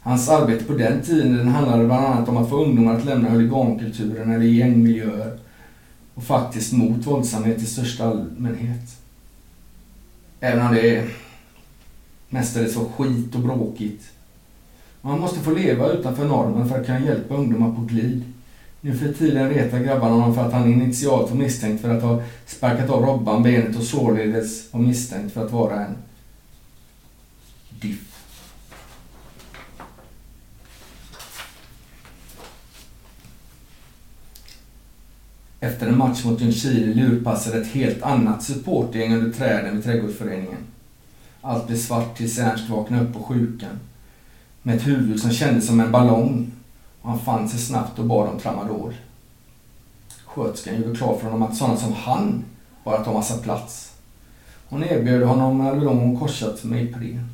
Hans 0.00 0.28
arbete 0.28 0.64
på 0.64 0.72
den 0.72 1.02
tiden 1.02 1.48
handlade 1.48 1.84
bland 1.84 2.06
annat 2.06 2.28
om 2.28 2.36
att 2.36 2.48
få 2.48 2.64
ungdomar 2.64 2.94
att 2.94 3.04
lämna 3.04 3.28
huligankulturen 3.28 4.30
eller 4.30 4.44
gängmiljöer 4.44 5.38
och 6.14 6.22
faktiskt 6.22 6.72
mot 6.72 7.06
våldsamhet 7.06 7.58
i 7.58 7.66
största 7.66 8.04
allmänhet. 8.04 8.96
Även 10.40 10.66
om 10.66 10.74
det 10.74 11.08
mestadels 12.28 12.76
var 12.76 12.84
skit 12.84 13.34
och 13.34 13.40
bråkigt. 13.40 14.02
Man 15.02 15.20
måste 15.20 15.40
få 15.40 15.50
leva 15.50 15.88
utanför 15.88 16.24
normen 16.24 16.68
för 16.68 16.80
att 16.80 16.86
kunna 16.86 17.00
hjälpa 17.00 17.34
ungdomar 17.34 17.74
på 17.74 17.80
glid. 17.80 18.24
Nu 18.80 18.96
för 18.96 19.12
tiden 19.12 19.50
retar 19.50 19.78
grabbarna 19.78 20.14
honom 20.14 20.34
för 20.34 20.46
att 20.46 20.52
han 20.52 20.72
initialt 20.72 21.30
var 21.30 21.36
misstänkt 21.36 21.80
för 21.80 21.96
att 21.96 22.02
ha 22.02 22.22
sparkat 22.46 22.90
av 22.90 23.04
Robban 23.04 23.42
benet 23.42 23.76
och 23.76 23.82
således 23.82 24.72
var 24.72 24.80
misstänkt 24.80 25.32
för 25.32 25.44
att 25.44 25.52
vara 25.52 25.86
en 25.86 25.96
diff. 27.80 28.10
Efter 35.60 35.86
en 35.86 35.98
match 35.98 36.24
mot 36.24 36.40
Ljungskile 36.40 36.94
lurpassade 36.94 37.60
ett 37.60 37.72
helt 37.72 38.02
annat 38.02 38.42
supportgäng 38.42 39.14
under 39.14 39.32
träden 39.32 39.74
vid 39.74 39.84
trädgårdsföreningen. 39.84 40.66
Allt 41.40 41.66
blev 41.66 41.76
svart 41.76 42.16
tills 42.16 42.38
Ernst 42.38 42.68
vaknade 42.68 43.04
upp 43.04 43.12
på 43.12 43.22
sjukan. 43.22 43.78
Med 44.62 44.76
ett 44.76 44.86
huvud 44.86 45.20
som 45.20 45.30
kändes 45.30 45.66
som 45.66 45.80
en 45.80 45.92
ballong. 45.92 46.52
Och 47.02 47.10
han 47.10 47.18
fann 47.18 47.48
sig 47.48 47.60
snabbt 47.60 47.98
och 47.98 48.04
bad 48.04 48.28
om 48.28 48.38
tramadol. 48.38 48.94
Sköterskan 50.24 50.76
gjorde 50.76 50.96
klart 50.96 51.20
för 51.20 51.30
honom 51.30 51.42
att 51.42 51.56
sådana 51.56 51.76
som 51.76 51.92
han 51.92 52.44
bara 52.84 53.04
tar 53.04 53.12
massa 53.12 53.38
plats. 53.38 53.92
Hon 54.68 54.84
erbjöd 54.84 55.22
honom 55.22 55.60
Alvedon 55.60 56.18
korsat 56.18 56.64
med 56.64 56.84
Ipren. 56.84 57.30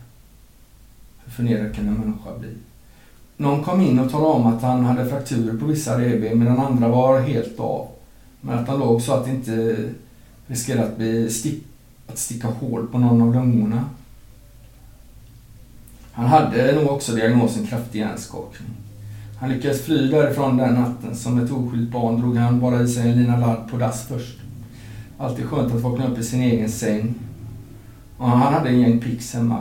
Hur 1.24 1.32
förnedrad 1.32 1.74
kan 1.74 1.88
en 1.88 1.94
människa 1.94 2.38
bli? 2.38 2.48
Någon 3.36 3.64
kom 3.64 3.80
in 3.80 3.98
och 3.98 4.10
talade 4.10 4.32
om 4.32 4.46
att 4.46 4.62
han 4.62 4.84
hade 4.84 5.10
frakturer 5.10 5.58
på 5.58 5.66
vissa 5.66 6.00
revben 6.00 6.38
medan 6.38 6.58
andra 6.58 6.88
var 6.88 7.20
helt 7.20 7.60
av. 7.60 7.88
Men 8.40 8.58
att 8.58 8.68
han 8.68 8.78
låg 8.78 9.02
så 9.02 9.12
att 9.12 9.24
det 9.24 9.30
inte 9.30 9.84
riskerade 10.46 10.88
att, 10.88 10.96
bli 10.96 11.30
stick, 11.30 11.64
att 12.06 12.18
sticka 12.18 12.48
hål 12.48 12.86
på 12.86 12.98
någon 12.98 13.22
av 13.22 13.34
lungorna. 13.34 13.84
Han 16.16 16.26
hade 16.26 16.72
nog 16.72 16.90
också 16.90 17.12
diagnosen 17.12 17.66
kraftig 17.66 17.98
hjärnskakning. 17.98 18.68
Han 19.38 19.50
lyckades 19.50 19.84
fly 19.84 20.10
därifrån 20.10 20.56
den 20.56 20.74
natten. 20.74 21.16
Som 21.16 21.44
ett 21.44 21.50
oskyldigt 21.50 21.92
barn 21.92 22.20
drog 22.20 22.36
han 22.36 22.60
bara 22.60 22.82
i 22.82 22.88
sig 22.88 23.10
en 23.10 23.18
lina 23.18 23.36
ladd 23.36 23.70
på 23.70 23.76
dass 23.76 24.06
först. 24.08 24.38
Alltid 25.18 25.46
skönt 25.46 25.74
att 25.74 25.80
vakna 25.80 26.08
upp 26.08 26.18
i 26.18 26.22
sin 26.22 26.42
egen 26.42 26.68
säng. 26.68 27.14
Och 28.16 28.28
han 28.28 28.52
hade 28.52 28.68
en 28.68 28.80
gäng 28.80 29.00
pix 29.00 29.34
hemma. 29.34 29.60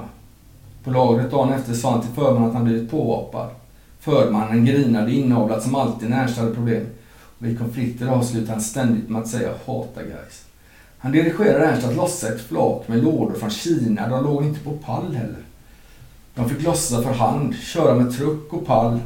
På 0.83 0.91
lagret 0.91 1.31
dagen 1.31 1.53
efter 1.53 1.73
sa 1.73 1.91
han 1.91 2.01
till 2.01 2.11
förmannen 2.15 2.49
att 2.49 2.55
han 2.55 2.63
blivit 2.63 2.91
påhoppad. 2.91 3.49
Förmannen 3.99 4.65
grinade 4.65 5.11
inavlat 5.11 5.63
som 5.63 5.75
alltid 5.75 6.09
när 6.09 6.23
Ernst 6.23 6.37
hade 6.37 6.55
problem. 6.55 6.85
Och 7.39 7.45
vid 7.45 7.59
konflikter 7.59 8.07
avslutade 8.07 8.51
han 8.51 8.61
ständigt 8.61 9.09
med 9.09 9.21
att 9.21 9.27
säga 9.27 9.49
hata 9.65 10.03
guys. 10.03 10.45
Han 10.97 11.11
dirigerade 11.11 11.65
Ernst 11.65 11.87
att 11.87 11.95
lossa 11.95 12.27
ett 12.27 12.41
flak 12.41 12.87
med 12.87 13.03
lådor 13.03 13.33
från 13.33 13.49
Kina. 13.49 14.07
De 14.07 14.23
låg 14.23 14.43
inte 14.43 14.59
på 14.59 14.71
pall 14.71 15.15
heller. 15.15 15.44
De 16.35 16.49
fick 16.49 16.63
lossa 16.63 17.03
för 17.03 17.13
hand, 17.13 17.55
köra 17.55 17.95
med 17.95 18.17
truck 18.17 18.53
och 18.53 18.65
pall 18.65 18.99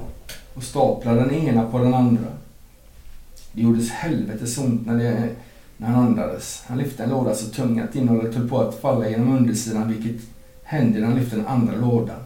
och 0.54 0.64
stapla 0.64 1.14
den 1.14 1.32
ena 1.32 1.72
på 1.72 1.80
den 1.80 1.94
andra. 1.94 2.28
Det 3.52 3.62
gjordes 3.62 3.90
helvetes 3.90 4.58
ont 4.58 4.88
när, 4.88 4.98
det, 4.98 5.30
när 5.78 5.88
han 5.88 6.06
andades. 6.06 6.64
Han 6.68 6.78
lyfte 6.78 7.04
en 7.04 7.10
låda 7.10 7.36
så 7.36 7.50
tung 7.50 7.80
att 7.80 7.96
innehållet 7.96 8.36
höll 8.36 8.50
på 8.50 8.62
att 8.62 8.82
falla 8.82 9.10
genom 9.10 9.38
undersidan 9.38 9.94
vilket 9.94 10.28
hände 10.64 11.00
när 11.00 11.08
han 11.08 11.16
lyfte 11.16 11.36
den 11.36 11.48
andra 11.48 11.76
lådan. 11.76 12.20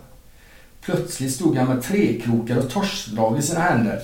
Plötsligt 0.82 1.34
stod 1.34 1.58
han 1.58 1.68
med 1.68 1.84
trekrokar 1.84 2.58
och 2.58 2.70
torskdrag 2.70 3.40
i 3.40 3.42
sina 3.42 3.60
händer. 3.60 4.00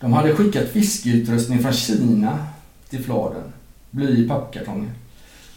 De 0.00 0.12
hade 0.12 0.34
skickat 0.34 0.68
fiskeutrustning 0.68 1.58
från 1.58 1.72
Kina 1.72 2.46
till 2.88 3.04
Fladen. 3.04 3.52
Bly 3.90 4.24
i 4.24 4.28
pappkartonger. 4.28 4.90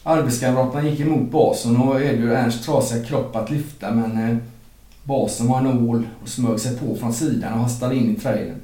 Arbetskamraterna 0.08 0.88
gick 0.88 1.00
emot 1.00 1.30
basen 1.30 1.76
och 1.76 2.02
erbjöd 2.02 2.32
Ernst 2.32 2.64
trasiga 2.64 3.04
kropp 3.04 3.36
att 3.36 3.50
lyfta 3.50 3.90
men 3.90 4.30
eh, 4.30 4.36
basen 5.04 5.46
var 5.46 5.58
en 5.58 5.88
ål 5.88 6.06
och 6.22 6.28
smög 6.28 6.60
sig 6.60 6.78
på 6.78 6.96
från 6.96 7.12
sidan 7.12 7.52
och 7.52 7.58
hastade 7.58 7.96
in 7.96 8.16
i 8.16 8.20
trailern. 8.20 8.60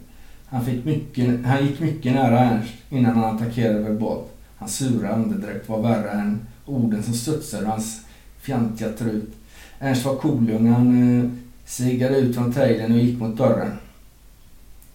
Han, 0.47 0.65
fick 0.65 0.85
mycket, 0.85 1.47
han 1.47 1.67
gick 1.67 1.81
mycket 1.81 2.13
nära 2.13 2.39
Ernst 2.39 2.73
innan 2.91 3.17
han 3.17 3.37
attackerade 3.37 3.79
verbalt. 3.79 4.33
Hans 4.57 4.77
sura 4.77 5.15
andedräkt 5.15 5.69
var 5.69 5.83
värre 5.83 6.11
än 6.11 6.47
orden 6.67 7.03
som 7.03 7.15
studsade 7.15 7.63
ur 7.63 7.67
hans 7.67 8.01
fjantiga 8.41 8.89
trut. 8.89 9.35
Ernst 9.79 10.05
var 10.05 10.17
kolugn. 10.17 10.73
Han 10.73 11.19
eh, 11.19 11.31
segade 11.65 12.17
ut 12.17 12.35
från 12.35 12.53
trailern 12.53 12.93
och 12.93 12.99
gick 12.99 13.21
mot 13.21 13.37
dörren. 13.37 13.73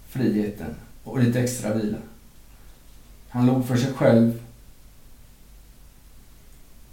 Friheten 0.09 0.75
och 1.03 1.19
lite 1.19 1.39
extra 1.39 1.73
vila. 1.73 1.97
Han 3.29 3.45
låg 3.45 3.65
för 3.65 3.77
sig 3.77 3.93
själv. 3.93 4.46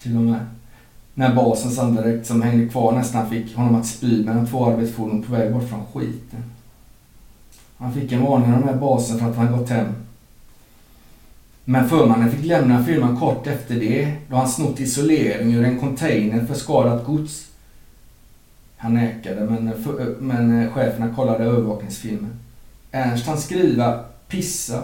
Till 0.05 0.17
och 0.17 0.23
med. 0.23 0.47
När 1.15 1.35
basen 1.35 1.87
andedräkt 1.87 2.27
som 2.27 2.43
hängde 2.43 2.69
kvar 2.69 2.93
nästan 2.93 3.31
fick 3.31 3.57
honom 3.57 3.75
att 3.75 3.87
spy 3.87 4.25
mellan 4.25 4.47
två 4.47 4.67
arbetsfordon 4.67 5.23
på 5.23 5.33
väg 5.33 5.53
bort 5.53 5.69
från 5.69 5.87
skiten. 5.93 6.45
Han 7.77 7.95
fick 7.95 8.13
en 8.13 8.23
varning 8.23 8.53
av 8.53 8.61
den 8.61 8.69
här 8.69 8.77
basen 8.77 9.19
för 9.19 9.31
att 9.31 9.37
han 9.37 9.59
gått 9.59 9.69
hem. 9.69 9.87
Men 11.65 11.89
förmannen 11.89 12.31
fick 12.31 12.45
lämna 12.45 12.85
firman 12.85 13.17
kort 13.17 13.47
efter 13.47 13.75
det 13.75 14.17
då 14.29 14.37
han 14.37 14.49
snott 14.49 14.81
isolering 14.81 15.55
ur 15.55 15.65
en 15.65 15.81
container 15.81 16.47
för 16.47 16.55
skadat 16.55 17.05
gods. 17.07 17.47
Han 18.77 18.95
nekade 18.95 19.41
men, 19.41 19.83
för, 19.85 20.17
men 20.21 20.71
cheferna 20.71 21.15
kollade 21.15 21.45
övervakningsfilmen. 21.45 22.39
Ernst 22.91 23.27
han 23.27 23.39
skriva 23.39 24.05
pissa, 24.29 24.83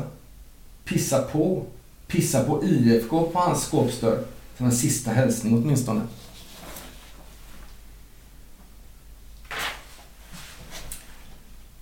pissa 0.85 1.23
på, 1.23 1.63
pissa 2.07 2.45
på 2.45 2.65
IFK 2.65 3.23
på 3.23 3.39
hans 3.39 3.63
skåpsdörr. 3.63 4.25
Som 4.61 4.67
en 4.67 4.77
sista 4.77 5.11
hälsning 5.11 5.55
åtminstone. 5.55 6.01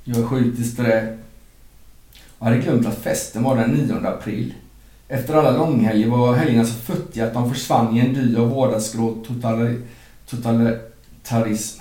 Jag 0.04 0.18
är 0.18 0.26
sjukt 0.26 0.58
disträ. 0.58 1.18
Jag 2.38 2.46
hade 2.46 2.58
glömt 2.58 2.86
att 2.86 2.98
festen 2.98 3.42
var 3.42 3.56
den 3.56 3.70
9 3.70 3.94
april. 4.08 4.54
Efter 5.08 5.34
alla 5.34 5.50
långhelger 5.50 6.08
var 6.08 6.34
helgerna 6.34 6.64
så 6.64 6.74
futtiga 6.74 7.26
att 7.26 7.34
de 7.34 7.54
försvann 7.54 7.96
i 7.96 8.00
en 8.00 8.14
dy 8.14 8.36
av 8.36 8.50
vardagsgrå 8.50 9.24
totalitarism. 10.26 11.80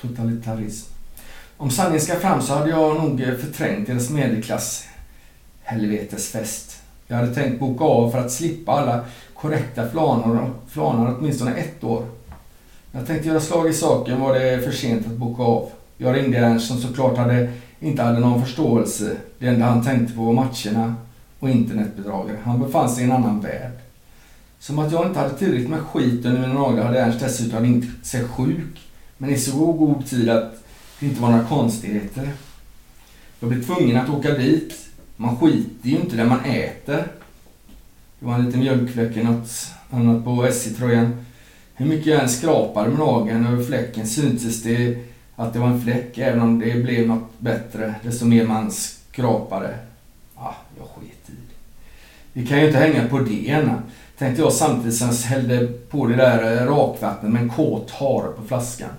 totalitarism. 0.00 0.92
Om 1.56 1.70
sanningen 1.70 2.00
ska 2.00 2.20
fram 2.20 2.42
så 2.42 2.54
hade 2.54 2.70
jag 2.70 3.04
nog 3.04 3.20
eh, 3.20 3.34
förträngt 3.34 3.86
deras 3.86 4.10
medelklass 4.10 4.84
helvetesfest. 5.62 6.82
Jag 7.06 7.16
hade 7.16 7.34
tänkt 7.34 7.60
boka 7.60 7.84
av 7.84 8.10
för 8.10 8.18
att 8.18 8.32
slippa 8.32 8.72
alla 8.72 9.04
korrekta 9.40 9.88
flanor, 9.88 10.50
flanor 10.68 11.16
åtminstone 11.18 11.54
ett 11.54 11.84
år. 11.84 12.04
Jag 12.92 13.06
tänkte 13.06 13.28
göra 13.28 13.40
slag 13.40 13.68
i 13.68 13.72
saken 13.72 14.20
var 14.20 14.34
det 14.34 14.62
för 14.62 14.72
sent 14.72 15.06
att 15.06 15.12
boka 15.12 15.42
av. 15.42 15.70
Jag 15.96 16.16
ringde 16.16 16.38
Ernst 16.38 16.68
som 16.68 16.78
såklart 16.78 17.16
hade, 17.16 17.52
inte 17.80 18.02
hade 18.02 18.20
någon 18.20 18.44
förståelse. 18.44 19.16
Det 19.38 19.46
enda 19.46 19.66
han 19.66 19.84
tänkte 19.84 20.14
på 20.14 20.22
var 20.22 20.32
matcherna 20.32 20.94
och 21.38 21.50
internetbedragare. 21.50 22.38
Han 22.44 22.60
befann 22.60 22.90
sig 22.90 23.02
i 23.02 23.06
en 23.06 23.12
annan 23.12 23.40
värld. 23.40 23.78
Som 24.58 24.78
att 24.78 24.92
jag 24.92 25.06
inte 25.06 25.18
hade 25.18 25.34
tillräckligt 25.34 25.70
med 25.70 25.80
skit 25.80 26.26
under 26.26 26.40
mina 26.40 26.60
naglar 26.60 26.84
hade 26.84 27.00
Ernst 27.00 27.20
dessutom 27.20 27.62
ringt 27.62 28.06
sig 28.06 28.24
sjuk. 28.24 28.80
Men 29.18 29.30
i 29.30 29.38
så 29.38 29.72
god 29.72 30.06
tid 30.06 30.28
att 30.28 30.64
det 31.00 31.06
inte 31.06 31.22
var 31.22 31.30
några 31.30 31.44
konstigheter. 31.44 32.30
Jag 33.40 33.50
blev 33.50 33.64
tvungen 33.64 33.96
att 33.96 34.08
åka 34.08 34.30
dit. 34.30 34.74
Man 35.16 35.36
skiter 35.36 35.88
ju 35.88 35.96
inte 35.96 36.16
där 36.16 36.24
man 36.24 36.44
äter. 36.44 37.06
Det 38.20 38.26
var 38.26 38.34
en 38.34 38.44
liten 38.46 38.60
mjölkfläck 38.60 39.16
i 39.16 39.22
något 39.22 39.50
annat 39.90 40.24
på 40.24 40.46
SJ-tröjan. 40.46 41.24
Hur 41.74 41.86
mycket 41.86 42.06
jag 42.06 42.22
än 42.22 42.28
skrapade 42.28 42.88
med 42.88 42.98
nageln 42.98 43.46
över 43.46 43.64
fläcken 43.64 44.06
syntes 44.06 44.62
det 44.62 44.98
att 45.36 45.52
det 45.52 45.58
var 45.58 45.66
en 45.68 45.82
fläck 45.82 46.18
även 46.18 46.40
om 46.40 46.58
det 46.58 46.82
blev 46.82 47.06
något 47.06 47.38
bättre 47.38 47.94
desto 48.02 48.26
mer 48.26 48.46
man 48.46 48.72
skrapade. 48.72 49.78
Ah, 50.34 50.54
jag 50.78 50.86
sket 50.86 51.30
i 51.30 51.32
det. 51.32 51.54
Vi 52.32 52.46
kan 52.46 52.60
ju 52.60 52.66
inte 52.66 52.78
hänga 52.78 53.08
på 53.08 53.18
det 53.18 53.48
ena. 53.48 53.82
Tänkte 54.18 54.42
jag 54.42 54.52
samtidigt 54.52 54.96
som 54.96 55.08
jag 55.08 55.14
hällde 55.14 55.66
på 55.66 56.06
det 56.06 56.16
där 56.16 56.56
eh, 56.56 56.66
rakvattnet 56.66 57.32
med 57.32 57.42
en 57.42 57.48
kåt 57.48 57.90
hare 57.90 58.32
på 58.32 58.42
flaskan. 58.42 58.90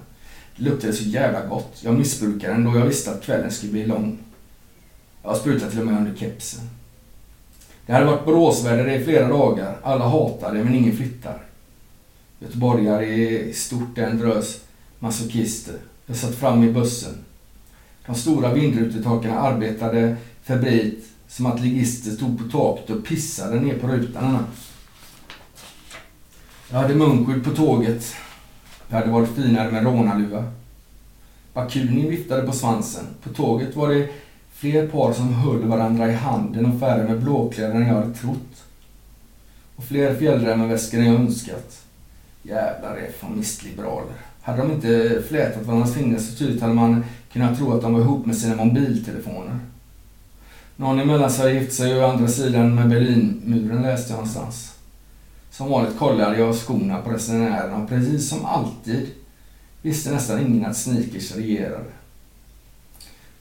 Det 0.56 0.64
luktade 0.64 0.94
så 0.94 1.04
jävla 1.04 1.46
gott. 1.46 1.78
Jag 1.82 1.98
missbrukade 1.98 2.54
den 2.54 2.64
då 2.64 2.78
jag 2.78 2.86
visste 2.86 3.12
att 3.12 3.24
kvällen 3.24 3.52
skulle 3.52 3.72
bli 3.72 3.86
lång. 3.86 4.18
Jag 5.24 5.38
sprutade 5.38 5.72
till 5.72 5.80
och 5.80 5.86
med 5.88 5.98
under 5.98 6.16
kepsen. 6.16 6.79
Det 7.90 7.94
hade 7.94 8.06
varit 8.06 8.26
Boråsväder 8.26 8.90
i 8.90 9.04
flera 9.04 9.28
dagar. 9.28 9.78
Alla 9.84 10.08
hatar 10.08 10.54
det 10.54 10.64
men 10.64 10.76
ingen 10.76 10.98
flyttar. 10.98 11.42
Göteborgare 12.40 13.06
är 13.06 13.40
i 13.40 13.54
stort 13.54 13.98
en 13.98 14.18
drös 14.18 14.60
masochister. 15.00 15.76
Jag 16.06 16.18
satt 16.18 16.36
fram 16.36 16.64
i 16.64 16.72
bussen. 16.72 17.18
De 18.06 18.16
stora 18.16 18.54
vindrutetakarna 18.54 19.40
arbetade 19.40 20.16
febrilt 20.44 21.06
som 21.28 21.46
att 21.46 21.62
ligister 21.62 22.12
stod 22.12 22.38
på 22.38 22.58
taket 22.58 22.90
och 22.90 23.06
pissade 23.06 23.60
ner 23.60 23.80
på 23.80 23.88
rutan. 23.88 24.46
Jag 26.70 26.78
hade 26.78 26.96
munskydd 26.96 27.44
på 27.44 27.52
tåget. 27.52 28.16
Det 28.88 28.96
hade 28.96 29.12
varit 29.12 29.36
finare 29.36 29.72
med 29.72 29.84
rånarluva. 29.84 30.52
Bakunin 31.54 32.10
viftade 32.10 32.48
på 32.48 32.52
svansen. 32.52 33.06
På 33.24 33.30
tåget 33.30 33.76
var 33.76 33.90
det 33.90 34.10
fler 34.60 34.88
par 34.88 35.14
som 35.14 35.34
höll 35.34 35.64
varandra 35.64 36.12
i 36.12 36.14
handen 36.14 36.66
och 36.66 36.80
färre 36.80 37.04
med 37.04 37.20
blåkläder 37.20 37.76
än 37.76 37.88
jag 37.88 37.96
hade 37.96 38.14
trott. 38.14 38.64
Och 39.76 39.84
fler 39.84 40.16
fjällrävenväskor 40.16 41.00
än 41.00 41.06
jag 41.06 41.16
önskat. 41.16 41.82
Jävla 42.44 42.96
reformistliberaler. 42.96 44.14
Hade 44.42 44.62
de 44.62 44.72
inte 44.72 45.24
flätat 45.28 45.66
varandras 45.66 45.94
fingrar 45.94 46.20
så 46.20 46.36
tydligt 46.36 46.62
hade 46.62 46.74
man 46.74 47.04
kunnat 47.32 47.58
tro 47.58 47.74
att 47.74 47.82
de 47.82 47.94
var 47.94 48.02
ihop 48.02 48.26
med 48.26 48.38
sina 48.38 48.56
mobiltelefoner. 48.56 49.60
Någon 50.76 51.00
i 51.00 51.06
Mellansverige 51.06 51.70
sig 51.70 52.00
å 52.00 52.06
andra 52.06 52.28
sidan 52.28 52.76
med 52.76 52.90
Berlinmuren 52.90 53.82
läste 53.82 54.12
jag 54.12 54.18
någonstans. 54.18 54.76
Som 55.52 55.70
vanligt 55.70 55.98
kollade 55.98 56.38
jag 56.38 56.56
skorna 56.56 57.02
på 57.02 57.10
resenärerna 57.10 57.78
och 57.78 57.90
precis 57.90 58.30
som 58.30 58.46
alltid 58.46 59.08
visste 59.82 60.12
nästan 60.12 60.40
ingen 60.40 60.66
att 60.66 60.78
sneakers 60.78 61.36
regerade. 61.36 61.99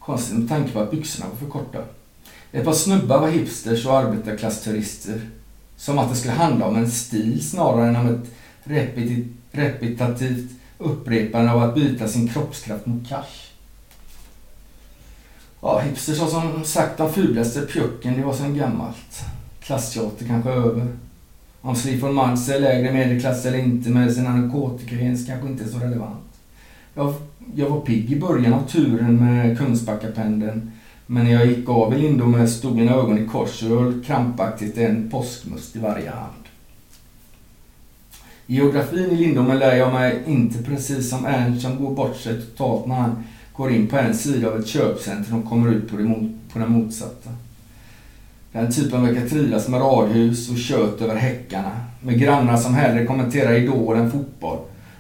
Konstigt 0.09 0.39
med 0.39 0.49
tanke 0.49 0.73
på 0.73 0.81
att 0.81 0.91
byxorna 0.91 1.31
var 1.31 1.37
för 1.37 1.47
korta. 1.47 1.79
Ett 2.53 2.65
par 2.65 2.73
snubbar 2.73 3.21
var 3.21 3.29
hipsters 3.29 3.87
och 3.87 3.99
arbetarklassturister. 3.99 5.21
Som 5.77 5.99
att 5.99 6.11
det 6.11 6.17
skulle 6.17 6.35
handla 6.35 6.67
om 6.67 6.77
en 6.77 6.91
stil 6.91 7.49
snarare 7.49 7.89
än 7.89 7.97
om 7.97 8.09
ett 8.09 8.31
repetitivt 9.53 10.51
upprepande 10.79 11.53
av 11.53 11.63
att 11.63 11.75
byta 11.75 12.09
sin 12.09 12.29
kroppskraft 12.29 12.87
mot 12.87 13.09
cash. 13.09 13.53
Ja, 15.61 15.79
hipsters 15.79 16.19
har 16.21 16.29
som 16.29 16.65
sagt 16.65 16.99
de 16.99 17.13
fulaste 17.13 17.61
pjucken, 17.61 18.17
det 18.17 18.25
var 18.25 18.35
sedan 18.35 18.57
gammalt. 18.57 19.25
Klassteater 19.61 20.27
kanske 20.27 20.51
över. 20.51 20.87
Om 21.61 21.77
Sli 21.77 21.97
von 21.97 22.15
Marx 22.15 22.49
är 22.49 22.61
lägre 22.61 22.93
medelklass 22.93 23.47
eller 23.47 23.59
inte 23.59 23.91
med 23.91 24.15
sina 24.15 24.37
narkotikagens 24.37 25.27
kanske 25.27 25.49
inte 25.49 25.65
är 25.65 25.69
så 25.69 25.79
relevant. 25.79 26.41
Jag, 26.95 27.15
jag 27.55 27.69
var 27.69 27.81
pigg 27.81 28.13
i 28.13 28.21
början 28.21 28.53
av 28.53 28.67
turen 28.67 29.17
med 29.17 29.59
Kungsbackapendeln. 29.59 30.71
Men 31.07 31.25
när 31.25 31.33
jag 31.33 31.47
gick 31.47 31.69
av 31.69 31.95
i 31.95 31.99
Lindome 31.99 32.49
stod 32.49 32.77
mina 32.77 32.93
ögon 32.93 33.19
i 33.19 33.27
kors 33.27 33.63
och 33.63 33.69
höll 33.69 34.05
krampaktigt 34.05 34.79
en 34.79 35.11
påskmust 35.11 35.77
i 35.77 35.79
varje 35.79 36.11
hand. 36.11 36.43
Geografin 38.47 39.11
i 39.11 39.17
Lindome 39.17 39.55
lär 39.55 39.77
jag 39.77 39.93
mig 39.93 40.23
inte 40.27 40.63
precis 40.63 41.11
som 41.11 41.27
Ernst 41.27 41.63
som 41.63 41.85
går 41.85 41.95
bort 41.95 42.17
sig 42.17 42.41
totalt 42.41 42.87
när 42.87 42.95
han 42.95 43.25
går 43.53 43.73
in 43.73 43.87
på 43.87 43.97
en 43.97 44.15
sida 44.15 44.49
av 44.49 44.61
ett 44.61 44.67
köpcentrum 44.67 45.43
och 45.43 45.49
kommer 45.49 45.73
ut 45.73 45.91
på, 45.91 45.97
det, 45.97 46.29
på 46.53 46.59
den 46.59 46.73
motsatta. 46.73 47.31
Den 48.53 48.73
typen 48.73 49.03
verkar 49.03 49.29
trivas 49.29 49.69
med 49.69 49.81
radhus 49.81 50.51
och 50.51 50.59
kött 50.59 51.01
över 51.01 51.17
häckarna. 51.17 51.73
Med 52.01 52.21
grannar 52.21 52.57
som 52.57 52.75
hellre 52.75 53.07
kommenterar 53.07 53.55
Idol 53.55 53.97
än 53.97 54.11
fotboll. 54.11 54.59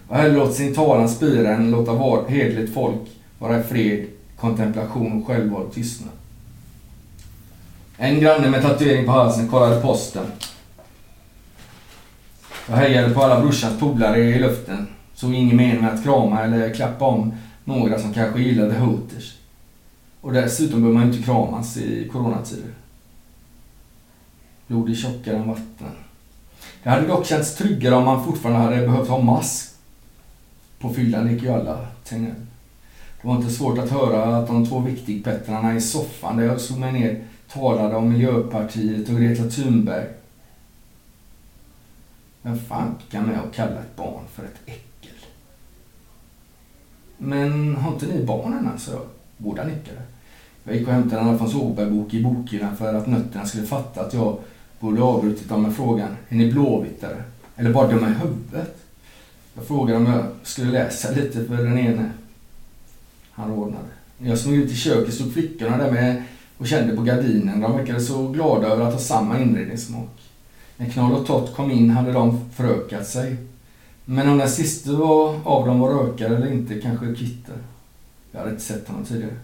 Och 0.08 0.16
hellre 0.16 0.36
låter 0.36 0.52
sin 0.52 0.74
talan 0.74 1.08
spira 1.08 1.54
än 1.54 1.70
låta 1.70 2.24
hedligt 2.28 2.74
folk 2.74 3.00
vara 3.38 3.60
i 3.60 3.62
fred, 3.62 4.06
kontemplation 4.36 5.20
och 5.20 5.26
självvald 5.26 5.72
tystnad. 5.72 6.10
En 7.96 8.20
granne 8.20 8.50
med 8.50 8.62
tatuering 8.62 9.06
på 9.06 9.12
halsen 9.12 9.48
kollade 9.48 9.80
posten. 9.80 10.26
Jag 12.68 12.76
hejade 12.76 13.14
på 13.14 13.22
alla 13.22 13.40
brorsans 13.40 13.80
polare 13.80 14.18
i 14.18 14.38
luften. 14.38 14.86
Såg 15.14 15.34
ingen 15.34 15.56
mening 15.56 15.82
med 15.82 15.94
att 15.94 16.04
krama 16.04 16.42
eller 16.42 16.74
klappa 16.74 17.04
om 17.04 17.34
några 17.64 17.98
som 17.98 18.14
kanske 18.14 18.40
gillade 18.40 18.78
Hooters. 18.78 19.34
Och 20.20 20.32
dessutom 20.32 20.80
behöver 20.80 20.98
man 20.98 21.08
ju 21.08 21.12
inte 21.12 21.24
kramas 21.24 21.76
i 21.76 22.08
coronatider. 22.12 22.70
Blod 24.66 24.90
är 24.90 24.94
tjockare 24.94 25.36
än 25.36 25.48
vatten. 25.48 25.92
Det 26.82 26.90
hade 26.90 27.06
dock 27.06 27.26
känts 27.26 27.54
tryggare 27.54 27.94
om 27.94 28.04
man 28.04 28.24
fortfarande 28.24 28.60
hade 28.60 28.86
behövt 28.86 29.08
ha 29.08 29.22
mask 29.22 29.77
på 30.78 30.94
fyllan, 30.94 31.32
gick 31.32 31.42
ju 31.42 31.48
alla. 31.48 31.86
Det 33.22 33.26
var 33.28 33.36
inte 33.36 33.50
svårt 33.50 33.78
att 33.78 33.90
höra 33.90 34.36
att 34.36 34.46
de 34.46 34.66
två 34.66 34.80
viktigpettrarna 34.80 35.74
i 35.74 35.80
soffan 35.80 36.36
där 36.36 36.44
jag 36.44 36.60
slog 36.60 36.78
mig 36.78 36.92
ner 36.92 37.24
talade 37.48 37.96
om 37.96 38.12
Miljöpartiet 38.12 39.08
och 39.08 39.20
Greta 39.20 39.50
Thunberg. 39.50 40.06
Vem 42.42 42.58
fan 42.58 42.94
kan 43.10 43.26
med 43.26 43.38
att 43.38 43.54
kalla 43.54 43.80
ett 43.80 43.96
barn 43.96 44.24
för 44.32 44.44
ett 44.44 44.60
äckel? 44.66 45.16
Men 47.18 47.76
har 47.76 47.92
inte 47.92 48.06
ni 48.06 48.24
barn 48.24 48.52
än 48.52 48.68
alltså? 48.68 49.06
Båda 49.36 49.64
nickade. 49.64 50.02
Jag 50.64 50.76
gick 50.76 50.88
och 50.88 50.94
hämtade 50.94 51.22
en 51.22 51.28
Alfons 51.28 51.54
Åberg-bok 51.54 52.14
i 52.14 52.22
bokhyllan 52.22 52.76
för 52.76 52.94
att 52.94 53.06
nötterna 53.06 53.46
skulle 53.46 53.66
fatta 53.66 54.00
att 54.00 54.14
jag 54.14 54.38
borde 54.80 55.02
avbrutit 55.02 55.48
dem 55.48 55.62
med 55.62 55.76
frågan 55.76 56.16
Är 56.28 56.36
ni 56.36 56.52
blåvittare? 56.52 57.22
Eller 57.56 57.72
bara 57.72 57.88
dumma 57.88 58.08
i 58.08 58.12
huvudet? 58.12 58.77
Jag 59.58 59.66
frågade 59.66 59.98
om 59.98 60.06
jag 60.06 60.24
skulle 60.42 60.72
läsa 60.72 61.10
lite 61.10 61.44
för 61.44 61.56
den 61.56 61.78
ene. 61.78 62.10
Han 63.30 63.50
rodnade. 63.50 63.88
När 64.18 64.28
jag 64.28 64.38
smög 64.38 64.58
ut 64.58 64.70
i 64.70 64.76
köket 64.76 65.14
stod 65.14 65.32
flickorna 65.32 65.76
där 65.76 65.92
med 65.92 66.22
och 66.58 66.66
kände 66.66 66.96
på 66.96 67.02
gardinen. 67.02 67.60
De 67.60 67.76
verkade 67.76 68.00
så 68.00 68.28
glada 68.28 68.68
över 68.68 68.84
att 68.84 68.92
ha 68.92 69.00
samma 69.00 69.40
inredningssmak. 69.40 70.20
När 70.76 70.88
Knoll 70.88 71.12
och 71.12 71.26
Tott 71.26 71.56
kom 71.56 71.70
in 71.70 71.90
hade 71.90 72.12
de 72.12 72.50
förökat 72.50 73.06
sig. 73.06 73.36
Men 74.04 74.28
om 74.28 74.38
den 74.38 74.50
sista 74.50 74.90
av 75.44 75.66
dem 75.66 75.80
var 75.80 75.94
rökare 75.94 76.36
eller 76.36 76.52
inte 76.52 76.80
kanske 76.80 77.14
kvittar. 77.14 77.56
Jag 78.32 78.38
hade 78.38 78.50
inte 78.50 78.62
sett 78.62 78.88
honom 78.88 79.04
tidigare. 79.04 79.36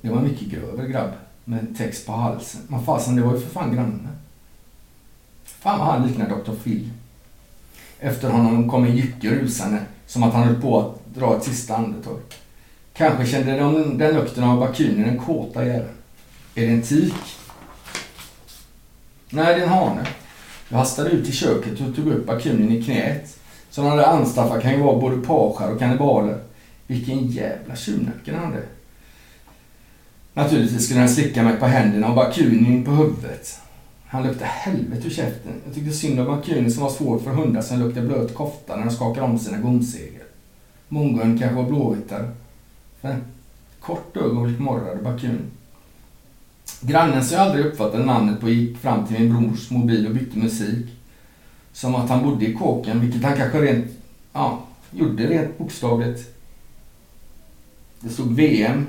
Det 0.00 0.08
var 0.08 0.16
en 0.16 0.24
mycket 0.24 0.48
grövre 0.48 0.88
grabb 0.88 1.10
med 1.44 1.76
text 1.78 2.06
på 2.06 2.12
halsen. 2.12 2.60
Men 2.68 2.84
fasen, 2.84 3.16
det 3.16 3.22
var 3.22 3.34
ju 3.34 3.40
för 3.40 3.50
fan 3.50 3.74
grannen. 3.74 4.08
Fan 5.44 5.78
vad 5.78 5.88
han 5.88 6.06
liknar 6.08 6.28
Dr. 6.28 6.52
Phil. 6.64 6.90
Efter 8.00 8.30
honom 8.30 8.70
kom 8.70 8.84
en 8.84 8.96
jycke 8.96 9.30
rusande, 9.30 9.78
som 10.06 10.22
att 10.22 10.34
han 10.34 10.42
höll 10.42 10.60
på 10.60 10.80
att 10.80 11.14
dra 11.14 11.36
ett 11.36 11.44
sista 11.44 11.76
andetag. 11.76 12.18
Kanske 12.92 13.26
kände 13.26 13.58
de 13.58 13.98
den 13.98 14.14
lukten 14.14 14.44
av 14.44 14.60
bakunen 14.60 15.02
den 15.02 15.18
kåta 15.18 15.64
jäveln. 15.64 15.94
Är 16.54 16.66
det 16.66 16.72
en 16.72 16.82
tik? 16.82 17.14
Nej, 19.30 19.54
det 19.54 19.60
är 19.60 19.64
en 19.64 19.68
hane. 19.68 20.06
Jag 20.68 20.78
hastade 20.78 21.10
ut 21.10 21.28
i 21.28 21.32
köket 21.32 21.80
och 21.80 21.96
tog 21.96 22.06
upp 22.06 22.26
bakunen 22.26 22.72
i 22.72 22.82
knät. 22.82 23.38
Sådana 23.70 23.96
där 23.96 24.04
anstaffar 24.04 24.60
kan 24.60 24.72
ju 24.72 24.82
vara 24.82 25.00
både 25.00 25.16
pager 25.16 25.72
och 25.72 25.78
kannibaler. 25.78 26.38
Vilken 26.86 27.26
jävla 27.26 27.76
tjuvnacke 27.76 28.34
han 28.34 28.44
hade. 28.44 28.62
Naturligtvis 30.34 30.84
skulle 30.84 31.00
den 31.00 31.08
slicka 31.08 31.42
mig 31.42 31.56
på 31.56 31.66
händerna 31.66 32.08
och 32.08 32.14
bakunin 32.14 32.84
på 32.84 32.90
huvudet. 32.90 33.60
Han 34.12 34.22
luktade 34.22 34.50
helvete 34.50 35.06
ur 35.06 35.10
käften. 35.10 35.52
Jag 35.64 35.74
tyckte 35.74 35.92
synd 35.92 36.20
om 36.20 36.26
Bakuni 36.26 36.70
som 36.70 36.82
var 36.82 36.90
svår 36.90 37.18
för 37.18 37.30
hundar 37.30 37.62
som 37.62 37.78
luktar 37.78 38.02
blöt 38.02 38.34
kofta 38.34 38.76
när 38.76 38.84
de 38.84 38.90
skakar 38.90 39.22
om 39.22 39.38
sina 39.38 39.58
gomsegel. 39.58 40.22
Mongon 40.88 41.38
kanske 41.38 41.56
var 41.56 41.68
blåvittar. 41.68 42.30
Men 43.00 43.22
kort 43.80 44.16
ögonblick 44.16 44.58
morrade 44.58 45.02
bakunin. 45.02 45.50
Grannen 46.80 47.24
som 47.24 47.36
jag 47.36 47.46
aldrig 47.46 47.66
uppfattade 47.66 48.04
namnet 48.04 48.40
på 48.40 48.48
gick 48.48 48.78
fram 48.78 49.06
till 49.06 49.20
min 49.20 49.48
brors 49.48 49.70
mobil 49.70 50.06
och 50.06 50.14
bytte 50.14 50.38
musik. 50.38 50.86
Som 51.72 51.94
att 51.94 52.08
han 52.08 52.22
bodde 52.22 52.46
i 52.46 52.54
kåken, 52.54 53.00
vilket 53.00 53.22
han 53.22 53.36
kanske 53.36 53.60
rent, 53.60 53.86
ja, 54.32 54.64
gjorde 54.90 55.26
rent 55.26 55.58
bokstavligt. 55.58 56.34
Det 58.00 58.08
stod 58.08 58.36
VM 58.36 58.86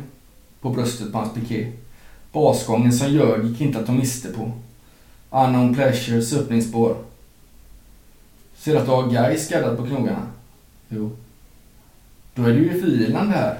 på 0.61 0.69
bröstet 0.69 1.11
på 1.11 1.17
hans 1.17 1.33
piké. 1.33 1.71
Basgången 2.31 2.93
som 2.93 3.07
ljög 3.07 3.45
gick 3.45 3.61
inte 3.61 3.79
att 3.79 3.85
ta 3.85 3.91
miste 3.93 4.29
på. 4.29 4.51
Unknown 5.31 5.75
Pleasures 5.75 6.33
öppningsspår. 6.33 6.97
Ser 8.57 8.73
du 8.73 8.79
att 8.79 8.85
du 8.85 8.91
har 8.91 9.11
Gais 9.11 9.49
gaddat 9.49 9.77
på 9.77 9.85
knogarna? 9.85 10.27
Jo. 10.89 11.11
Då 12.35 12.43
är 12.43 12.53
du 12.53 12.63
ju 12.63 13.03
i 13.03 13.11
det 13.11 13.17
här. 13.17 13.59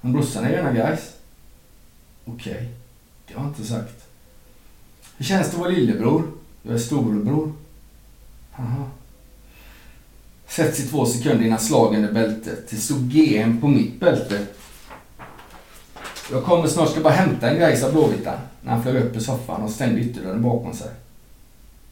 Men 0.00 0.12
brorsan 0.12 0.44
är 0.44 0.50
gärna 0.50 0.72
Gais. 0.72 1.12
Okej. 2.24 2.52
Okay. 2.52 2.66
Det 3.26 3.34
har 3.34 3.42
jag 3.42 3.50
inte 3.50 3.64
sagt. 3.64 4.08
Hur 5.16 5.24
känns 5.24 5.46
det 5.46 5.52
att 5.52 5.58
vara 5.58 5.70
lillebror? 5.70 6.30
Jag 6.62 6.74
är 6.74 6.78
storebror. 6.78 7.52
Aha. 8.56 8.88
Sätts 10.46 10.80
i 10.80 10.86
två 10.86 11.06
sekunder 11.06 11.46
innan 11.46 11.58
slagen 11.58 12.04
i 12.04 12.12
bältet. 12.12 12.70
Det 12.70 12.76
stod 12.76 13.10
GM 13.10 13.60
på 13.60 13.68
mitt 13.68 14.00
bälte. 14.00 14.46
Jag 16.32 16.44
kommer 16.44 16.68
snart 16.68 16.90
ska 16.90 17.00
bara 17.00 17.12
hämta 17.12 17.50
en 17.50 17.58
grej 17.58 17.76
sa 17.76 17.90
Blåvita 17.90 18.32
när 18.62 18.72
han 18.72 18.82
flög 18.82 18.96
upp 18.96 19.16
i 19.16 19.20
soffan 19.20 19.62
och 19.62 19.70
stängde 19.70 20.00
ytterdörren 20.00 20.42
bakom 20.42 20.72
sig. 20.72 20.90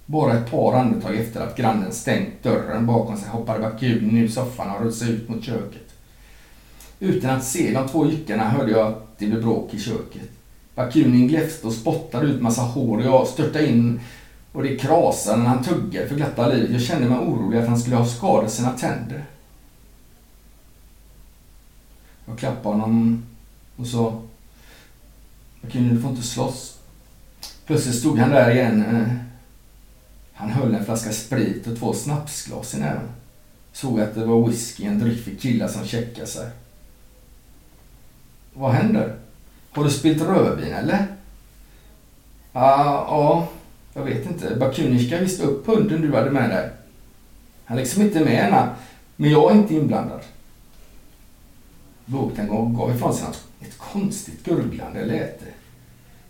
Bara 0.06 0.38
ett 0.38 0.50
par 0.50 0.72
andetag 0.72 1.16
efter 1.16 1.40
att 1.40 1.56
grannen 1.56 1.92
stängt 1.92 2.42
dörren 2.42 2.86
bakom 2.86 3.16
sig 3.16 3.28
hoppade 3.28 3.60
Bakunin 3.60 4.18
ur 4.18 4.28
soffan 4.28 4.70
och 4.70 4.84
rusade 4.84 5.06
sig 5.06 5.14
ut 5.14 5.28
mot 5.28 5.44
köket. 5.44 5.94
Utan 7.00 7.30
att 7.30 7.44
se 7.44 7.72
de 7.72 7.88
två 7.88 8.06
jyckarna 8.06 8.48
hörde 8.48 8.70
jag 8.70 8.86
att 8.86 9.18
det 9.18 9.26
blev 9.26 9.42
bråk 9.42 9.74
i 9.74 9.80
köket. 9.80 10.30
Bakunin 10.74 11.28
gläfste 11.28 11.66
och 11.66 11.72
spottade 11.72 12.26
ut 12.26 12.42
massa 12.42 12.62
hår 12.62 12.98
och 12.98 13.04
jag 13.04 13.26
störtade 13.26 13.66
in 13.66 14.00
och 14.52 14.62
det 14.62 14.76
krasade 14.76 15.42
när 15.42 15.48
han 15.48 15.64
tuggade 15.64 16.08
för 16.08 16.16
glatta 16.16 16.48
livet. 16.48 16.70
Jag 16.70 16.82
kände 16.82 17.08
mig 17.08 17.18
orolig 17.18 17.58
att 17.58 17.68
han 17.68 17.78
skulle 17.78 17.96
ha 17.96 18.06
skadat 18.06 18.52
sina 18.52 18.70
tänder. 18.70 19.24
Jag 22.26 22.38
klappade 22.38 22.76
honom 22.76 23.22
och 23.76 23.86
sa 23.86 24.22
Okej, 25.64 25.82
du 25.82 26.00
får 26.00 26.10
inte 26.10 26.22
slåss. 26.22 26.78
Plötsligt 27.66 27.94
stod 27.94 28.18
han 28.18 28.30
där 28.30 28.50
igen. 28.50 28.84
Eh. 28.84 29.14
Han 30.32 30.50
höll 30.50 30.74
en 30.74 30.84
flaska 30.84 31.12
sprit 31.12 31.66
och 31.66 31.78
två 31.78 31.92
snapsglas 31.92 32.74
i 32.74 32.78
näven. 32.80 33.08
Såg 33.72 34.00
att 34.00 34.14
det 34.14 34.24
var 34.24 34.48
whisky, 34.48 34.84
en 34.84 34.98
dryck 34.98 35.24
för 35.24 35.30
killar 35.30 35.68
som 35.68 35.86
checkade 35.86 36.26
sig. 36.26 36.50
Vad 38.54 38.72
händer? 38.72 39.16
Har 39.70 39.84
du 39.84 39.90
spilt 39.90 40.22
rödvin 40.22 40.72
eller? 40.72 41.06
Ja, 42.52 43.06
ja, 43.08 43.48
jag 43.94 44.04
vet 44.04 44.26
inte. 44.26 44.56
Bakunishka 44.56 45.20
visste 45.20 45.42
upp 45.42 45.66
hunden 45.66 46.00
du 46.00 46.16
hade 46.16 46.30
med 46.30 46.50
dig. 46.50 46.70
Han 47.64 47.78
är 47.78 47.82
liksom 47.82 48.02
inte 48.02 48.20
med 48.20 48.48
ena, 48.48 48.74
men 49.16 49.30
jag 49.30 49.50
är 49.50 49.54
inte 49.54 49.74
inblandad. 49.74 50.20
Båten 52.06 52.74
gav 52.76 52.96
ifrån 52.96 53.14
sig 53.14 53.28
ett 53.60 53.78
konstigt 53.78 54.44
gurglande 54.44 55.04
läte. 55.04 55.44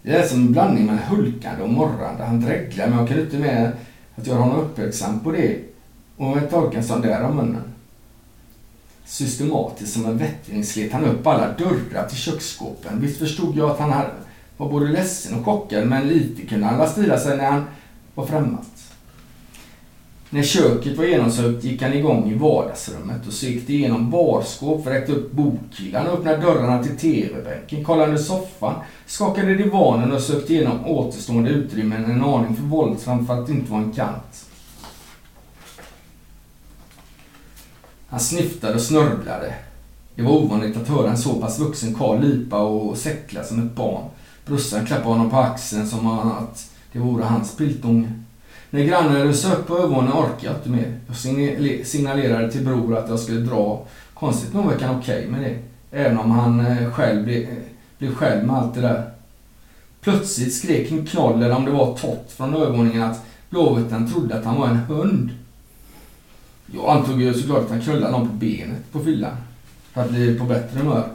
Det 0.02 0.16
är 0.16 0.26
som 0.26 0.40
en 0.40 0.52
blandning 0.52 0.86
mellan 0.86 1.02
hulkande 1.02 1.62
och 1.62 1.70
morrande. 1.70 2.24
Han 2.24 2.40
dreglade, 2.40 2.90
men 2.90 2.98
jag 2.98 3.08
kunde 3.08 3.22
inte 3.22 3.38
med 3.38 3.72
att 4.14 4.26
göra 4.26 4.38
honom 4.38 4.60
uppmärksam 4.60 5.20
på 5.20 5.30
det 5.30 5.58
och 6.16 6.26
med 6.26 7.02
där 7.02 7.24
om 7.24 7.36
munnen. 7.36 7.62
Systematiskt 9.04 9.92
som 9.92 10.06
en 10.06 10.18
vettring 10.18 10.64
slet 10.64 10.92
han 10.92 11.04
upp 11.04 11.26
alla 11.26 11.52
dörrar 11.52 12.08
till 12.08 12.18
köksskåpen. 12.18 13.00
Visst 13.00 13.18
förstod 13.18 13.56
jag 13.56 13.70
att 13.70 13.78
han 13.78 14.02
var 14.56 14.70
både 14.70 14.86
ledsen 14.86 15.38
och 15.38 15.44
chockad 15.44 15.86
men 15.86 16.08
lite 16.08 16.46
kunde 16.46 16.66
han 16.66 16.88
stila 16.88 17.18
sig 17.18 17.36
när 17.36 17.50
han 17.50 17.64
var 18.14 18.26
främmande. 18.26 18.71
När 20.34 20.42
köket 20.42 20.96
var 20.98 21.04
genomsökt 21.04 21.64
gick 21.64 21.82
han 21.82 21.92
igång 21.92 22.30
i 22.30 22.34
vardagsrummet 22.34 23.26
och 23.26 23.32
sökte 23.32 23.72
igenom 23.72 24.10
barskåp, 24.10 24.86
räckte 24.86 25.12
upp 25.12 25.32
bokhyllan, 25.32 26.06
öppnade 26.06 26.36
dörrarna 26.36 26.82
till 26.82 26.96
TV-bänken, 26.96 27.84
kollade 27.84 28.18
soffan, 28.18 28.74
skakade 29.06 29.54
divanen 29.54 30.12
och 30.12 30.20
sökte 30.20 30.54
igenom 30.54 30.86
återstående 30.86 31.50
utrymmen 31.50 32.04
en 32.04 32.24
aning 32.24 32.56
för 32.56 32.62
våldsamt 32.62 33.26
för 33.26 33.40
att 33.40 33.46
det 33.46 33.52
inte 33.52 33.72
var 33.72 33.78
en 33.78 33.92
kant. 33.92 34.46
Han 38.06 38.20
snyftade 38.20 38.74
och 38.74 38.80
snörvlade. 38.80 39.54
Det 40.14 40.22
var 40.22 40.32
ovanligt 40.32 40.76
att 40.76 40.88
höra 40.88 41.10
en 41.10 41.18
så 41.18 41.40
pass 41.40 41.58
vuxen 41.58 41.94
karl 41.94 42.20
lipa 42.20 42.58
och 42.58 42.98
säckla 42.98 43.44
som 43.44 43.66
ett 43.66 43.74
barn. 43.74 44.04
Brorsan 44.46 44.86
klappade 44.86 45.08
honom 45.08 45.30
på 45.30 45.36
axeln 45.36 45.86
som 45.86 46.06
att 46.06 46.70
det 46.92 46.98
vore 46.98 47.24
hans 47.24 47.56
piltunge. 47.56 48.21
När 48.74 48.84
grannen 48.84 49.16
hade 49.16 49.34
sökt 49.34 49.66
på 49.66 49.78
övervåningen 49.78 50.12
orkade 50.12 50.46
jag 50.46 50.54
inte 50.54 50.68
mer. 50.68 51.00
Jag 51.06 51.86
signalerade 51.86 52.52
till 52.52 52.64
bror 52.64 52.96
att 52.96 53.08
jag 53.08 53.18
skulle 53.18 53.40
dra. 53.40 53.86
Konstigt 54.14 54.54
nog 54.54 54.66
verkar 54.66 54.86
han 54.86 54.98
okej 54.98 55.18
okay 55.18 55.30
med 55.30 55.40
det. 55.40 55.58
Även 55.98 56.18
om 56.18 56.30
han 56.30 56.60
eh, 56.60 56.92
själv 56.92 57.18
eh, 57.18 57.24
blev, 57.24 57.46
blev 57.98 58.14
själv 58.14 58.46
med 58.46 58.56
allt 58.56 58.74
det 58.74 58.80
där. 58.80 59.10
Plötsligt 60.00 60.54
skrek 60.54 61.08
Knoll, 61.10 61.42
eller 61.42 61.56
om 61.56 61.64
det 61.64 61.70
var 61.70 61.96
Tott 61.96 62.32
från 62.36 62.54
övervåningen, 62.54 63.02
att 63.02 63.24
Blåvitten 63.50 64.12
trodde 64.12 64.34
att 64.38 64.44
han 64.44 64.60
var 64.60 64.68
en 64.68 64.76
hund. 64.76 65.30
Jag 66.74 66.88
antog 66.88 67.22
ju 67.22 67.34
såklart 67.34 67.64
att 67.64 67.70
han 67.70 67.80
knullade 67.80 68.12
någon 68.12 68.28
på 68.28 68.34
benet 68.34 68.92
på 68.92 69.00
fyllan. 69.00 69.36
För 69.92 70.00
att 70.00 70.10
bli 70.10 70.38
på 70.38 70.44
bättre 70.44 70.78
humör. 70.78 71.08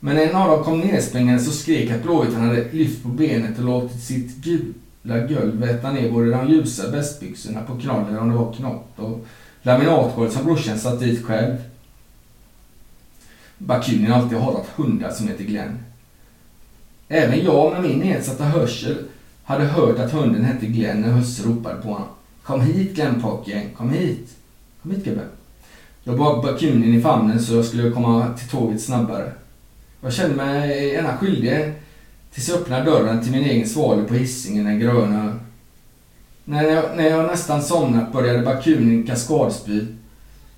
Men 0.00 0.18
en 0.18 0.36
av 0.36 0.48
dem 0.48 0.64
kom 0.64 0.80
nerspringande 0.80 1.42
så 1.42 1.50
skrek 1.50 1.90
att 1.90 2.02
Blåvitten 2.02 2.40
hade 2.40 2.72
lyft 2.72 3.02
på 3.02 3.08
benet 3.08 3.58
och 3.58 3.64
låtit 3.64 4.02
sitt 4.02 4.44
gulv 5.04 5.60
väta 5.60 5.92
ner 5.92 6.10
både 6.10 6.30
de 6.30 6.48
ljusa 6.48 6.90
västbyxorna 6.90 7.62
på 7.62 7.76
knollen 7.76 8.18
om 8.18 8.28
det 8.28 8.36
var 8.36 8.52
knott 8.52 8.92
och 8.96 9.26
laminatgolvet 9.62 10.32
som 10.32 10.44
brorsan 10.44 10.78
satt 10.78 11.00
dit 11.00 11.24
själv. 11.24 11.56
Bakunin 13.58 14.12
alltid 14.12 14.38
hållat 14.38 14.66
hundar 14.76 15.10
som 15.10 15.28
heter 15.28 15.44
Glenn. 15.44 15.78
Även 17.08 17.44
jag 17.44 17.72
med 17.72 17.82
min 17.82 17.98
nedsatta 17.98 18.44
hörsel 18.44 18.96
hade 19.44 19.64
hört 19.64 19.98
att 19.98 20.12
hunden 20.12 20.44
hette 20.44 20.66
Glenn 20.66 21.00
när 21.00 21.08
husse 21.08 21.42
ropade 21.42 21.82
på 21.82 21.88
honom. 21.88 22.08
Kom 22.42 22.60
hit 22.60 22.94
Glenn 22.94 23.22
pojken, 23.22 23.70
kom 23.76 23.90
hit. 23.90 24.36
Kom 24.82 24.90
hit 24.90 25.04
gubben. 25.04 25.28
Jag 26.04 26.18
bar 26.18 26.42
Bakunin 26.42 26.94
i 26.94 27.00
famnen 27.00 27.42
så 27.42 27.54
jag 27.54 27.64
skulle 27.64 27.90
komma 27.90 28.34
till 28.38 28.48
tåget 28.48 28.82
snabbare. 28.82 29.32
Jag 30.00 30.12
kände 30.12 30.36
mig 30.36 30.94
ena 30.94 31.16
skyldig 31.16 31.72
tills 32.34 32.48
jag 32.48 32.58
öppnade 32.58 32.90
dörren 32.90 33.22
till 33.22 33.32
min 33.32 33.44
egen 33.44 33.68
svalor 33.68 34.04
på 34.04 34.14
Hisingen 34.14 34.66
en 34.66 34.78
gröna. 34.78 35.40
När 36.44 36.62
jag, 36.62 36.96
när 36.96 37.10
jag 37.10 37.26
nästan 37.26 37.62
somnat 37.62 38.12
började 38.12 38.42
Bakunin 38.42 39.06
kaskadspy. 39.06 39.86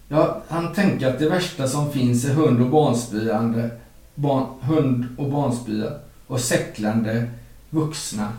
Jag 0.09 0.41
han 0.49 0.73
tänka 0.73 1.09
att 1.09 1.19
det 1.19 1.29
värsta 1.29 1.69
som 1.69 1.93
finns 1.93 2.25
är 2.25 2.35
hund 2.35 2.61
och 2.61 2.71
barnspyande, 2.71 3.71
barn, 4.15 4.47
hund 4.61 5.07
och 5.19 5.31
barnspya 5.31 5.93
och 6.27 6.41
säcklande 6.41 7.31
vuxna 7.71 8.33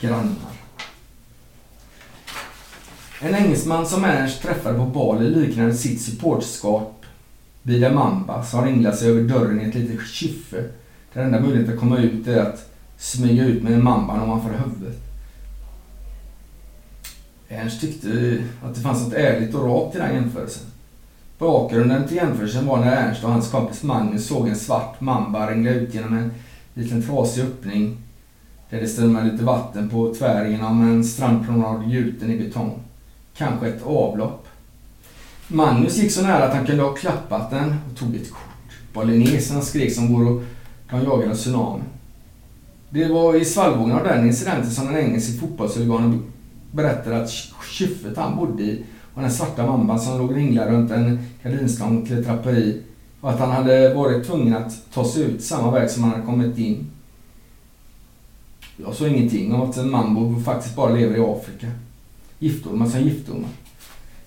grannar. 0.00 0.52
En 3.20 3.34
engelsman 3.34 3.86
som 3.86 4.04
Ernst 4.04 4.42
träffade 4.42 4.78
på 4.78 4.84
Bali 4.84 5.28
liknade 5.28 5.74
sitt 5.74 6.02
supportskap 6.02 7.04
vid 7.62 7.84
en 7.84 7.94
mamba 7.94 8.44
som 8.44 8.64
ringlade 8.64 8.96
sig 8.96 9.10
över 9.10 9.22
dörren 9.22 9.60
i 9.60 9.64
ett 9.68 9.74
litet 9.74 10.06
kyffe 10.06 10.64
den 11.16 11.24
enda 11.24 11.40
möjligheten 11.40 11.74
att 11.74 11.80
komma 11.80 11.98
ut 11.98 12.26
är 12.26 12.40
att 12.40 12.70
smyga 12.98 13.44
ut 13.44 13.62
med 13.62 13.72
en 13.72 13.84
mamba 13.84 14.22
ovanför 14.22 14.50
huvudet. 14.50 15.00
Ernst 17.48 17.80
tyckte 17.80 18.38
att 18.64 18.74
det 18.74 18.80
fanns 18.80 19.04
något 19.04 19.12
ärligt 19.12 19.54
och 19.54 19.68
rakt 19.68 19.96
i 19.96 19.98
den 19.98 20.14
jämförelsen. 20.14 20.66
Bakgrunden 21.38 22.08
till 22.08 22.16
jämförelsen 22.16 22.66
var 22.66 22.78
när 22.78 22.96
Ernst 22.96 23.24
och 23.24 23.30
hans 23.30 23.50
kompis 23.50 23.82
Magnus 23.82 24.26
såg 24.26 24.48
en 24.48 24.56
svart 24.56 25.00
mamba 25.00 25.50
ringla 25.50 25.70
ut 25.70 25.94
genom 25.94 26.18
en 26.18 26.30
liten 26.74 27.02
trasig 27.02 27.42
öppning 27.42 27.96
där 28.70 28.80
det 28.80 28.88
strömmade 28.88 29.30
lite 29.30 29.44
vatten 29.44 29.88
på 29.88 30.14
tvären 30.14 30.52
genom 30.52 30.90
en 30.90 31.04
strandpromenad 31.04 31.90
gjuten 31.90 32.30
i 32.30 32.38
betong. 32.38 32.78
Kanske 33.36 33.68
ett 33.68 33.86
avlopp. 33.86 34.46
Magnus 35.48 35.96
gick 35.96 36.12
så 36.12 36.22
nära 36.22 36.44
att 36.44 36.54
han 36.54 36.66
kunde 36.66 36.82
ha 36.82 36.94
klappat 36.94 37.50
den 37.50 37.74
och 37.90 37.98
tog 37.98 38.16
ett 38.16 38.30
kort. 38.30 38.78
Balineserna 38.92 39.60
skrek 39.60 39.92
som 39.92 40.14
vore 40.14 40.44
de 40.90 41.04
jagade 41.04 41.30
en 41.30 41.36
tsunami. 41.36 41.82
Det 42.90 43.08
var 43.08 43.34
i 43.34 43.44
svallvågen 43.44 43.96
av 43.96 44.04
den 44.04 44.26
incidenten 44.26 44.70
som 44.70 44.86
den 44.86 44.96
engelske 44.96 45.38
fotbollshuliganen 45.38 46.22
berättade 46.72 47.22
att 47.22 47.30
kyffet 47.70 48.16
han 48.16 48.36
bodde 48.36 48.62
i 48.62 48.84
och 49.14 49.22
den 49.22 49.30
svarta 49.30 49.66
mamban 49.66 50.00
som 50.00 50.18
låg 50.18 50.36
ringlad 50.36 50.68
runt 50.68 50.90
en 50.90 51.18
gardinstång 51.42 52.06
till 52.06 52.18
ett 52.18 52.26
draperi 52.26 52.82
och 53.20 53.30
att 53.30 53.38
han 53.38 53.50
hade 53.50 53.94
varit 53.94 54.26
tvungen 54.26 54.56
att 54.56 54.92
ta 54.92 55.04
sig 55.04 55.22
ut 55.22 55.44
samma 55.44 55.70
väg 55.70 55.90
som 55.90 56.02
han 56.02 56.12
hade 56.12 56.26
kommit 56.26 56.58
in. 56.58 56.86
Jag 58.76 58.94
såg 58.94 59.08
ingenting 59.08 59.54
om 59.54 59.70
att 59.70 59.76
en 59.76 59.90
mambo 59.90 60.40
faktiskt 60.40 60.76
bara 60.76 60.94
lever 60.94 61.16
i 61.16 61.20
Afrika. 61.20 61.66
Giftormar 62.38 62.86
som 62.86 63.00
giftormar. 63.00 63.50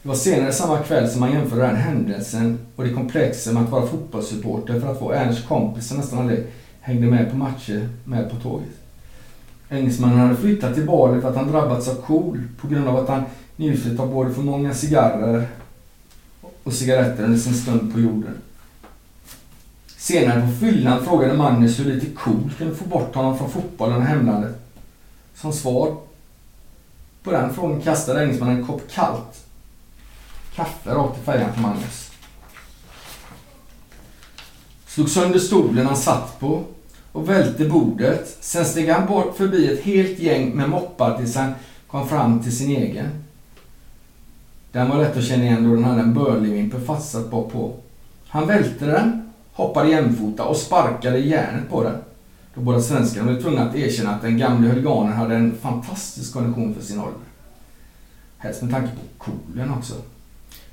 Det 0.02 0.08
var 0.08 0.16
senare 0.16 0.54
samma 0.54 0.78
kväll 0.78 1.10
som 1.10 1.20
man 1.20 1.32
jämförde 1.32 1.62
den 1.62 1.76
händelsen 1.76 2.60
och 2.76 2.84
det 2.84 2.94
komplexa 2.94 3.52
med 3.52 3.64
att 3.64 3.70
vara 3.70 3.88
fotbollssupporter 3.88 4.80
för 4.80 4.92
att 4.92 5.00
få 5.00 5.12
Ernsts 5.12 5.48
kompisar 5.48 5.98
nästan 5.98 6.20
aldrig 6.20 6.46
hängde 6.80 7.08
med 7.08 7.32
på 7.32 7.38
matcher 7.38 7.90
med 8.06 8.30
på 8.30 8.36
tåget. 8.36 8.70
Engelsmannen 9.70 10.20
hade 10.20 10.36
flyttat 10.36 10.74
till 10.74 10.86
Bali 10.86 11.22
för 11.22 11.30
att 11.30 11.36
han 11.36 11.52
drabbats 11.52 11.88
av 11.88 11.96
KOL 11.96 12.44
på 12.62 12.68
grund 12.68 12.88
av 12.88 12.98
att 12.98 13.10
han 13.10 13.24
njutit 13.56 14.00
av 14.00 14.14
både 14.14 14.34
för 14.34 14.42
många 14.42 14.74
cigarrer 14.74 15.48
och 16.64 16.74
cigaretter 16.74 17.24
under 17.24 17.40
sin 17.40 17.54
stund 17.54 17.94
på 17.94 18.00
jorden. 18.00 18.34
Senare 19.98 20.42
på 20.42 20.66
fyllan 20.66 21.06
frågade 21.06 21.34
Magnus 21.34 21.80
hur 21.80 21.86
lite 21.86 22.06
KOL 22.06 22.52
kunde 22.58 22.76
få 22.76 22.86
bort 22.86 23.16
honom 23.16 23.38
från 23.38 23.50
fotbollen 23.50 23.98
och 23.98 24.04
hemlandet. 24.04 24.56
Som 25.36 25.54
svar 25.54 25.98
på 27.24 27.32
den 27.32 27.54
frågan 27.54 27.82
kastade 27.82 28.24
engelsmannen 28.24 28.58
en 28.58 28.66
kopp 28.66 28.82
kallt 28.92 29.49
kaffe 30.60 30.96
rakt 30.96 31.20
i 31.22 31.22
färjan 31.22 31.54
på 31.54 31.62
Magnus. 31.62 32.12
Slog 34.88 35.10
sönder 35.10 35.40
stolen 35.40 35.86
han 35.86 35.98
satt 35.98 36.40
på 36.40 36.64
och 37.12 37.30
välte 37.30 37.66
bordet. 37.66 38.38
Sen 38.40 38.66
steg 38.66 38.90
han 38.90 39.08
bort 39.08 39.38
förbi 39.38 39.74
ett 39.74 39.84
helt 39.84 40.20
gäng 40.20 40.50
med 40.50 40.70
moppar 40.70 41.18
tills 41.18 41.36
han 41.36 41.54
kom 41.88 42.08
fram 42.08 42.44
till 42.44 42.58
sin 42.58 42.70
egen. 42.70 43.10
Den 44.72 44.90
var 44.90 44.98
lätt 44.98 45.18
att 45.18 45.24
känna 45.24 45.44
igen 45.44 45.64
då 45.64 45.76
den 45.76 45.84
hade 45.84 46.02
en 46.02 46.14
Burley-vimpel 46.14 46.82
fastsatt 46.82 47.32
bak 47.32 47.52
på. 47.52 47.74
Han 48.28 48.48
välte 48.48 48.86
den, 48.86 49.32
hoppade 49.54 49.90
jämfota 49.90 50.44
och 50.44 50.58
sparkade 50.58 51.20
järnet 51.20 51.70
på 51.70 51.84
den. 51.84 51.98
Då 52.56 52.62
båda 52.62 52.82
svenskarna 52.82 53.32
blev 53.32 53.42
tvungna 53.42 53.70
att 53.70 53.76
erkänna 53.76 54.16
att 54.16 54.22
den 54.22 54.38
gamle 54.38 54.68
huliganen 54.68 55.14
hade 55.14 55.36
en 55.36 55.58
fantastisk 55.62 56.34
kondition 56.34 56.76
för 56.76 56.84
sin 56.84 57.00
ålder. 57.00 57.30
Helst 58.38 58.62
med 58.62 58.72
tanke 58.72 58.90
på 58.90 59.24
kolen 59.24 59.72
också. 59.72 59.94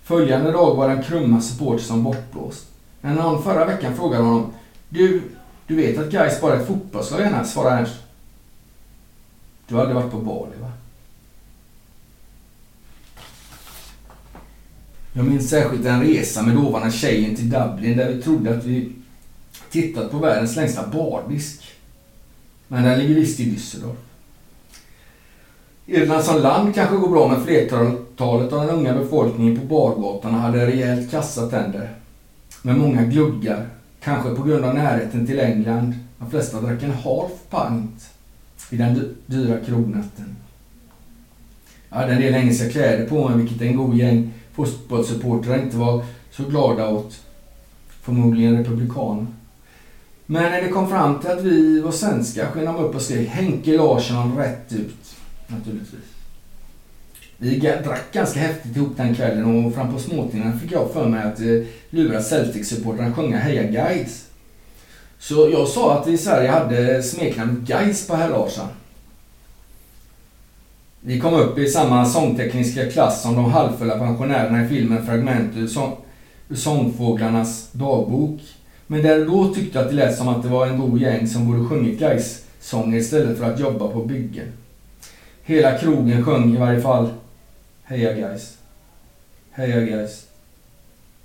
Följande 0.07 0.52
dag 0.52 0.74
var 0.74 0.88
den 0.88 1.02
krumma 1.02 1.40
supporter 1.40 1.84
som 1.84 2.02
bortblåst. 2.02 2.66
När 3.00 3.14
någon 3.14 3.42
förra 3.42 3.64
veckan 3.64 3.96
frågade 3.96 4.22
honom 4.24 4.52
Du, 4.88 5.22
du 5.66 5.76
vet 5.76 5.98
att 5.98 6.11
Gais 6.11 6.40
bara 6.40 6.54
är 6.54 6.61
ett 6.61 6.66
fotbollslag 6.66 7.18
här? 7.18 7.44
svarade 7.44 7.76
Ernst. 7.76 7.94
Du 9.68 9.74
har 9.74 9.82
aldrig 9.82 9.96
varit 9.96 10.11
på 10.11 10.18
Bali 10.18 10.57
va? 10.61 10.72
Jag 15.12 15.24
minns 15.24 15.50
särskilt 15.50 15.86
en 15.86 16.02
resa 16.02 16.42
med 16.42 16.57
dåvarande 16.57 16.92
tjejen 16.92 17.36
till 17.36 17.50
Dublin 17.50 17.96
där 17.96 18.12
vi 18.12 18.22
trodde 18.22 18.57
att 18.57 18.64
vi 18.64 18.92
tittat 19.70 20.11
på 20.11 20.18
världens 20.18 20.57
längsta 20.57 20.86
bardisk. 20.86 21.62
Men 22.68 22.84
den 22.84 22.98
ligger 22.98 23.14
visst 23.14 23.40
i 23.40 23.44
Düsseldorf. 23.44 24.05
Irland 25.89 26.24
som 26.24 26.43
land 26.43 26.74
kanske 26.74 26.97
går 26.97 27.09
bra 27.09 27.28
men 27.28 27.45
flertalet 27.45 28.53
av 28.53 28.66
den 28.66 28.70
unga 28.70 28.95
befolkningen 28.95 29.61
på 29.61 29.66
bargatorna 29.66 30.39
hade 30.39 30.66
rejält 30.66 31.11
kassa 31.11 31.47
tänder. 31.47 31.91
Med 32.62 32.78
många 32.78 33.03
gluggar, 33.03 33.66
kanske 34.01 34.34
på 34.34 34.43
grund 34.43 34.64
av 34.64 34.74
närheten 34.74 35.26
till 35.26 35.41
England. 35.41 35.95
De 36.18 36.30
flesta 36.30 36.61
drack 36.61 36.82
en 36.82 36.91
half 36.91 37.32
pint 37.51 38.11
i 38.70 38.76
den 38.76 39.16
dyra 39.26 39.61
krognatten. 39.61 40.37
Jag 41.89 41.97
hade 41.97 42.12
en 42.12 42.20
del 42.20 42.34
engelska 42.34 42.70
kläder 42.70 43.07
på 43.07 43.28
mig, 43.28 43.39
vilket 43.39 43.62
en 43.62 43.76
god 43.76 43.97
gäng 43.97 44.32
fotbollssupportrar 44.53 45.62
inte 45.62 45.76
var 45.76 46.05
så 46.30 46.43
glada 46.43 46.89
åt. 46.89 47.20
Förmodligen 48.03 48.59
republikaner. 48.59 49.26
Men 50.26 50.43
när 50.43 50.62
det 50.62 50.68
kom 50.68 50.89
fram 50.89 51.18
till 51.18 51.30
att 51.30 51.43
vi 51.43 51.80
var 51.80 51.93
svenskar 51.93 52.47
sken 52.47 52.64
de 52.64 52.76
upp 52.76 52.95
och 52.95 53.03
skrek 53.03 53.28
Henke 53.28 53.76
Larsson 53.76 54.37
rätt 54.37 54.72
ut. 54.72 55.05
Naturligtvis. 55.47 56.01
Vi 57.38 57.59
drack 57.59 58.12
ganska 58.12 58.40
häftigt 58.40 58.76
ihop 58.76 58.97
den 58.97 59.14
kvällen 59.14 59.66
och 59.66 59.74
fram 59.74 59.92
på 59.92 59.99
småtimmarna 59.99 60.59
fick 60.59 60.72
jag 60.72 60.92
för 60.92 61.09
mig 61.09 61.22
att 61.22 61.40
eh, 61.40 61.68
lura 61.90 62.20
Celtic-supportrarna 62.20 63.09
att 63.09 63.16
sjunga 63.16 63.38
Heja 63.38 63.62
Guys. 63.62 64.26
Så 65.18 65.49
jag 65.53 65.68
sa 65.68 65.99
att 65.99 66.07
vi 66.09 66.12
i 66.12 66.18
Sverige 66.18 66.49
hade 66.49 67.03
smeknamnet 67.03 67.59
Guys 67.59 68.07
på 68.07 68.16
herr 68.16 68.30
Larsson. 68.30 68.68
Vi 71.01 71.20
kom 71.20 71.34
upp 71.34 71.59
i 71.59 71.68
samma 71.68 72.07
sångtekniska 72.07 72.90
klass 72.90 73.22
som 73.22 73.34
de 73.34 73.44
halvfulla 73.44 73.99
pensionärerna 73.99 74.64
i 74.64 74.68
filmen 74.68 75.07
Fragment 75.07 75.57
ur, 75.57 75.66
sång, 75.66 75.97
ur 76.49 76.57
Sångfåglarnas 76.57 77.68
dagbok. 77.72 78.40
Men 78.86 79.03
där 79.03 79.26
då 79.26 79.55
tyckte 79.55 79.78
jag 79.78 79.84
att 79.84 79.90
det 79.90 79.97
lät 79.97 80.16
som 80.16 80.28
att 80.28 80.42
det 80.42 80.49
var 80.49 80.66
en 80.66 80.80
god 80.80 81.01
gäng 81.01 81.26
som 81.26 81.47
borde 81.47 81.68
sjungit 81.68 81.99
guys 81.99 82.42
sånger 82.61 82.99
istället 82.99 83.38
för 83.38 83.53
att 83.53 83.61
jobba 83.61 83.88
på 83.88 84.05
byggen. 84.05 84.47
Hela 85.49 85.78
krogen 85.78 86.24
sjöng 86.24 86.55
i 86.55 86.57
varje 86.57 86.80
fall 86.80 87.11
Heja 87.84 88.12
guys. 88.12 88.57
Heja 89.51 89.80
guys. 89.80 90.26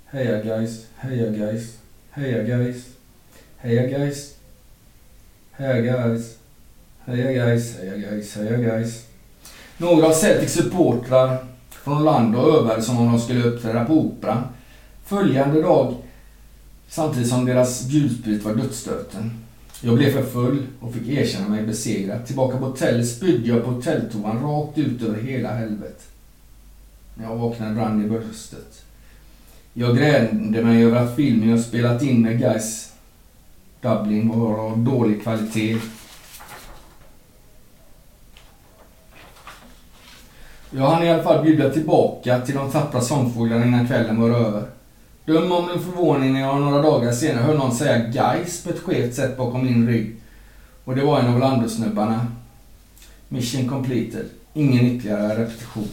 Heja 0.06 0.42
guys. 0.42 0.86
Heja 0.96 1.30
guys. 1.30 1.78
Heja 2.10 2.42
guys. 2.42 2.86
Heja 3.56 3.86
guys. 3.86 4.34
Heja 5.52 5.82
guys. 5.82 6.36
Heja 7.06 7.32
guys. 7.32 7.76
Heja 7.78 7.96
guys. 7.96 8.36
Heja 8.36 8.56
guys. 8.56 9.06
Några 9.76 10.06
av 10.06 10.12
Celtics 10.12 10.52
supportrar 10.52 11.38
från 11.70 12.04
land 12.04 12.36
och 12.36 12.54
övade 12.54 12.82
som 12.82 12.98
om 12.98 13.12
de 13.12 13.20
skulle 13.20 13.42
uppträda 13.42 13.84
på 13.84 13.92
Operan. 13.92 14.42
Följande 15.04 15.62
dag, 15.62 15.94
samtidigt 16.88 17.28
som 17.28 17.44
deras 17.44 17.88
gulsprit 17.88 18.42
var 18.42 18.54
dödsstöten. 18.54 19.41
Jag 19.84 19.96
blev 19.96 20.12
för 20.12 20.22
full 20.22 20.66
och 20.80 20.94
fick 20.94 21.08
erkänna 21.08 21.48
mig 21.48 21.66
besegrad. 21.66 22.26
Tillbaka 22.26 22.58
på 22.58 22.64
hotellet 22.64 23.08
spydde 23.08 23.48
jag 23.48 23.64
på 23.64 23.70
hotelltoan 23.70 24.42
rakt 24.42 24.78
ut 24.78 25.02
över 25.02 25.22
hela 25.22 25.54
helvetet. 25.54 26.08
När 27.14 27.24
jag 27.24 27.36
vaknade 27.36 27.74
brann 27.74 28.04
i 28.04 28.08
bröstet. 28.08 28.84
Jag 29.72 29.96
grämde 29.96 30.64
mig 30.64 30.84
över 30.84 30.96
att 30.96 31.16
filmen 31.16 31.48
jag 31.48 31.60
spelat 31.60 32.02
in 32.02 32.22
med 32.22 32.38
Guys 32.38 32.92
Dublin 33.80 34.28
var 34.28 34.58
av 34.58 34.78
dålig 34.78 35.22
kvalitet. 35.22 35.78
Jag 40.70 40.86
hann 40.86 41.02
i 41.02 41.10
alla 41.10 41.22
fall 41.22 41.44
bjuda 41.44 41.70
tillbaka 41.70 42.40
till 42.40 42.54
de 42.54 42.70
tappra 42.70 43.00
sångfåglarna 43.00 43.66
innan 43.66 43.86
kvällen 43.86 44.20
var 44.20 44.30
över. 44.30 44.62
Döm 45.24 45.52
om 45.52 45.66
min 45.66 45.80
förvåning 45.80 46.32
när 46.32 46.40
jag 46.40 46.60
några 46.60 46.82
dagar 46.82 47.12
senare 47.12 47.44
hör 47.44 47.54
någon 47.54 47.74
säga 47.74 47.98
guys 47.98 48.64
på 48.64 48.70
ett 48.70 48.80
skevt 48.80 49.14
sätt 49.14 49.36
bakom 49.36 49.64
min 49.64 49.86
rygg. 49.86 50.16
Och 50.84 50.96
det 50.96 51.04
var 51.04 51.18
en 51.20 51.34
av 51.34 51.40
Landosnubbarna. 51.40 52.26
Mission 53.28 53.68
completed. 53.68 54.26
Ingen 54.54 54.86
ytterligare 54.86 55.42
repetition. 55.42 55.88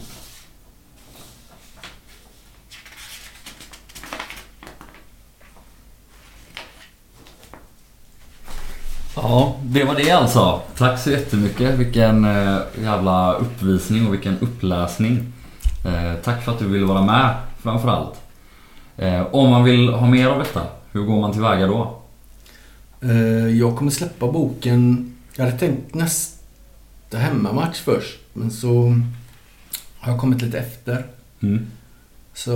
Ja, 9.16 9.56
det 9.64 9.84
var 9.84 9.96
det 9.96 10.12
alltså. 10.12 10.62
Tack 10.78 11.00
så 11.00 11.12
jättemycket. 11.12 11.76
Vilken 11.76 12.26
eh, 12.26 12.58
jävla 12.82 13.34
uppvisning 13.34 14.08
och 14.08 14.14
vilken 14.14 14.40
uppläsning. 14.40 15.34
Eh, 15.86 16.22
tack 16.24 16.44
för 16.44 16.52
att 16.52 16.60
du 16.60 16.68
ville 16.68 16.86
vara 16.86 17.02
med 17.02 17.36
framförallt. 17.64 18.29
Eh, 19.00 19.22
om 19.32 19.50
man 19.50 19.64
vill 19.64 19.90
ha 19.90 20.08
mer 20.08 20.28
av 20.28 20.40
detta, 20.40 20.62
hur 20.92 21.02
går 21.02 21.22
man 21.22 21.32
tillväga 21.32 21.68
då? 21.68 22.02
Eh, 23.02 23.48
Jag 23.48 23.78
kommer 23.78 23.92
släppa 23.92 24.32
boken... 24.32 25.06
Jag 25.36 25.46
hade 25.46 25.58
tänkt 25.58 25.94
nästa 25.96 27.18
hemmamatch 27.18 27.78
först. 27.80 28.20
Men 28.34 28.52
så 28.52 28.96
har 30.00 30.12
jag 30.12 30.22
kommit 30.22 30.42
lite 30.42 30.60
efter. 30.60 31.06
Mm. 31.42 31.68
Så 32.34 32.52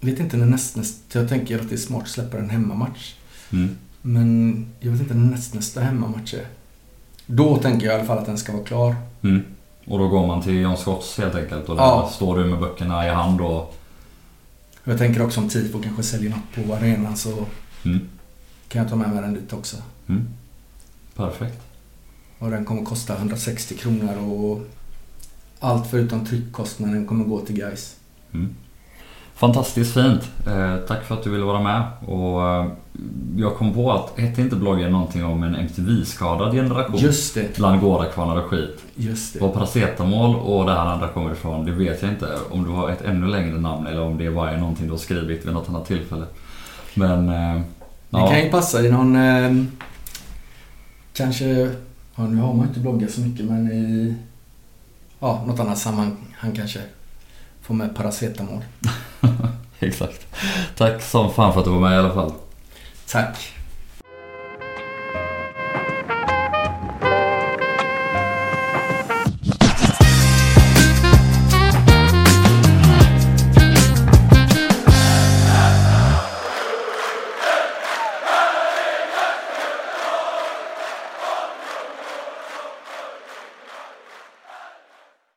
jag 0.00 0.10
vet 0.10 0.20
inte 0.20 0.36
när 0.36 0.46
nästnästa... 0.46 1.18
Jag 1.18 1.28
tänker 1.28 1.58
att 1.60 1.68
det 1.68 1.74
är 1.74 1.78
smart 1.78 2.02
att 2.02 2.08
släppa 2.08 2.38
en 2.38 2.50
hemmamatch. 2.50 3.14
Mm. 3.52 3.76
Men 4.02 4.66
jag 4.80 4.92
vet 4.92 5.00
inte 5.00 5.14
när 5.14 5.30
nästnästa 5.30 5.80
hemmamatch 5.80 6.34
är. 6.34 6.46
Då 7.26 7.56
tänker 7.56 7.86
jag 7.86 7.94
i 7.94 7.98
alla 7.98 8.06
fall 8.06 8.18
att 8.18 8.26
den 8.26 8.38
ska 8.38 8.52
vara 8.52 8.64
klar. 8.64 8.96
Mm. 9.22 9.42
Och 9.86 9.98
då 9.98 10.08
går 10.08 10.26
man 10.26 10.42
till 10.42 10.60
John 10.60 10.76
Scotts 10.76 11.18
helt 11.18 11.34
enkelt 11.34 11.68
och 11.68 11.76
där 11.76 11.82
Ja. 11.82 12.10
står 12.14 12.38
du 12.38 12.44
med 12.44 12.58
böckerna 12.58 13.06
i 13.06 13.10
hand 13.10 13.40
och... 13.40 13.78
Jag 14.84 14.98
tänker 14.98 15.22
också 15.22 15.40
om 15.40 15.48
Tifo 15.48 15.82
kanske 15.82 16.02
säljer 16.02 16.30
något 16.30 16.66
på 16.68 16.74
arenan 16.74 17.16
så 17.16 17.46
Mm. 17.84 18.00
kan 18.68 18.82
jag 18.82 18.90
ta 18.90 18.96
med 18.96 19.10
mig 19.10 19.22
den 19.22 19.34
dit 19.34 19.52
också. 19.52 19.76
Mm. 20.08 20.28
Perfekt. 21.16 21.60
Och 22.38 22.50
den 22.50 22.64
kommer 22.64 22.84
kosta 22.84 23.16
160 23.16 23.74
kronor 23.76 24.16
och 24.18 24.60
allt 25.60 25.90
förutom 25.90 26.26
tryckkostnaden 26.26 27.06
kommer 27.06 27.24
gå 27.24 27.40
till 27.40 27.56
guys. 27.56 27.96
Mm. 28.32 28.54
Fantastiskt 29.34 29.94
fint. 29.94 30.22
Eh, 30.46 30.76
tack 30.88 31.04
för 31.04 31.14
att 31.14 31.24
du 31.24 31.30
ville 31.30 31.44
vara 31.44 31.60
med. 31.62 31.82
Och 32.08 32.48
eh, 32.48 32.72
jag 33.36 33.56
kom 33.56 33.74
på 33.74 33.92
att, 33.92 34.18
hette 34.20 34.40
inte 34.40 34.56
bloggen 34.56 34.92
någonting 34.92 35.24
om 35.24 35.42
en 35.42 35.54
MTV-skadad 35.54 36.52
generation? 36.52 36.96
Just 36.98 37.34
det, 37.34 37.56
Bland 37.56 37.80
gårdakvarnar 37.80 38.36
och 38.42 38.50
skit. 38.50 38.82
just 38.96 39.32
det. 39.32 39.40
Var 39.40 39.48
paracetamol 39.48 40.36
och 40.36 40.66
det 40.66 40.72
här 40.72 40.86
andra 40.86 41.08
kommer 41.08 41.32
ifrån, 41.32 41.64
det 41.64 41.72
vet 41.72 42.02
jag 42.02 42.10
inte. 42.10 42.28
Om 42.50 42.64
du 42.64 42.70
har 42.70 42.90
ett 42.90 43.02
ännu 43.02 43.26
längre 43.26 43.58
namn 43.58 43.86
eller 43.86 44.00
om 44.02 44.18
det 44.18 44.30
bara 44.30 44.50
är 44.50 44.56
någonting 44.58 44.86
du 44.86 44.92
har 44.92 44.98
skrivit 44.98 45.46
vid 45.46 45.52
något 45.54 45.68
annat 45.68 45.86
tillfälle. 45.86 46.24
Men... 46.94 47.28
Eh, 47.28 47.60
Det 48.10 48.18
ja. 48.18 48.28
kan 48.28 48.40
ju 48.40 48.50
passa 48.50 48.82
i 48.86 48.90
någon... 48.90 49.16
Eh, 49.16 49.64
kanske... 51.12 51.70
Ja, 52.16 52.22
nu 52.26 52.36
har 52.42 52.54
man 52.54 52.68
inte 52.68 52.80
bloggat 52.80 53.10
så 53.10 53.20
mycket 53.20 53.44
men 53.46 53.72
i... 53.72 54.14
Ja, 55.20 55.44
något 55.46 55.60
annat 55.60 55.78
sammanhang 55.78 56.16
han 56.36 56.52
kanske 56.52 56.80
får 57.62 57.74
med 57.74 57.96
paracetamol. 57.96 58.60
Exakt. 59.80 60.26
Tack 60.76 61.02
som 61.02 61.30
fan 61.32 61.52
för 61.52 61.60
att 61.60 61.66
du 61.66 61.70
var 61.72 61.80
med 61.80 61.92
i 61.92 61.96
alla 61.96 62.14
fall. 62.14 62.32
Tack. 63.12 63.61